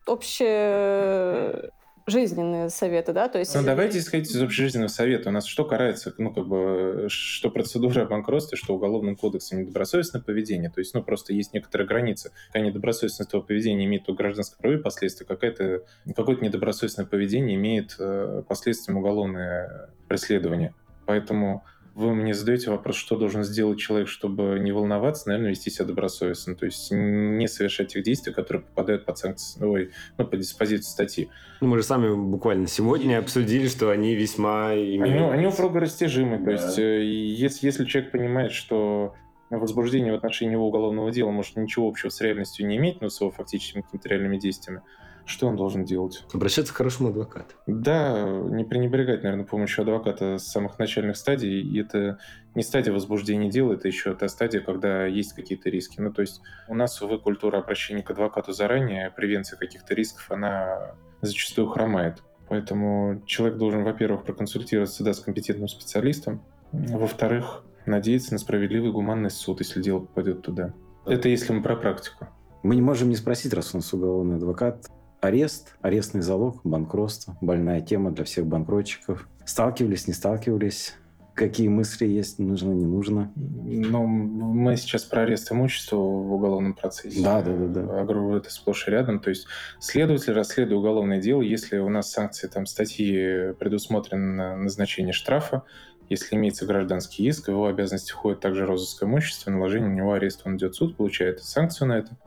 общее 0.05 1.71
жизненные 2.07 2.69
советы, 2.69 3.13
да, 3.13 3.27
то 3.27 3.39
есть... 3.39 3.55
Ну, 3.55 3.63
давайте 3.63 3.99
исходить 3.99 4.29
из 4.29 4.41
общежизненного 4.41 4.89
совета. 4.89 5.29
У 5.29 5.31
нас 5.31 5.45
что 5.45 5.65
карается, 5.65 6.13
ну, 6.17 6.33
как 6.33 6.47
бы, 6.47 7.07
что 7.09 7.49
процедура 7.49 8.01
о 8.01 8.05
банкротстве, 8.05 8.57
что 8.57 8.75
уголовным 8.75 9.15
кодексом 9.15 9.59
недобросовестное 9.59 10.21
поведение. 10.21 10.69
То 10.69 10.79
есть, 10.79 10.93
ну, 10.93 11.03
просто 11.03 11.33
есть 11.33 11.53
некоторые 11.53 11.87
границы. 11.87 12.31
Когда 12.51 12.67
недобросовестность 12.67 13.29
этого 13.29 13.41
поведения 13.41 13.85
имеет 13.85 14.09
у 14.09 14.13
гражданско-правовые 14.13 14.81
последствия, 14.81 15.25
какое-то 15.25 15.83
какое 16.15 16.37
недобросовестное 16.37 17.05
поведение 17.05 17.55
имеет 17.55 17.95
э, 17.99 18.43
последствием 18.47 18.97
уголовное 18.97 19.89
преследование. 20.07 20.73
Поэтому 21.05 21.63
вы 21.93 22.15
мне 22.15 22.33
задаете 22.33 22.71
вопрос, 22.71 22.95
что 22.95 23.17
должен 23.17 23.43
сделать 23.43 23.79
человек, 23.79 24.07
чтобы 24.07 24.59
не 24.59 24.71
волноваться, 24.71 25.27
наверное, 25.27 25.51
вести 25.51 25.69
себя 25.69 25.85
добросовестно, 25.85 26.55
то 26.55 26.65
есть 26.65 26.89
не 26.91 27.47
совершать 27.47 27.89
тех 27.89 28.03
действий, 28.03 28.33
которые 28.33 28.63
попадают 28.63 29.05
под 29.05 29.17
санкции, 29.17 29.63
ой, 29.63 29.91
ну, 30.17 30.25
под 30.25 30.39
диспозицию 30.39 30.91
статьи. 30.91 31.29
Ну, 31.59 31.67
мы 31.67 31.77
же 31.77 31.83
сами 31.83 32.13
буквально 32.15 32.67
сегодня 32.67 33.19
обсудили, 33.19 33.67
что 33.67 33.89
они 33.89 34.15
весьма 34.15 34.73
имеют... 34.73 35.03
Они, 35.03 35.19
они 35.19 35.47
упруго 35.47 35.81
растяжимы, 35.81 36.37
да. 36.39 36.45
то 36.45 36.51
есть 36.51 36.79
э, 36.79 37.03
если, 37.03 37.65
если 37.65 37.85
человек 37.85 38.11
понимает, 38.11 38.51
что 38.53 39.13
возбуждение 39.49 40.13
в 40.13 40.15
отношении 40.15 40.53
его 40.53 40.67
уголовного 40.67 41.11
дела 41.11 41.31
может 41.31 41.57
ничего 41.57 41.89
общего 41.89 42.09
с 42.09 42.21
реальностью 42.21 42.65
не 42.65 42.77
иметь, 42.77 43.01
но 43.01 43.09
с 43.09 43.19
его 43.19 43.31
фактическими 43.31 43.81
какими-то 43.81 44.07
реальными 44.07 44.37
действиями, 44.37 44.81
что 45.25 45.47
он 45.47 45.55
должен 45.55 45.85
делать? 45.85 46.25
Обращаться 46.33 46.73
к 46.73 46.77
хорошему 46.77 47.09
адвокату. 47.09 47.55
Да, 47.67 48.23
не 48.23 48.63
пренебрегать, 48.63 49.23
наверное, 49.23 49.45
помощью 49.45 49.83
адвоката 49.83 50.37
с 50.37 50.47
самых 50.47 50.79
начальных 50.79 51.17
стадий. 51.17 51.61
И 51.61 51.79
это 51.79 52.19
не 52.55 52.63
стадия 52.63 52.93
возбуждения 52.93 53.49
дела, 53.49 53.73
это 53.73 53.87
еще 53.87 54.13
та 54.13 54.27
стадия, 54.27 54.61
когда 54.61 55.05
есть 55.05 55.33
какие-то 55.33 55.69
риски. 55.69 55.99
Ну, 55.99 56.11
то 56.11 56.21
есть 56.21 56.41
у 56.67 56.73
нас, 56.73 57.01
увы, 57.01 57.19
культура 57.19 57.59
обращения 57.59 58.03
к 58.03 58.11
адвокату 58.11 58.51
заранее, 58.53 59.11
превенция 59.11 59.57
каких-то 59.57 59.93
рисков, 59.93 60.29
она 60.31 60.95
зачастую 61.21 61.67
хромает. 61.67 62.23
Поэтому 62.49 63.21
человек 63.25 63.57
должен, 63.57 63.83
во-первых, 63.83 64.23
проконсультироваться 64.23 65.03
да, 65.03 65.13
с 65.13 65.21
компетентным 65.21 65.69
специалистом, 65.69 66.43
во-вторых, 66.73 67.63
надеяться 67.85 68.33
на 68.33 68.39
справедливый 68.39 68.91
гуманный 68.91 69.29
суд, 69.29 69.59
если 69.59 69.81
дело 69.81 69.99
попадет 69.99 70.41
туда. 70.41 70.73
Это 71.05 71.29
если 71.29 71.53
мы 71.53 71.63
про 71.63 71.75
практику. 71.75 72.27
Мы 72.63 72.75
не 72.75 72.81
можем 72.81 73.09
не 73.09 73.15
спросить, 73.15 73.53
раз 73.53 73.73
у 73.73 73.77
нас 73.77 73.91
уголовный 73.93 74.35
адвокат, 74.35 74.85
арест, 75.21 75.75
арестный 75.81 76.21
залог, 76.21 76.59
банкротство. 76.63 77.37
Больная 77.39 77.79
тема 77.79 78.11
для 78.11 78.25
всех 78.25 78.45
банкротчиков. 78.47 79.27
Сталкивались, 79.45 80.07
не 80.07 80.13
сталкивались? 80.13 80.95
Какие 81.33 81.69
мысли 81.69 82.05
есть, 82.05 82.39
нужно, 82.39 82.73
не 82.73 82.85
нужно? 82.85 83.31
Ну, 83.35 84.05
мы 84.05 84.75
сейчас 84.75 85.05
про 85.05 85.21
арест 85.21 85.51
имущества 85.51 85.95
в 85.95 86.33
уголовном 86.33 86.73
процессе. 86.73 87.23
Да, 87.23 87.41
да, 87.41 87.55
да. 87.55 87.67
да. 87.67 88.01
Агро 88.01 88.35
это 88.35 88.51
сплошь 88.51 88.87
и 88.87 88.91
рядом. 88.91 89.19
То 89.19 89.29
есть 89.29 89.47
следователь 89.79 90.33
расследует 90.33 90.79
уголовное 90.79 91.21
дело, 91.21 91.41
если 91.41 91.77
у 91.77 91.87
нас 91.87 92.11
санкции 92.11 92.47
там 92.47 92.65
статьи 92.65 93.53
предусмотрены 93.53 94.33
на 94.33 94.57
назначение 94.57 95.13
штрафа, 95.13 95.63
если 96.09 96.35
имеется 96.35 96.65
гражданский 96.65 97.25
иск, 97.25 97.45
в 97.45 97.51
его 97.51 97.67
обязанности 97.67 98.11
входит 98.11 98.41
также 98.41 98.65
розыск 98.65 99.01
имущества, 99.01 99.51
наложение 99.51 99.89
на 99.89 99.95
него 99.95 100.11
ареста. 100.11 100.43
Он 100.45 100.57
идет 100.57 100.73
в 100.73 100.77
суд, 100.77 100.97
получает 100.97 101.41
санкцию 101.41 101.87
на 101.87 101.93
это, 101.93 102.17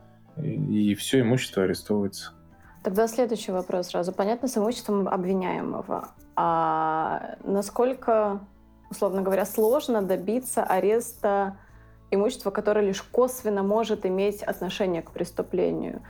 и 0.41 0.95
все 0.95 1.21
имущество 1.21 1.63
арестовывается. 1.63 2.31
Тогда 2.85 3.07
следующий 3.07 3.51
вопрос 3.51 3.87
сразу. 3.87 4.13
Понятно, 4.13 4.47
с 4.47 4.55
имуществом 4.59 5.07
обвиняемого. 5.07 6.09
А 6.35 7.35
насколько, 7.43 8.41
условно 8.91 9.23
говоря, 9.23 9.43
сложно 9.45 10.03
добиться 10.03 10.61
ареста 10.63 11.57
имущества, 12.11 12.51
которое 12.51 12.85
лишь 12.85 13.01
косвенно 13.01 13.63
может 13.63 14.05
иметь 14.05 14.43
отношение 14.43 15.01
к 15.01 15.09
преступлению? 15.09 16.03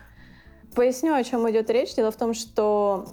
Поясню, 0.76 1.14
о 1.14 1.24
чем 1.24 1.50
идет 1.50 1.70
речь. 1.70 1.96
Дело 1.96 2.12
в 2.12 2.18
том, 2.18 2.34
что 2.34 3.06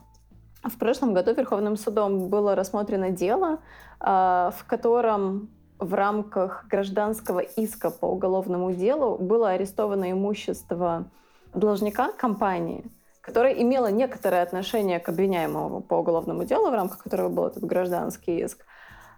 в 0.65 0.77
прошлом 0.77 1.15
году 1.15 1.33
Верховным 1.33 1.77
судом 1.77 2.29
было 2.29 2.57
рассмотрено 2.57 3.11
дело, 3.11 3.61
а, 4.01 4.53
в 4.57 4.65
котором 4.65 5.51
в 5.79 5.95
рамках 5.95 6.67
гражданского 6.69 7.39
иска 7.39 7.93
по 7.93 8.07
уголовному 8.07 8.73
делу 8.73 9.19
было 9.19 9.51
арестовано 9.51 10.11
имущество 10.11 11.09
должника 11.55 12.11
компании, 12.11 12.91
которая 13.23 13.55
имела 13.55 13.87
некоторое 13.87 14.43
отношение 14.43 15.01
к 15.01 15.09
обвиняемому 15.09 15.81
по 15.81 15.95
уголовному 15.95 16.45
делу, 16.45 16.71
в 16.71 16.75
рамках 16.75 17.03
которого 17.05 17.29
был 17.29 17.47
этот 17.47 17.65
гражданский 17.65 18.41
иск. 18.41 18.67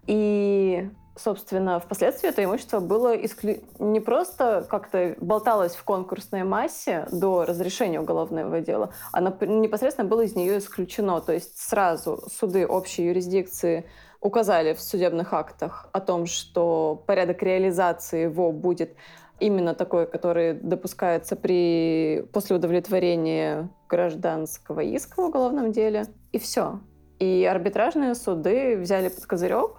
И 0.07 0.89
собственно, 1.17 1.79
впоследствии 1.81 2.29
это 2.29 2.45
имущество 2.45 2.81
было 2.81 3.15
исклю... 3.15 3.61
не 3.79 4.01
просто 4.01 4.67
как-то 4.69 5.15
болталось 5.21 5.77
в 5.77 5.85
конкурсной 5.85 6.43
массе 6.43 7.07
до 7.13 7.45
разрешения 7.45 8.01
уголовного 8.01 8.61
дела, 8.61 8.93
а 9.13 9.21
непосредственно 9.21 10.09
было 10.09 10.23
из 10.23 10.35
нее 10.35 10.59
исключено. 10.59 11.21
То 11.21 11.33
есть 11.33 11.59
сразу 11.59 12.23
суды 12.33 12.67
общей 12.67 13.07
юрисдикции 13.07 13.89
указали 14.21 14.75
в 14.75 14.81
судебных 14.81 15.33
актах 15.33 15.89
о 15.93 16.01
том, 16.01 16.27
что 16.27 17.03
порядок 17.07 17.43
реализации 17.43 18.23
его 18.23 18.53
будет 18.53 18.97
именно 19.45 19.75
такой, 19.75 20.07
который 20.07 20.55
допускается 20.55 21.37
при... 21.37 22.27
после 22.33 22.57
удовлетворения 22.57 23.69
гражданского 23.91 24.81
иска 24.81 25.21
в 25.21 25.27
уголовном 25.27 25.71
деле. 25.71 26.07
И 26.33 26.39
все. 26.39 26.81
И 27.19 27.45
арбитражные 27.45 28.15
суды 28.15 28.79
взяли 28.79 29.09
под 29.09 29.27
козырек 29.27 29.73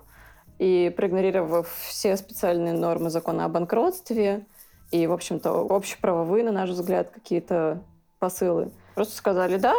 и 0.60 0.94
проигнорировав 0.96 1.68
все 1.90 2.16
специальные 2.16 2.74
нормы 2.74 3.10
закона 3.10 3.46
о 3.46 3.50
банкротстве 3.50 4.46
и, 4.92 5.08
в 5.08 5.12
общем-то, 5.12 5.66
общеправовые, 5.68 6.44
на 6.44 6.52
наш 6.52 6.70
взгляд, 6.70 7.10
какие-то 7.10 7.82
посылы, 8.20 8.72
просто 8.94 9.16
сказали, 9.16 9.58
да, 9.58 9.74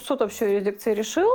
суд 0.00 0.20
общей 0.20 0.46
юрисдикции 0.46 0.94
решил, 0.94 1.30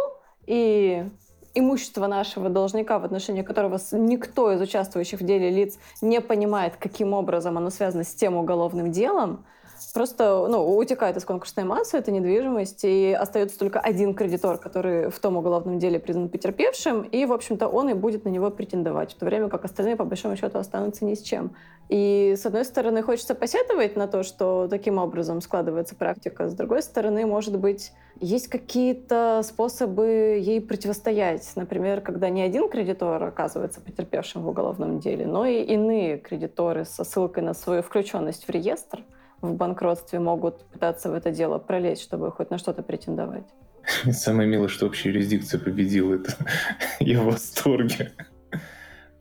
и 0.45 1.05
имущество 1.53 2.07
нашего 2.07 2.49
должника, 2.49 2.99
в 2.99 3.05
отношении 3.05 3.41
которого 3.41 3.79
никто 3.91 4.51
из 4.51 4.61
участвующих 4.61 5.21
в 5.21 5.25
деле 5.25 5.49
лиц 5.49 5.77
не 6.01 6.21
понимает, 6.21 6.75
каким 6.77 7.13
образом 7.13 7.57
оно 7.57 7.69
связано 7.69 8.03
с 8.03 8.13
тем 8.13 8.35
уголовным 8.35 8.91
делом, 8.91 9.45
просто 9.93 10.47
ну, 10.47 10.77
утекает 10.77 11.17
из 11.17 11.25
конкурсной 11.25 11.65
массы 11.65 11.97
эта 11.97 12.11
недвижимость, 12.11 12.83
и 12.83 13.15
остается 13.17 13.59
только 13.59 13.79
один 13.79 14.13
кредитор, 14.13 14.57
который 14.57 15.09
в 15.09 15.19
том 15.19 15.37
уголовном 15.37 15.79
деле 15.79 15.99
признан 15.99 16.29
потерпевшим, 16.29 17.03
и, 17.03 17.25
в 17.25 17.33
общем-то, 17.33 17.67
он 17.67 17.89
и 17.89 17.93
будет 17.93 18.25
на 18.25 18.29
него 18.29 18.49
претендовать, 18.49 19.13
в 19.13 19.17
то 19.17 19.25
время 19.25 19.49
как 19.49 19.65
остальные, 19.65 19.95
по 19.95 20.05
большому 20.05 20.35
счету, 20.35 20.57
останутся 20.57 21.05
ни 21.05 21.13
с 21.15 21.21
чем. 21.21 21.55
И, 21.89 22.35
с 22.37 22.45
одной 22.45 22.65
стороны, 22.65 23.03
хочется 23.03 23.35
посетовать 23.35 23.95
на 23.95 24.07
то, 24.07 24.23
что 24.23 24.67
таким 24.69 24.97
образом 24.97 25.41
складывается 25.41 25.95
практика, 25.95 26.49
с 26.49 26.53
другой 26.53 26.81
стороны, 26.81 27.25
может 27.25 27.59
быть, 27.59 27.91
есть 28.23 28.47
какие-то 28.47 29.41
способы 29.43 30.39
ей 30.41 30.61
противостоять. 30.61 31.51
Например, 31.55 32.01
когда 32.01 32.29
не 32.29 32.41
один 32.41 32.69
кредитор 32.69 33.21
оказывается 33.23 33.81
потерпевшим 33.81 34.43
в 34.43 34.47
уголовном 34.47 34.99
деле, 34.99 35.25
но 35.25 35.45
и 35.45 35.61
иные 35.61 36.17
кредиторы 36.17 36.85
со 36.85 37.03
ссылкой 37.03 37.43
на 37.43 37.53
свою 37.53 37.81
включенность 37.81 38.45
в 38.47 38.49
реестр– 38.49 39.03
в 39.43 39.53
банкротстве 39.55 40.19
могут 40.19 40.63
пытаться 40.65 41.11
в 41.11 41.13
это 41.13 41.29
дело 41.29 41.59
пролезть, 41.59 42.01
чтобы 42.01 42.31
хоть 42.31 42.49
на 42.49 42.57
что-то 42.57 42.81
претендовать. 42.81 43.43
Самое 44.11 44.47
милое, 44.47 44.69
что 44.69 44.85
общая 44.87 45.09
юрисдикция 45.09 45.59
победила. 45.59 46.15
Это 46.15 46.33
я 46.99 47.21
в 47.21 47.25
восторге. 47.25 48.13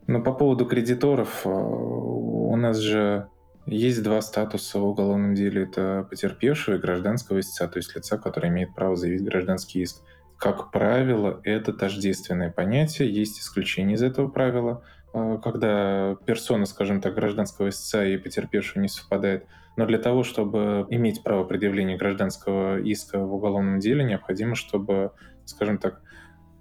Но 0.07 0.21
по 0.21 0.33
поводу 0.33 0.65
кредиторов, 0.65 1.45
э, 1.45 1.49
у 1.49 2.55
нас 2.55 2.77
же 2.77 3.27
есть 3.65 4.03
два 4.03 4.21
статуса 4.21 4.79
в 4.79 4.85
уголовном 4.85 5.35
деле. 5.35 5.63
Это 5.63 6.05
потерпевшего 6.09 6.75
и 6.75 6.79
гражданского 6.79 7.39
истца, 7.39 7.67
то 7.67 7.77
есть 7.77 7.95
лица, 7.95 8.17
которое 8.17 8.49
имеет 8.49 8.73
право 8.75 8.95
заявить 8.95 9.23
гражданский 9.23 9.81
иск. 9.81 10.03
Как 10.37 10.71
правило, 10.71 11.39
это 11.43 11.73
тождественное 11.73 12.51
понятие. 12.51 13.13
Есть 13.13 13.39
исключения 13.39 13.93
из 13.93 14.03
этого 14.03 14.27
правила, 14.27 14.83
э, 15.13 15.39
когда 15.41 16.17
персона, 16.25 16.65
скажем 16.65 17.01
так, 17.01 17.15
гражданского 17.15 17.69
истца 17.69 18.05
и 18.05 18.17
потерпевшего 18.17 18.81
не 18.81 18.89
совпадает– 18.89 19.45
но 19.75 19.85
для 19.85 19.97
того, 19.97 20.23
чтобы 20.23 20.85
иметь 20.89 21.23
право 21.23 21.43
предъявления 21.43 21.97
гражданского 21.97 22.79
иска 22.79 23.19
в 23.19 23.33
уголовном 23.33 23.79
деле, 23.79 24.03
необходимо, 24.03 24.55
чтобы, 24.55 25.11
скажем 25.45 25.79
так, 25.79 26.01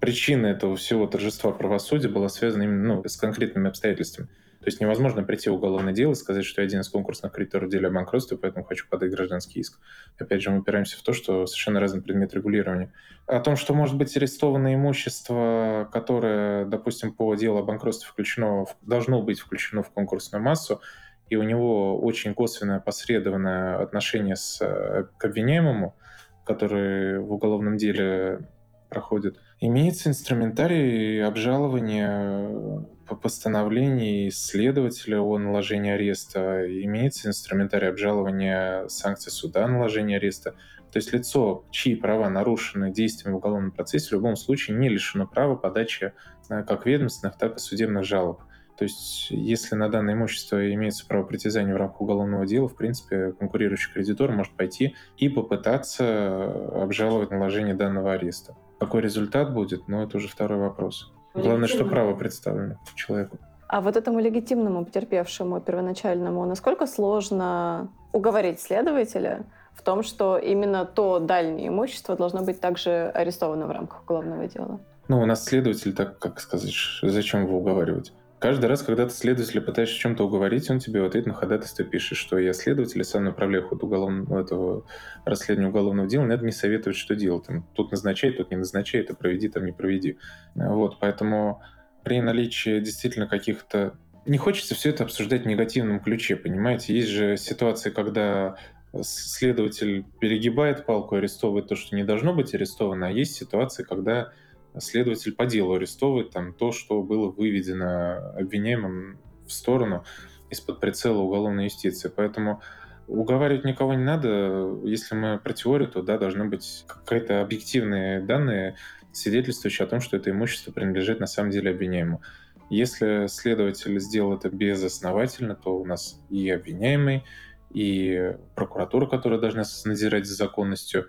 причина 0.00 0.46
этого 0.46 0.76
всего 0.76 1.06
торжества 1.06 1.52
правосудия 1.52 2.08
была 2.08 2.28
связана 2.28 2.62
именно 2.62 2.96
ну, 2.96 3.02
с 3.06 3.16
конкретными 3.16 3.68
обстоятельствами. 3.68 4.28
То 4.62 4.68
есть 4.68 4.80
невозможно 4.80 5.24
прийти 5.24 5.50
в 5.50 5.54
уголовное 5.54 5.92
дело 5.92 6.12
и 6.12 6.14
сказать, 6.14 6.44
что 6.44 6.60
я 6.60 6.68
один 6.68 6.80
из 6.80 6.88
конкурсных 6.88 7.32
кредиторов 7.32 7.66
в 7.66 7.72
деле 7.72 7.88
о 7.88 7.90
банкротстве, 7.90 8.38
поэтому 8.38 8.64
хочу 8.64 8.86
подать 8.88 9.10
гражданский 9.10 9.58
иск. 9.58 9.80
Опять 10.20 10.40
же, 10.40 10.50
мы 10.50 10.60
упираемся 10.60 10.96
в 10.96 11.02
то, 11.02 11.12
что 11.12 11.46
совершенно 11.46 11.80
разный 11.80 12.00
предмет 12.00 12.32
регулирования. 12.32 12.92
О 13.26 13.40
том, 13.40 13.56
что 13.56 13.74
может 13.74 13.96
быть 13.96 14.16
арестовано 14.16 14.72
имущество, 14.72 15.90
которое, 15.92 16.64
допустим, 16.66 17.12
по 17.12 17.34
делу 17.34 17.58
о 17.58 17.64
банкротстве 17.64 18.08
включено, 18.08 18.66
должно 18.82 19.20
быть 19.20 19.40
включено 19.40 19.82
в 19.82 19.90
конкурсную 19.90 20.44
массу, 20.44 20.80
и 21.28 21.34
у 21.34 21.42
него 21.42 21.98
очень 21.98 22.32
косвенное 22.32 22.78
посредованное 22.78 23.82
отношение 23.82 24.36
с, 24.36 24.60
э, 24.60 25.06
к 25.16 25.24
обвиняемому, 25.24 25.96
который 26.44 27.18
в 27.18 27.32
уголовном 27.32 27.78
деле 27.78 28.48
проходит, 28.92 29.40
имеется 29.58 30.10
инструментарий 30.10 31.24
обжалования 31.24 32.84
по 33.12 33.16
постановлению 33.16 34.30
следователя 34.30 35.20
о 35.20 35.36
наложении 35.36 35.92
ареста, 35.92 36.64
имеется 36.82 37.28
инструментарий 37.28 37.90
обжалования 37.90 38.88
санкций 38.88 39.30
суда 39.30 39.66
о 39.66 39.68
наложении 39.68 40.16
ареста. 40.16 40.52
То 40.90 40.96
есть 40.96 41.12
лицо, 41.12 41.66
чьи 41.70 41.94
права 41.94 42.30
нарушены 42.30 42.90
действиями 42.90 43.34
в 43.34 43.36
уголовном 43.36 43.70
процессе, 43.70 44.08
в 44.08 44.12
любом 44.12 44.36
случае 44.36 44.78
не 44.78 44.88
лишено 44.88 45.26
права 45.26 45.56
подачи 45.56 46.14
как 46.48 46.86
ведомственных, 46.86 47.36
так 47.36 47.56
и 47.56 47.58
судебных 47.58 48.04
жалоб. 48.04 48.40
То 48.78 48.84
есть, 48.84 49.30
если 49.30 49.74
на 49.74 49.90
данное 49.90 50.14
имущество 50.14 50.72
имеется 50.72 51.06
право 51.06 51.24
притязания 51.24 51.74
в 51.74 51.76
рамках 51.76 52.00
уголовного 52.00 52.46
дела, 52.46 52.66
в 52.66 52.76
принципе, 52.76 53.32
конкурирующий 53.32 53.92
кредитор 53.92 54.32
может 54.32 54.54
пойти 54.54 54.96
и 55.18 55.28
попытаться 55.28 56.44
обжаловать 56.82 57.30
наложение 57.30 57.74
данного 57.74 58.14
ареста. 58.14 58.56
Какой 58.80 59.02
результат 59.02 59.52
будет, 59.52 59.86
ну, 59.86 60.02
это 60.02 60.16
уже 60.16 60.28
второй 60.28 60.58
вопрос. 60.58 61.12
Главное, 61.34 61.68
что 61.68 61.84
право 61.84 62.14
представлено 62.14 62.76
человеку. 62.94 63.38
А 63.68 63.80
вот 63.80 63.96
этому 63.96 64.20
легитимному 64.20 64.84
потерпевшему 64.84 65.60
первоначальному, 65.60 66.44
насколько 66.44 66.86
сложно 66.86 67.88
уговорить 68.12 68.60
следователя 68.60 69.46
в 69.72 69.82
том, 69.82 70.02
что 70.02 70.36
именно 70.36 70.84
то 70.84 71.18
дальнее 71.18 71.68
имущество 71.68 72.14
должно 72.16 72.42
быть 72.42 72.60
также 72.60 73.10
арестовано 73.14 73.66
в 73.66 73.70
рамках 73.70 74.02
уголовного 74.02 74.46
дела? 74.46 74.80
Ну, 75.08 75.22
у 75.22 75.26
нас 75.26 75.44
следователь, 75.44 75.94
так 75.94 76.18
как 76.18 76.40
сказать, 76.40 76.74
зачем 77.02 77.44
его 77.44 77.58
уговаривать? 77.58 78.12
Каждый 78.42 78.66
раз, 78.66 78.82
когда 78.82 79.06
ты 79.06 79.14
следователя 79.14 79.60
пытаешься 79.60 79.96
чем-то 79.96 80.24
уговорить, 80.24 80.68
он 80.68 80.80
тебе 80.80 81.00
в 81.00 81.04
ответ 81.04 81.26
на 81.26 81.32
ходатайство 81.32 81.84
пишет, 81.84 82.18
что 82.18 82.40
я 82.40 82.52
следователь, 82.52 83.04
сам 83.04 83.22
направляю 83.22 83.68
ход 83.68 83.84
уголовного, 83.84 84.40
этого 84.40 84.84
расследования 85.24 85.68
уголовного 85.68 86.08
дела, 86.08 86.24
надо 86.24 86.42
мне 86.42 86.50
советовать, 86.50 86.96
что 86.96 87.14
делать. 87.14 87.46
Там, 87.46 87.64
тут 87.74 87.92
назначай, 87.92 88.32
тут 88.32 88.50
не 88.50 88.56
назначай, 88.56 89.00
это 89.00 89.14
проведи, 89.14 89.48
там 89.48 89.64
не 89.64 89.70
проведи. 89.70 90.18
Вот, 90.56 90.98
поэтому 90.98 91.62
при 92.02 92.20
наличии 92.20 92.80
действительно 92.80 93.28
каких-то... 93.28 93.94
Не 94.26 94.38
хочется 94.38 94.74
все 94.74 94.90
это 94.90 95.04
обсуждать 95.04 95.44
в 95.44 95.46
негативном 95.46 96.00
ключе, 96.00 96.34
понимаете? 96.34 96.96
Есть 96.96 97.10
же 97.10 97.36
ситуации, 97.36 97.90
когда 97.90 98.56
следователь 99.02 100.04
перегибает 100.20 100.84
палку, 100.84 101.14
арестовывает 101.14 101.68
то, 101.68 101.76
что 101.76 101.94
не 101.94 102.02
должно 102.02 102.34
быть 102.34 102.52
арестовано, 102.54 103.06
а 103.06 103.10
есть 103.12 103.36
ситуации, 103.36 103.84
когда 103.84 104.32
следователь 104.78 105.32
по 105.32 105.46
делу 105.46 105.74
арестовывает 105.74 106.30
там 106.30 106.52
то, 106.52 106.72
что 106.72 107.02
было 107.02 107.30
выведено 107.30 108.34
обвиняемым 108.38 109.18
в 109.46 109.52
сторону 109.52 110.04
из-под 110.50 110.80
прицела 110.80 111.18
уголовной 111.18 111.64
юстиции. 111.64 112.10
Поэтому 112.14 112.62
уговаривать 113.06 113.64
никого 113.64 113.94
не 113.94 114.04
надо. 114.04 114.78
Если 114.84 115.14
мы 115.14 115.38
про 115.38 115.52
теорию, 115.52 115.88
то 115.88 116.02
да, 116.02 116.18
должны 116.18 116.44
быть 116.44 116.84
какие-то 116.86 117.40
объективные 117.42 118.20
данные, 118.20 118.76
свидетельствующие 119.12 119.86
о 119.86 119.88
том, 119.88 120.00
что 120.00 120.16
это 120.16 120.30
имущество 120.30 120.72
принадлежит 120.72 121.20
на 121.20 121.26
самом 121.26 121.50
деле 121.50 121.70
обвиняемому. 121.70 122.22
Если 122.70 123.26
следователь 123.26 124.00
сделал 124.00 124.34
это 124.34 124.48
безосновательно, 124.48 125.54
то 125.54 125.76
у 125.78 125.84
нас 125.84 126.18
и 126.30 126.48
обвиняемый, 126.48 127.24
и 127.70 128.34
прокуратура, 128.54 129.06
которая 129.06 129.38
должна 129.38 129.64
надзирать 129.84 130.26
за 130.26 130.34
законностью, 130.34 131.06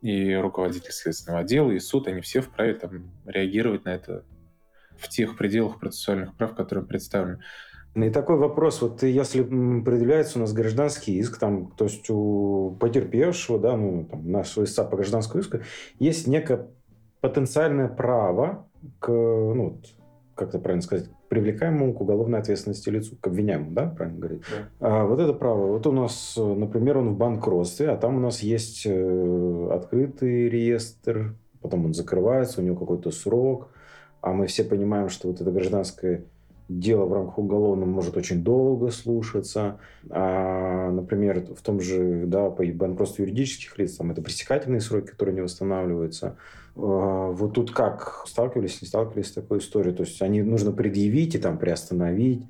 и 0.00 0.34
руководитель 0.34 0.92
следственного 0.92 1.42
отдела, 1.42 1.70
и 1.70 1.78
суд, 1.78 2.08
они 2.08 2.20
все 2.20 2.40
вправе 2.40 2.74
там 2.74 3.10
реагировать 3.26 3.84
на 3.84 3.90
это 3.90 4.24
в 4.96 5.08
тех 5.08 5.36
пределах 5.36 5.80
процессуальных 5.80 6.36
прав, 6.36 6.54
которые 6.54 6.84
представлены. 6.84 7.40
Ну 7.94 8.06
и 8.06 8.10
такой 8.10 8.36
вопрос, 8.36 8.80
вот 8.80 9.02
если 9.02 9.42
предъявляется 9.42 10.38
у 10.38 10.42
нас 10.42 10.52
гражданский 10.52 11.18
иск, 11.18 11.38
там, 11.38 11.72
то 11.72 11.84
есть 11.86 12.08
у 12.10 12.76
потерпевшего, 12.78 13.58
да, 13.58 13.76
ну, 13.76 14.06
там, 14.08 14.30
нашего 14.30 14.64
истца 14.64 14.84
по 14.84 14.96
гражданскому 14.96 15.42
иску, 15.42 15.58
есть 15.98 16.26
некое 16.26 16.68
потенциальное 17.20 17.88
право 17.88 18.68
к, 19.00 19.08
ну, 19.08 19.80
как 20.38 20.50
это 20.50 20.58
правильно 20.60 20.82
сказать, 20.82 21.10
привлекаемому 21.28 21.92
к 21.92 22.00
уголовной 22.00 22.38
ответственности 22.38 22.88
лицу, 22.88 23.16
к 23.20 23.26
обвиняемому, 23.26 23.72
да, 23.72 23.86
правильно 23.86 24.20
говорить? 24.20 24.42
Да. 24.50 24.68
А, 25.00 25.04
вот 25.04 25.18
это 25.18 25.32
право. 25.32 25.66
Вот 25.72 25.86
у 25.86 25.92
нас, 25.92 26.34
например, 26.36 26.98
он 26.98 27.14
в 27.14 27.16
банкротстве, 27.18 27.90
а 27.90 27.96
там 27.96 28.16
у 28.16 28.20
нас 28.20 28.40
есть 28.40 28.86
э, 28.86 29.68
открытый 29.72 30.48
реестр, 30.48 31.34
потом 31.60 31.86
он 31.86 31.94
закрывается, 31.94 32.60
у 32.60 32.64
него 32.64 32.76
какой-то 32.76 33.10
срок, 33.10 33.68
а 34.20 34.32
мы 34.32 34.46
все 34.46 34.62
понимаем, 34.62 35.08
что 35.08 35.28
вот 35.28 35.40
это 35.40 35.50
гражданское 35.50 36.24
дело 36.68 37.06
в 37.06 37.12
рамках 37.12 37.38
уголовного 37.38 37.88
может 37.88 38.16
очень 38.16 38.42
долго 38.42 38.90
слушаться. 38.90 39.80
А, 40.10 40.90
например, 40.90 41.46
в 41.54 41.62
том 41.62 41.80
же, 41.80 42.24
да, 42.26 42.50
по 42.50 42.64
банкротству 42.64 43.22
юридических 43.22 43.78
лиц, 43.78 43.96
там 43.96 44.10
это 44.10 44.22
пресекательные 44.22 44.80
сроки, 44.80 45.10
которые 45.10 45.34
не 45.34 45.40
восстанавливаются. 45.40 46.36
А, 46.76 47.30
вот 47.30 47.54
тут 47.54 47.72
как? 47.72 48.24
Сталкивались, 48.26 48.82
не 48.82 48.88
сталкивались 48.88 49.28
с 49.28 49.32
такой 49.32 49.58
историей? 49.58 49.94
То 49.94 50.02
есть 50.02 50.20
они 50.20 50.42
нужно 50.42 50.72
предъявить 50.72 51.34
и 51.34 51.38
там 51.38 51.58
приостановить, 51.58 52.46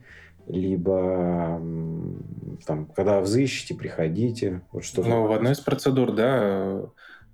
либо 0.49 1.61
там, 2.67 2.87
когда 2.97 3.21
взыщите, 3.21 3.75
приходите. 3.75 4.63
Вот 4.73 4.85
что 4.85 5.03
ну, 5.03 5.27
в 5.27 5.33
одной 5.33 5.53
из 5.53 5.61
процедур, 5.61 6.13
да, 6.13 6.83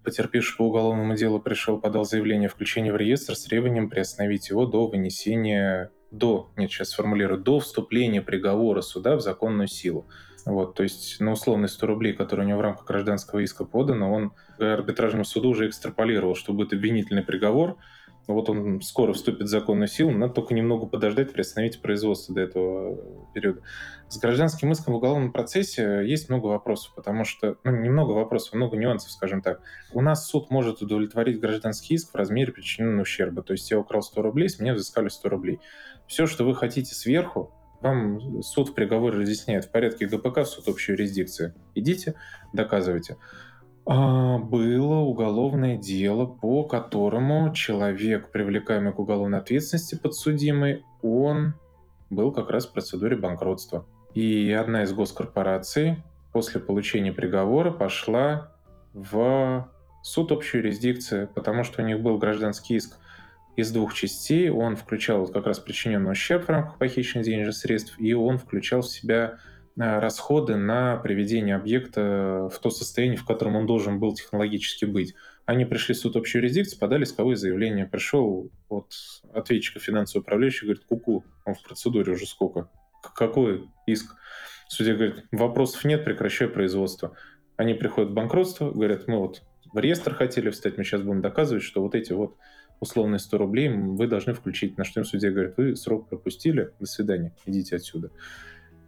потерпевший 0.03 0.59
по 0.59 0.64
уголовному 0.64 1.16
делу 1.16 1.41
пришел, 1.41 1.80
подал 1.80 2.05
заявление 2.05 2.49
о 2.49 2.51
включении 2.51 2.91
в 2.91 2.97
реестр 2.97 3.35
с 3.35 3.45
требованием 3.45 3.89
приостановить 3.89 4.51
его 4.51 4.66
до 4.66 4.87
вынесения 4.87 5.91
до, 6.19 6.51
нет, 6.57 6.71
сейчас 6.71 6.91
сформулирую, 6.91 7.41
до 7.41 7.61
вступления 7.61 8.23
приговора 8.23 8.81
суда 8.81 9.17
в 9.17 9.21
законную 9.21 9.69
силу. 9.69 10.07
Вот, 10.47 10.75
то 10.75 10.83
есть 10.83 11.21
на 11.21 11.33
условные 11.33 11.69
100 11.69 11.87
рублей, 11.87 12.12
которые 12.12 12.47
у 12.47 12.49
него 12.49 12.59
в 12.59 12.62
рамках 12.62 12.87
гражданского 12.87 13.41
иска 13.41 13.65
подано, 13.65 14.12
он 14.12 14.33
арбитражному 14.59 15.25
суду 15.25 15.49
уже 15.49 15.69
экстраполировал, 15.69 16.35
что 16.35 16.53
будет 16.53 16.75
обвинительный 16.75 17.23
приговор, 17.23 17.79
вот 18.27 18.49
он 18.49 18.81
скоро 18.81 19.12
вступит 19.12 19.43
в 19.43 19.51
законную 19.51 19.89
силу, 19.89 20.11
надо 20.11 20.33
только 20.33 20.55
немного 20.55 20.87
подождать, 20.87 21.33
приостановить 21.33 21.83
производство 21.83 22.35
до 22.35 22.41
этого 22.41 22.99
периода. 23.35 23.61
С 24.09 24.19
гражданским 24.19 24.73
иском 24.73 24.95
в 24.95 24.97
уголовном 24.97 25.33
процессе 25.33 26.03
есть 26.07 26.31
много 26.31 26.47
вопросов, 26.47 26.95
потому 26.95 27.25
что, 27.25 27.57
ну, 27.65 27.73
не 27.73 27.91
много 27.91 28.12
вопросов, 28.12 28.55
а 28.55 28.57
много 28.57 28.77
нюансов, 28.77 29.11
скажем 29.11 29.43
так. 29.43 29.61
У 29.93 30.01
нас 30.01 30.29
суд 30.29 30.51
может 30.51 30.81
удовлетворить 30.81 31.41
гражданский 31.41 31.95
иск 31.95 32.12
в 32.12 32.15
размере 32.15 32.53
причиненного 32.53 33.03
ущерба. 33.03 33.43
То 33.43 33.53
есть 33.53 33.71
я 33.71 33.79
украл 33.79 34.03
100 34.03 34.23
рублей, 34.23 34.49
с 34.49 34.59
меня 34.59 34.73
взыскали 34.73 35.09
100 35.09 35.29
рублей. 35.29 35.61
Все, 36.07 36.27
что 36.27 36.45
вы 36.45 36.55
хотите 36.55 36.95
сверху, 36.95 37.53
вам 37.81 38.43
суд 38.43 38.71
в 38.71 38.75
приговоре 38.75 39.19
разъясняет 39.19 39.67
в 39.67 39.71
порядке 39.71 40.07
ГПК, 40.07 40.45
суд 40.47 40.69
общей 40.69 40.93
юрисдикции. 40.93 41.55
Идите, 41.75 42.15
доказывайте. 42.53 43.17
А, 43.87 44.39
было 44.39 44.97
уголовное 45.01 45.77
дело, 45.77 46.25
по 46.25 46.65
которому 46.65 47.53
человек, 47.53 48.31
привлекаемый 48.31 48.93
к 48.93 48.99
уголовной 48.99 49.39
ответственности, 49.39 49.97
подсудимый, 49.97 50.85
он 51.03 51.55
был 52.09 52.33
как 52.33 52.51
раз 52.51 52.67
в 52.67 52.73
процедуре 52.73 53.17
банкротства. 53.17 53.87
И 54.15 54.51
одна 54.53 54.85
из 54.85 54.93
госкорпораций 54.93 56.03
после 56.33 56.61
получения 56.61 57.13
приговора 57.13 57.71
пошла 57.71 58.53
в 58.95 59.69
суд 60.03 60.33
общей 60.33 60.59
юрисдикции, 60.59 61.29
потому 61.35 61.65
что 61.65 61.83
у 61.83 61.85
них 61.85 62.01
был 62.01 62.17
гражданский 62.17 62.77
иск 62.77 62.99
из 63.57 63.71
двух 63.71 63.95
частей. 63.95 64.51
Он 64.51 64.77
включал 64.77 65.27
как 65.29 65.47
раз 65.47 65.59
причиненный 65.59 66.13
ущерб 66.13 66.45
в 66.45 66.49
рамках 66.49 66.79
похищенных 66.79 67.27
денежных 67.27 67.57
средств, 67.57 67.95
и 67.99 68.13
он 68.15 68.39
включал 68.39 68.83
в 68.83 68.89
себя 68.89 69.39
э, 69.77 69.99
расходы 69.99 70.57
на 70.57 70.97
приведение 70.97 71.57
объекта 71.57 72.49
в 72.53 72.59
то 72.59 72.71
состояние, 72.71 73.19
в 73.19 73.27
котором 73.27 73.57
он 73.57 73.67
должен 73.67 73.99
был 73.99 74.15
технологически 74.15 74.85
быть. 74.85 75.15
Они 75.47 75.65
пришли 75.65 75.95
в 75.95 75.99
суд 75.99 76.17
общей 76.17 76.39
юрисдикции, 76.39 76.79
подали 76.79 77.05
исковое 77.05 77.37
заявление. 77.37 77.87
Пришел 77.87 78.51
вот 78.69 78.93
ответчика 79.33 79.79
финансового 79.79 80.23
управляющего, 80.23 80.69
говорит, 80.69 80.85
куку, 80.87 81.25
он 81.45 81.55
в 81.55 81.63
процедуре 81.63 82.13
уже 82.13 82.27
сколько? 82.27 82.71
Какой 83.15 83.69
иск? 83.87 84.17
Судья 84.69 84.95
говорит, 84.95 85.25
вопросов 85.31 85.85
нет, 85.85 86.05
прекращай 86.05 86.49
производство. 86.49 87.15
Они 87.57 87.75
приходят 87.75 88.11
в 88.11 88.15
банкротство, 88.15 88.71
говорят, 88.71 89.07
мы 89.07 89.19
вот 89.19 89.43
в 89.73 89.79
реестр 89.79 90.15
хотели 90.15 90.51
встать, 90.51 90.79
мы 90.79 90.85
сейчас 90.85 91.03
будем 91.03 91.21
доказывать, 91.21 91.63
что 91.63 91.83
вот 91.83 91.95
эти 91.95 92.13
вот 92.13 92.37
условные 92.81 93.18
100 93.18 93.39
рублей 93.39 93.68
вы 93.68 94.07
должны 94.07 94.35
включить. 94.35 94.77
На 94.79 94.85
что 94.85 95.01
им 95.01 95.07
судья 95.07 95.31
говорит, 95.31 95.55
вы 95.57 95.77
срок 95.77 96.09
пропустили, 96.09 96.70
до 96.81 96.87
свидания, 96.87 97.35
идите 97.47 97.77
отсюда. 97.77 98.11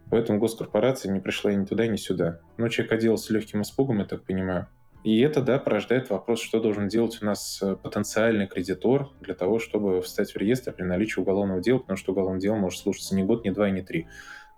Поэтому 0.09 0.39
госкорпорация 0.39 1.11
не 1.11 1.19
пришла 1.19 1.53
ни 1.53 1.65
туда, 1.65 1.87
ни 1.87 1.97
сюда. 1.97 2.39
Но 2.57 2.69
человек 2.69 2.93
оделся 2.93 3.33
легким 3.33 3.61
испугом, 3.61 3.99
я 3.99 4.05
так 4.05 4.23
понимаю. 4.23 4.67
И 5.03 5.19
это, 5.19 5.41
да, 5.41 5.59
порождает 5.59 6.09
вопрос, 6.09 6.41
что 6.41 6.59
должен 6.59 6.87
делать 6.87 7.19
у 7.21 7.25
нас 7.25 7.61
э, 7.61 7.75
потенциальный 7.75 8.47
кредитор 8.47 9.09
для 9.21 9.35
того, 9.35 9.59
чтобы 9.59 10.01
встать 10.01 10.31
в 10.31 10.37
реестр 10.37 10.73
при 10.73 10.83
наличии 10.83 11.19
уголовного 11.19 11.61
дела, 11.61 11.79
потому 11.79 11.97
что 11.97 12.11
уголовное 12.11 12.41
дело 12.41 12.55
может 12.55 12.79
слушаться 12.79 13.15
не 13.15 13.23
год, 13.23 13.45
не 13.45 13.51
два, 13.51 13.69
не 13.69 13.81
три. 13.81 14.07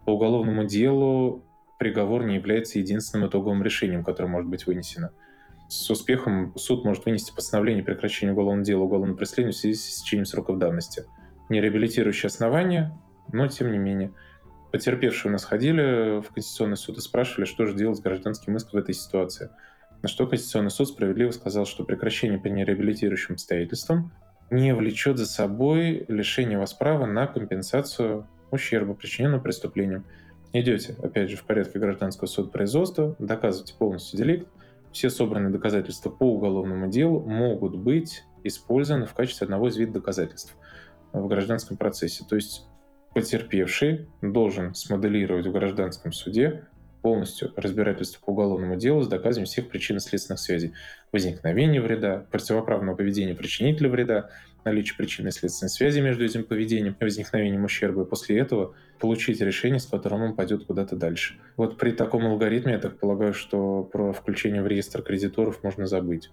По 0.05 0.11
уголовному 0.11 0.63
делу 0.65 1.45
приговор 1.77 2.25
не 2.25 2.35
является 2.35 2.79
единственным 2.79 3.27
итоговым 3.27 3.63
решением, 3.63 4.03
которое 4.03 4.29
может 4.29 4.49
быть 4.49 4.65
вынесено 4.65 5.11
с 5.69 5.89
успехом 5.91 6.51
суд 6.57 6.83
может 6.83 7.05
вынести 7.05 7.31
постановление 7.33 7.83
о 7.83 7.85
прекращении 7.85 8.33
уголовного 8.33 8.65
дела 8.65 8.81
уголовного 8.81 9.15
преследования 9.15 9.53
в 9.53 9.57
связи 9.57 9.75
с 9.75 9.87
истечением 9.87 10.25
сроков 10.25 10.57
давности. 10.57 11.05
Не 11.47 11.61
реабилитирующее 11.61 12.27
основание, 12.27 12.97
но 13.31 13.47
тем 13.47 13.71
не 13.71 13.77
менее. 13.77 14.11
Потерпевшие 14.71 15.29
у 15.29 15.33
нас 15.33 15.45
ходили 15.45 16.21
в 16.21 16.33
Конституционный 16.33 16.75
суд 16.75 16.97
и 16.97 17.01
спрашивали, 17.01 17.45
что 17.45 17.67
же 17.67 17.75
делать 17.75 17.97
с 17.97 18.01
гражданским 18.01 18.55
иском 18.55 18.79
в 18.79 18.83
этой 18.83 18.95
ситуации. 18.95 19.51
На 20.01 20.09
что 20.09 20.25
Конституционный 20.25 20.71
суд 20.71 20.87
справедливо 20.87 21.29
сказал, 21.29 21.67
что 21.67 21.83
прекращение 21.83 22.39
по 22.39 22.47
нереабилитирующим 22.47 23.35
обстоятельствам 23.35 24.11
не 24.49 24.73
влечет 24.73 25.19
за 25.19 25.27
собой 25.27 26.05
лишение 26.07 26.57
вас 26.57 26.73
права 26.73 27.05
на 27.05 27.27
компенсацию 27.27 28.27
ущерба, 28.49 28.95
причиненного 28.95 29.41
преступлением. 29.41 30.03
Идете, 30.51 30.95
опять 31.03 31.29
же, 31.29 31.37
в 31.37 31.43
порядке 31.43 31.77
гражданского 31.77 32.25
судопроизводства, 32.25 33.15
доказываете 33.19 33.75
полностью 33.75 34.17
деликт, 34.17 34.47
все 34.91 35.09
собранные 35.09 35.51
доказательства 35.51 36.09
по 36.09 36.23
уголовному 36.23 36.89
делу 36.89 37.21
могут 37.21 37.75
быть 37.75 38.23
использованы 38.43 39.05
в 39.05 39.13
качестве 39.13 39.45
одного 39.45 39.67
из 39.67 39.77
видов 39.77 39.95
доказательств 39.95 40.55
в 41.13 41.27
гражданском 41.27 41.77
процессе. 41.77 42.23
То 42.27 42.35
есть 42.35 42.67
потерпевший 43.13 44.07
должен 44.21 44.73
смоделировать 44.75 45.47
в 45.47 45.51
гражданском 45.51 46.11
суде 46.11 46.67
полностью 47.01 47.53
разбирательство 47.55 48.23
по 48.25 48.31
уголовному 48.31 48.75
делу 48.75 49.01
с 49.01 49.07
доказыванием 49.07 49.45
всех 49.45 49.69
причин 49.69 49.99
следственных 49.99 50.39
связей. 50.39 50.73
Возникновения 51.11 51.81
вреда, 51.81 52.25
противоправного 52.31 52.95
поведения 52.95 53.35
причинителя 53.35 53.89
вреда, 53.89 54.29
наличие 54.65 54.97
причины 54.97 55.29
и 55.29 55.31
следственной 55.31 55.69
связи 55.69 55.99
между 55.99 56.25
этим 56.25 56.43
поведением 56.43 56.95
и 56.99 57.03
возникновением 57.03 57.63
ущерба, 57.63 58.03
и 58.03 58.05
после 58.05 58.39
этого 58.39 58.73
получить 58.99 59.41
решение, 59.41 59.79
с 59.79 59.85
которым 59.85 60.21
он 60.21 60.35
пойдет 60.35 60.65
куда-то 60.65 60.95
дальше. 60.95 61.35
Вот 61.57 61.77
при 61.77 61.91
таком 61.91 62.25
алгоритме, 62.25 62.73
я 62.73 62.79
так 62.79 62.99
полагаю, 62.99 63.33
что 63.33 63.83
про 63.83 64.13
включение 64.13 64.61
в 64.61 64.67
реестр 64.67 65.01
кредиторов 65.01 65.63
можно 65.63 65.87
забыть. 65.87 66.29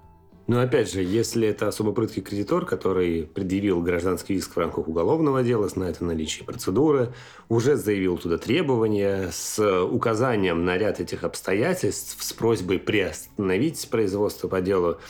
Но 0.47 0.61
опять 0.61 0.93
же, 0.93 1.03
если 1.03 1.49
это 1.49 1.67
особо 1.67 1.91
прыткий 1.93 2.23
кредитор, 2.23 2.65
который 2.67 3.25
предъявил 3.25 3.83
гражданский 3.83 4.35
иск 4.35 4.55
в 4.55 4.59
рамках 4.59 4.87
уголовного 4.87 5.43
дела, 5.43 5.69
знает 5.69 5.97
о 6.01 6.05
наличии 6.05 6.45
процедуры, 6.45 7.13
уже 7.49 7.75
заявил 7.75 8.17
туда 8.17 8.39
требования 8.39 9.31
с 9.33 9.83
указанием 9.85 10.65
на 10.65 10.79
ряд 10.79 11.01
этих 11.01 11.25
обстоятельств, 11.25 12.23
с 12.23 12.33
просьбой 12.33 12.79
приостановить 12.79 13.89
производство 13.91 14.47
по 14.47 14.61
делу, 14.61 15.01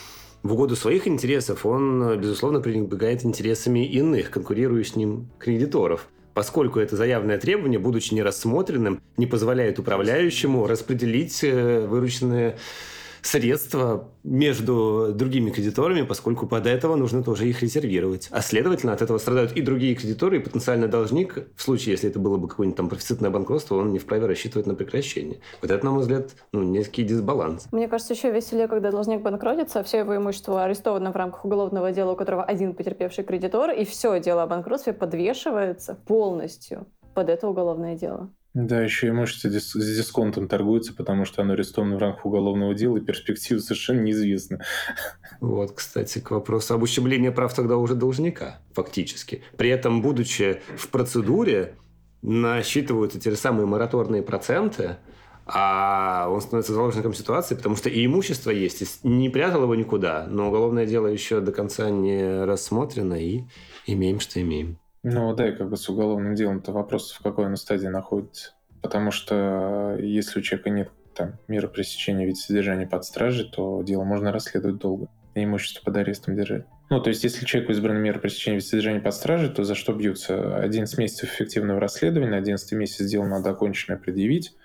в 0.47 0.53
угоду 0.53 0.75
своих 0.75 1.07
интересов 1.07 1.65
он, 1.65 2.19
безусловно, 2.19 2.61
пренебрегает 2.61 3.25
интересами 3.25 3.85
иных, 3.85 4.31
конкурирующих 4.31 4.93
с 4.93 4.95
ним 4.95 5.29
кредиторов. 5.39 6.07
Поскольку 6.33 6.79
это 6.79 6.95
заявленное 6.95 7.37
требование, 7.37 7.79
будучи 7.79 8.13
нерассмотренным, 8.13 9.01
не 9.17 9.25
позволяет 9.25 9.79
управляющему 9.79 10.67
распределить 10.67 11.43
э, 11.43 11.85
вырученные 11.87 12.57
средства 13.27 14.09
между 14.23 15.11
другими 15.13 15.51
кредиторами, 15.51 16.01
поскольку 16.03 16.47
под 16.47 16.65
этого 16.65 16.95
нужно 16.95 17.23
тоже 17.23 17.47
их 17.47 17.61
резервировать. 17.61 18.29
А 18.31 18.41
следовательно, 18.41 18.93
от 18.93 19.01
этого 19.01 19.17
страдают 19.17 19.51
и 19.53 19.61
другие 19.61 19.95
кредиторы, 19.95 20.37
и 20.37 20.39
потенциальный 20.39 20.87
должник, 20.87 21.47
в 21.55 21.61
случае, 21.61 21.93
если 21.93 22.09
это 22.09 22.19
было 22.19 22.37
бы 22.37 22.47
какое-нибудь 22.47 22.77
там 22.77 22.89
профицитное 22.89 23.29
банкротство, 23.29 23.75
он 23.75 23.91
не 23.91 23.99
вправе 23.99 24.25
рассчитывать 24.25 24.65
на 24.65 24.75
прекращение. 24.75 25.39
Вот 25.61 25.71
это, 25.71 25.85
на 25.85 25.91
мой 25.91 26.01
взгляд, 26.01 26.31
ну, 26.53 26.63
некий 26.63 27.03
дисбаланс. 27.03 27.67
Мне 27.71 27.87
кажется, 27.87 28.13
еще 28.13 28.31
веселее, 28.31 28.67
когда 28.67 28.91
должник 28.91 29.21
банкротится, 29.21 29.83
все 29.83 29.99
его 29.99 30.15
имущество 30.15 30.63
арестовано 30.63 31.11
в 31.11 31.15
рамках 31.15 31.45
уголовного 31.45 31.91
дела, 31.91 32.13
у 32.13 32.15
которого 32.15 32.43
один 32.43 32.73
потерпевший 32.73 33.23
кредитор, 33.23 33.71
и 33.71 33.85
все 33.85 34.19
дело 34.19 34.43
о 34.43 34.47
банкротстве 34.47 34.93
подвешивается 34.93 35.95
полностью 36.07 36.87
под 37.13 37.29
это 37.29 37.47
уголовное 37.47 37.95
дело. 37.95 38.29
Да, 38.59 38.81
еще 38.81 39.09
имущество 39.09 39.49
с 39.49 39.75
дисконтом 39.75 40.47
торгуется, 40.47 40.91
потому 40.91 41.25
что 41.25 41.43
оно 41.43 41.53
арестовано 41.53 41.95
в 41.95 41.99
рамках 41.99 42.25
уголовного 42.25 42.73
дела, 42.73 42.97
и 42.97 43.01
перспективы 43.01 43.59
совершенно 43.59 44.01
неизвестны. 44.01 44.61
Вот, 45.39 45.73
кстати, 45.73 46.17
к 46.17 46.31
вопросу 46.31 46.73
об 46.73 46.81
ущемлении 46.81 47.29
прав 47.29 47.53
тогда 47.53 47.77
уже 47.77 47.93
должника, 47.93 48.59
фактически. 48.73 49.43
При 49.57 49.69
этом, 49.69 50.01
будучи 50.01 50.59
в 50.75 50.87
процедуре, 50.87 51.75
насчитываются 52.23 53.19
те 53.19 53.29
же 53.29 53.37
самые 53.37 53.67
мораторные 53.67 54.23
проценты, 54.23 54.97
а 55.45 56.27
он 56.27 56.41
становится 56.41 56.73
заложником 56.73 57.13
ситуации, 57.13 57.53
потому 57.53 57.75
что 57.75 57.89
и 57.89 58.03
имущество 58.03 58.49
есть, 58.49 58.81
и 58.81 59.07
не 59.07 59.29
прятал 59.29 59.63
его 59.63 59.75
никуда, 59.75 60.25
но 60.27 60.47
уголовное 60.47 60.87
дело 60.87 61.05
еще 61.05 61.41
до 61.41 61.51
конца 61.51 61.91
не 61.91 62.43
рассмотрено, 62.43 63.13
и 63.13 63.43
имеем, 63.85 64.19
что 64.19 64.41
имеем. 64.41 64.79
Ну 65.09 65.33
да, 65.33 65.47
и 65.47 65.55
как 65.55 65.69
бы 65.69 65.77
с 65.77 65.87
уголовным 65.87 66.35
делом-то 66.35 66.73
вопрос, 66.73 67.13
в 67.13 67.23
какой 67.23 67.45
оно 67.45 67.55
стадии 67.55 67.87
находится. 67.87 68.51
Потому 68.81 69.11
что 69.11 69.95
э, 69.97 70.05
если 70.05 70.39
у 70.39 70.41
человека 70.41 70.69
нет 70.69 70.91
там 71.15 71.39
меры 71.47 71.69
пресечения 71.69 72.25
в 72.25 72.27
виде 72.27 72.39
содержания 72.39 72.85
под 72.85 73.05
стражей, 73.05 73.49
то 73.49 73.81
дело 73.83 74.03
можно 74.03 74.33
расследовать 74.33 74.79
долго 74.79 75.07
и 75.33 75.45
имущество 75.45 75.81
под 75.85 75.95
арестом 75.95 76.35
держать. 76.35 76.65
Ну, 76.89 76.99
то 76.99 77.09
есть, 77.09 77.23
если 77.23 77.45
человеку 77.45 77.71
избрана 77.71 77.99
мера 77.99 78.19
пресечения 78.19 78.57
в 78.57 78.59
виде 78.59 78.69
содержания 78.69 78.99
под 78.99 79.13
стражей, 79.13 79.49
то 79.49 79.63
за 79.63 79.75
что 79.75 79.93
бьются? 79.93 80.57
11 80.57 80.97
месяцев 80.97 81.29
эффективного 81.33 81.79
расследования, 81.79 82.35
11 82.35 82.73
месяц 82.73 83.05
дело 83.05 83.25
надо 83.25 83.51
оконченное 83.51 83.97
предъявить 83.97 84.57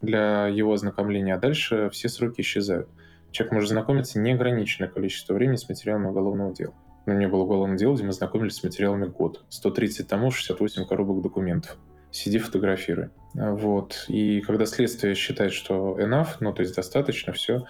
для 0.00 0.46
его 0.46 0.72
ознакомления, 0.72 1.34
а 1.34 1.38
дальше 1.38 1.90
все 1.90 2.08
сроки 2.08 2.40
исчезают. 2.40 2.88
Человек 3.32 3.52
может 3.52 3.68
знакомиться 3.68 4.18
неограниченное 4.18 4.88
количество 4.88 5.34
времени 5.34 5.56
с 5.56 5.68
материалами 5.68 6.06
уголовного 6.06 6.54
дела. 6.54 6.74
Меня 7.06 7.28
было 7.28 7.42
уголовное 7.42 7.78
дело, 7.78 7.94
где 7.94 8.04
мы 8.04 8.12
знакомились 8.12 8.56
с 8.56 8.62
материалами 8.62 9.06
год. 9.06 9.44
130 9.48 10.06
томов, 10.06 10.36
68 10.36 10.86
коробок 10.86 11.22
документов. 11.22 11.78
Сиди, 12.10 12.38
фотографируй. 12.38 13.10
Вот. 13.34 14.04
И 14.08 14.40
когда 14.40 14.66
следствие 14.66 15.14
считает, 15.14 15.52
что 15.52 15.98
enough, 15.98 16.36
ну, 16.40 16.52
то 16.52 16.62
есть 16.62 16.74
достаточно, 16.74 17.32
все, 17.32 17.64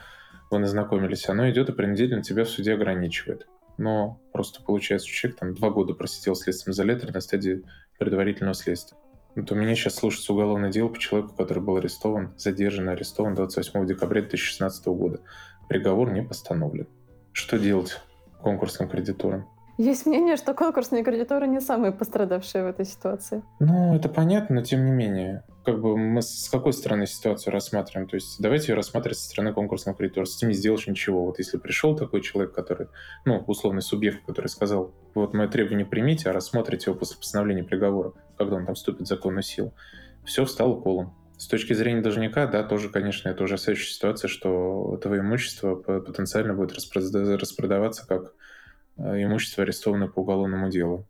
вы 0.51 0.59
назнакомились, 0.59 1.29
оно 1.29 1.49
идет 1.51 1.69
и 1.69 1.73
принудительно 1.73 2.23
тебя 2.23 2.45
в 2.45 2.49
суде 2.49 2.75
ограничивает. 2.75 3.47
Но 3.79 4.21
просто 4.33 4.63
получается, 4.63 5.09
человек 5.09 5.39
там 5.39 5.55
два 5.55 5.71
года 5.71 5.95
просидел 5.95 6.35
следственным 6.35 6.75
изоляторе 6.75 7.13
на 7.13 7.21
стадии 7.21 7.63
предварительного 7.99 8.55
следствия. 8.55 8.99
Вот 9.37 9.53
у 9.53 9.55
меня 9.55 9.75
сейчас 9.77 9.95
слушается 9.95 10.33
уголовное 10.33 10.71
дело 10.71 10.89
по 10.89 10.99
человеку, 10.99 11.35
который 11.35 11.63
был 11.63 11.77
арестован, 11.77 12.35
задержан 12.37 12.89
арестован 12.89 13.35
28 13.35 13.87
декабря 13.87 14.23
2016 14.23 14.87
года. 14.87 15.21
Приговор 15.69 16.13
не 16.13 16.23
постановлен. 16.23 16.89
Что 17.33 17.59
делать? 17.59 18.01
Конкурсным 18.43 18.89
кредиторам. 18.89 19.47
Есть 19.81 20.05
мнение, 20.05 20.37
что 20.37 20.53
конкурсные 20.53 21.03
кредиторы 21.03 21.47
не 21.47 21.59
самые 21.59 21.91
пострадавшие 21.91 22.65
в 22.65 22.67
этой 22.67 22.85
ситуации. 22.85 23.43
Ну, 23.61 23.95
это 23.95 24.11
понятно, 24.11 24.57
но 24.57 24.63
тем 24.63 24.85
не 24.85 24.93
менее. 24.93 25.43
Как 25.65 25.81
бы 25.81 25.97
мы 25.97 26.21
с 26.21 26.51
какой 26.51 26.75
стороны 26.75 27.07
ситуацию 27.07 27.51
рассматриваем? 27.55 28.07
То 28.07 28.17
есть 28.17 28.37
давайте 28.43 28.73
ее 28.73 28.77
рассматривать 28.77 29.17
со 29.17 29.31
стороны 29.31 29.55
конкурсного 29.55 29.97
кредитора. 29.97 30.27
С 30.27 30.37
этим 30.37 30.49
не 30.49 30.55
сделаешь 30.55 30.87
ничего. 30.87 31.25
Вот 31.25 31.39
если 31.39 31.57
пришел 31.57 31.97
такой 31.97 32.21
человек, 32.21 32.53
который, 32.53 32.89
ну, 33.25 33.43
условный 33.47 33.81
субъект, 33.81 34.27
который 34.27 34.49
сказал, 34.49 34.93
вот 35.15 35.33
мое 35.33 35.49
требование 35.49 35.87
примите, 35.87 36.29
а 36.29 36.35
рассмотрите 36.35 36.91
его 36.91 36.99
после 36.99 37.17
постановления 37.17 37.65
приговора, 37.65 38.13
когда 38.37 38.57
он 38.57 38.67
там 38.67 38.75
вступит 38.75 39.07
в 39.07 39.09
законную 39.09 39.43
силу. 39.43 39.73
Все 40.27 40.45
встало 40.45 40.79
колом. 40.79 41.15
С 41.41 41.47
точки 41.47 41.73
зрения 41.73 42.03
должника, 42.03 42.47
да, 42.47 42.63
тоже, 42.63 42.91
конечно, 42.91 43.31
это 43.31 43.45
ужасающая 43.45 43.95
ситуация, 43.95 44.29
что 44.29 44.95
этого 44.99 45.19
имущество 45.19 45.75
потенциально 45.75 46.53
будет 46.53 46.75
распродаваться 46.75 48.07
как 48.07 48.35
э, 48.99 49.23
имущество, 49.23 49.63
арестованное 49.63 50.09
по 50.09 50.21
уголовному 50.21 50.69
делу. 50.69 51.09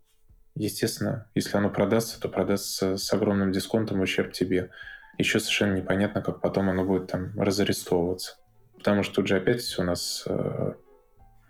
Естественно, 0.54 1.26
если 1.34 1.56
оно 1.56 1.68
продастся, 1.68 2.20
то 2.20 2.28
продастся 2.28 2.96
с 2.96 3.12
огромным 3.12 3.50
дисконтом 3.50 4.02
ущерб 4.02 4.30
тебе. 4.32 4.70
Еще 5.18 5.40
совершенно 5.40 5.74
непонятно, 5.74 6.22
как 6.22 6.40
потом 6.40 6.70
оно 6.70 6.84
будет 6.84 7.08
там 7.08 7.36
разарестовываться. 7.36 8.36
Потому 8.78 9.02
что 9.02 9.16
тут 9.16 9.26
же 9.26 9.36
опять 9.36 9.76
у 9.80 9.82
нас 9.82 10.24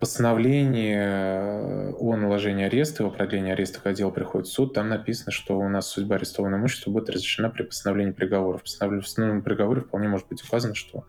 постановление 0.01 0.97
э, 0.99 1.93
о 1.93 2.17
наложении 2.17 2.65
ареста, 2.65 3.05
о 3.05 3.11
продлении 3.11 3.53
ареста, 3.53 3.81
когда 3.81 3.95
дело 3.95 4.11
приходит 4.11 4.49
в 4.49 4.53
суд, 4.53 4.73
там 4.73 4.89
написано, 4.89 5.31
что 5.31 5.59
у 5.59 5.69
нас 5.69 5.89
судьба 5.89 6.17
арестованного 6.17 6.61
имущества 6.61 6.91
будет 6.91 7.11
разрешена 7.11 7.51
при 7.51 7.65
постановлении 7.65 8.13
приговора. 8.13 8.59
В 8.59 8.63
постановленном 8.63 9.43
приговоре 9.43 9.83
вполне 9.83 10.09
может 10.09 10.27
быть 10.29 10.43
указано, 10.43 10.75
что 10.75 11.07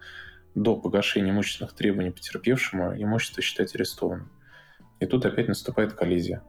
до 0.55 0.75
погашения 0.75 1.31
имущественных 1.31 1.73
требований 1.73 2.11
потерпевшему 2.11 3.01
имущество 3.01 3.41
считать 3.41 3.73
арестованным. 3.75 4.29
И 4.99 5.05
тут 5.05 5.25
опять 5.25 5.47
наступает 5.47 5.93
коллизия. 5.93 6.43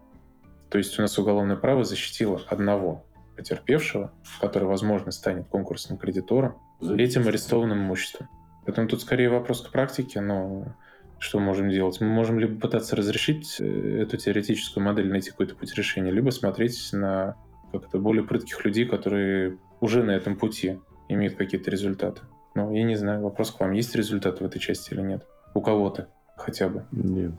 То 0.69 0.79
есть 0.79 0.99
у 0.99 1.03
нас 1.03 1.17
уголовное 1.19 1.57
право 1.57 1.85
защитило 1.85 2.43
одного 2.49 3.07
потерпевшего, 3.37 4.13
который, 4.41 4.65
возможно, 4.65 5.13
станет 5.13 5.47
конкурсным 5.47 5.97
кредитором, 5.97 6.59
этим 6.81 7.29
арестованным 7.29 7.79
имуществом. 7.79 8.29
Поэтому 8.67 8.89
тут 8.89 9.01
скорее 9.01 9.31
вопрос 9.31 9.63
к 9.63 9.71
практике, 9.71 10.21
но 10.21 10.75
что 11.23 11.39
мы 11.39 11.47
можем 11.47 11.71
делать? 11.71 12.01
Мы 12.01 12.09
можем 12.09 12.41
либо 12.41 12.61
пытаться 12.61 12.97
разрешить 12.97 13.59
э, 13.61 14.03
эту 14.03 14.17
теоретическую 14.17 14.85
модель, 14.85 15.09
найти 15.09 15.31
какой-то 15.31 15.55
путь 15.55 15.73
решения, 15.77 16.11
либо 16.11 16.31
смотреть 16.31 16.91
на 16.93 17.37
как-то 17.71 17.99
более 17.99 18.25
прытких 18.25 18.65
людей, 18.65 18.87
которые 18.87 19.57
уже 19.81 20.03
на 20.03 20.11
этом 20.11 20.37
пути 20.37 20.81
имеют 21.09 21.37
какие-то 21.37 21.71
результаты. 21.71 22.23
Ну, 22.57 22.75
я 22.75 22.83
не 22.83 22.97
знаю, 22.97 23.23
вопрос 23.23 23.53
к 23.53 23.61
вам, 23.61 23.71
есть 23.71 23.95
результаты 23.95 24.43
в 24.43 24.47
этой 24.49 24.59
части 24.59 24.93
или 24.93 25.01
нет? 25.01 25.25
У 25.55 25.61
кого-то 25.61 26.09
хотя 26.37 26.69
бы? 26.69 26.87
Нет. 26.91 27.33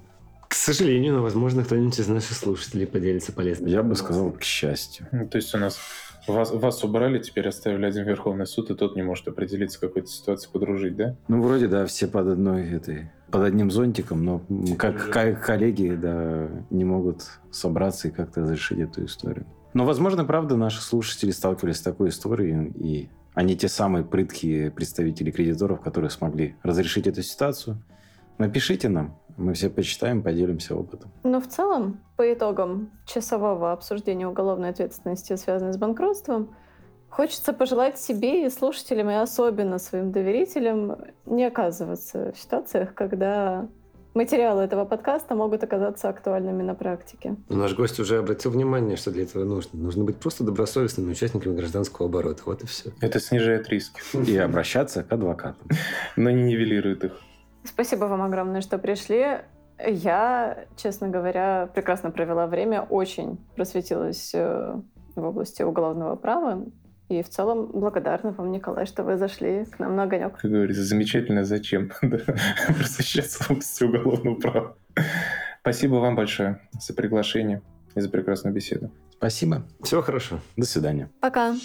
К 0.48 0.54
сожалению, 0.54 1.16
но, 1.16 1.22
возможно, 1.22 1.66
кто-нибудь 1.66 2.00
из 2.00 2.08
наших 2.08 2.38
слушателей 2.38 2.88
поделится 2.88 3.34
полезным. 3.34 3.68
Я 3.68 3.84
бы 3.84 3.96
сказал, 3.96 4.32
к 4.32 4.44
счастью. 4.44 5.08
Ну, 5.12 5.28
то 5.28 5.36
есть 5.36 5.54
у 5.54 5.58
нас 5.58 5.78
вас, 6.28 6.52
вас 6.52 6.84
убрали, 6.84 7.20
теперь 7.20 7.48
оставили 7.48 7.86
один 7.86 8.06
Верховный 8.06 8.46
суд, 8.46 8.72
и 8.72 8.76
тот 8.76 8.96
не 8.96 9.02
может 9.02 9.28
определиться, 9.28 9.80
какой-то 9.80 10.08
ситуации 10.08 10.50
подружить, 10.52 10.96
да? 10.96 11.16
Ну, 11.28 11.42
вроде, 11.42 11.68
да, 11.68 11.86
все 11.86 12.08
под 12.08 12.28
одной 12.28 12.70
этой 12.70 13.12
под 13.30 13.42
одним 13.42 13.72
зонтиком, 13.72 14.24
но 14.24 14.44
как, 14.78 15.10
как 15.10 15.44
коллеги 15.44 15.98
да, 16.00 16.50
не 16.70 16.86
могут 16.86 17.24
собраться 17.50 18.08
и 18.08 18.12
как-то 18.12 18.42
разрешить 18.42 18.78
эту 18.78 19.06
историю. 19.06 19.48
Но, 19.74 19.86
возможно, 19.86 20.24
правда, 20.24 20.56
наши 20.56 20.80
слушатели 20.82 21.32
сталкивались 21.32 21.78
с 21.78 21.82
такой 21.82 22.10
историей, 22.10 22.72
и 22.76 23.10
они 23.34 23.58
те 23.58 23.70
самые 23.70 24.06
прыткие 24.06 24.70
представители 24.70 25.32
кредиторов, 25.32 25.82
которые 25.82 26.12
смогли 26.12 26.56
разрешить 26.62 27.08
эту 27.08 27.24
ситуацию. 27.24 27.82
Напишите 28.38 28.88
нам, 28.88 29.18
мы 29.38 29.54
все 29.54 29.70
почитаем, 29.70 30.22
поделимся 30.22 30.76
опытом. 30.76 31.12
Но 31.24 31.40
в 31.40 31.48
целом, 31.48 32.00
по 32.18 32.34
итогам 32.34 32.92
часового 33.06 33.72
обсуждения 33.72 34.28
уголовной 34.28 34.70
ответственности, 34.70 35.36
связанной 35.36 35.74
с 35.74 35.78
банкротством, 35.78 36.50
Хочется 37.14 37.54
пожелать 37.54 38.00
себе 38.00 38.44
и 38.44 38.50
слушателям, 38.50 39.08
и 39.08 39.14
особенно 39.14 39.78
своим 39.78 40.12
доверителям 40.12 40.98
не 41.28 41.46
оказываться 41.46 42.34
в 42.36 42.40
ситуациях, 42.40 42.96
когда 42.96 43.68
материалы 44.16 44.64
этого 44.64 44.84
подкаста 44.86 45.36
могут 45.36 45.64
оказаться 45.64 46.10
актуальными 46.10 46.64
на 46.64 46.74
практике. 46.74 47.36
Но 47.50 47.58
наш 47.58 47.76
гость 47.76 48.00
уже 48.00 48.18
обратил 48.18 48.50
внимание, 48.50 48.98
что 48.98 49.12
для 49.12 49.24
этого 49.24 49.44
нужно. 49.44 49.80
Нужно 49.80 50.06
быть 50.06 50.18
просто 50.18 50.44
добросовестными 50.44 51.12
участниками 51.12 51.56
гражданского 51.56 52.08
оборота. 52.08 52.42
Вот 52.48 52.64
и 52.64 52.66
все. 52.66 52.90
Это 53.00 53.20
снижает 53.20 53.70
риски. 53.70 54.02
И 54.28 54.36
обращаться 54.36 55.04
к 55.04 55.12
адвокатам. 55.14 55.68
Но 56.16 56.32
не 56.32 56.42
нивелирует 56.42 57.04
их. 57.04 57.12
Спасибо 57.64 58.06
вам 58.06 58.22
огромное, 58.22 58.62
что 58.62 58.78
пришли. 58.78 59.40
Я, 59.86 60.66
честно 60.76 61.10
говоря, 61.10 61.70
прекрасно 61.74 62.12
провела 62.12 62.48
время, 62.48 62.82
очень 62.82 63.38
просветилась 63.56 64.32
э, 64.34 64.76
в 65.16 65.24
области 65.24 65.64
уголовного 65.64 66.16
права. 66.16 66.66
И 67.10 67.22
в 67.22 67.30
целом 67.30 67.68
благодарна 67.68 68.32
вам, 68.32 68.52
Николай, 68.52 68.86
что 68.86 69.04
вы 69.04 69.18
зашли 69.18 69.66
к 69.66 69.80
нам 69.80 69.96
на 69.96 70.04
огонек. 70.04 70.38
Как 70.38 70.50
говорится, 70.50 70.84
замечательно, 70.84 71.44
зачем? 71.44 71.92
Просто 72.02 73.04
сейчас 73.04 73.36
в 73.36 73.52
области 73.52 73.84
уголовного 73.84 74.36
права. 74.36 74.78
Спасибо 75.62 75.96
вам 75.96 76.16
большое 76.16 76.62
за 76.80 76.94
приглашение 76.94 77.62
и 77.96 78.00
за 78.00 78.10
прекрасную 78.10 78.54
беседу. 78.54 78.92
Спасибо. 79.12 79.64
Всего 79.82 80.02
хорошего. 80.02 80.42
До 80.58 80.66
свидания. 80.66 81.10
Пока. 81.22 81.56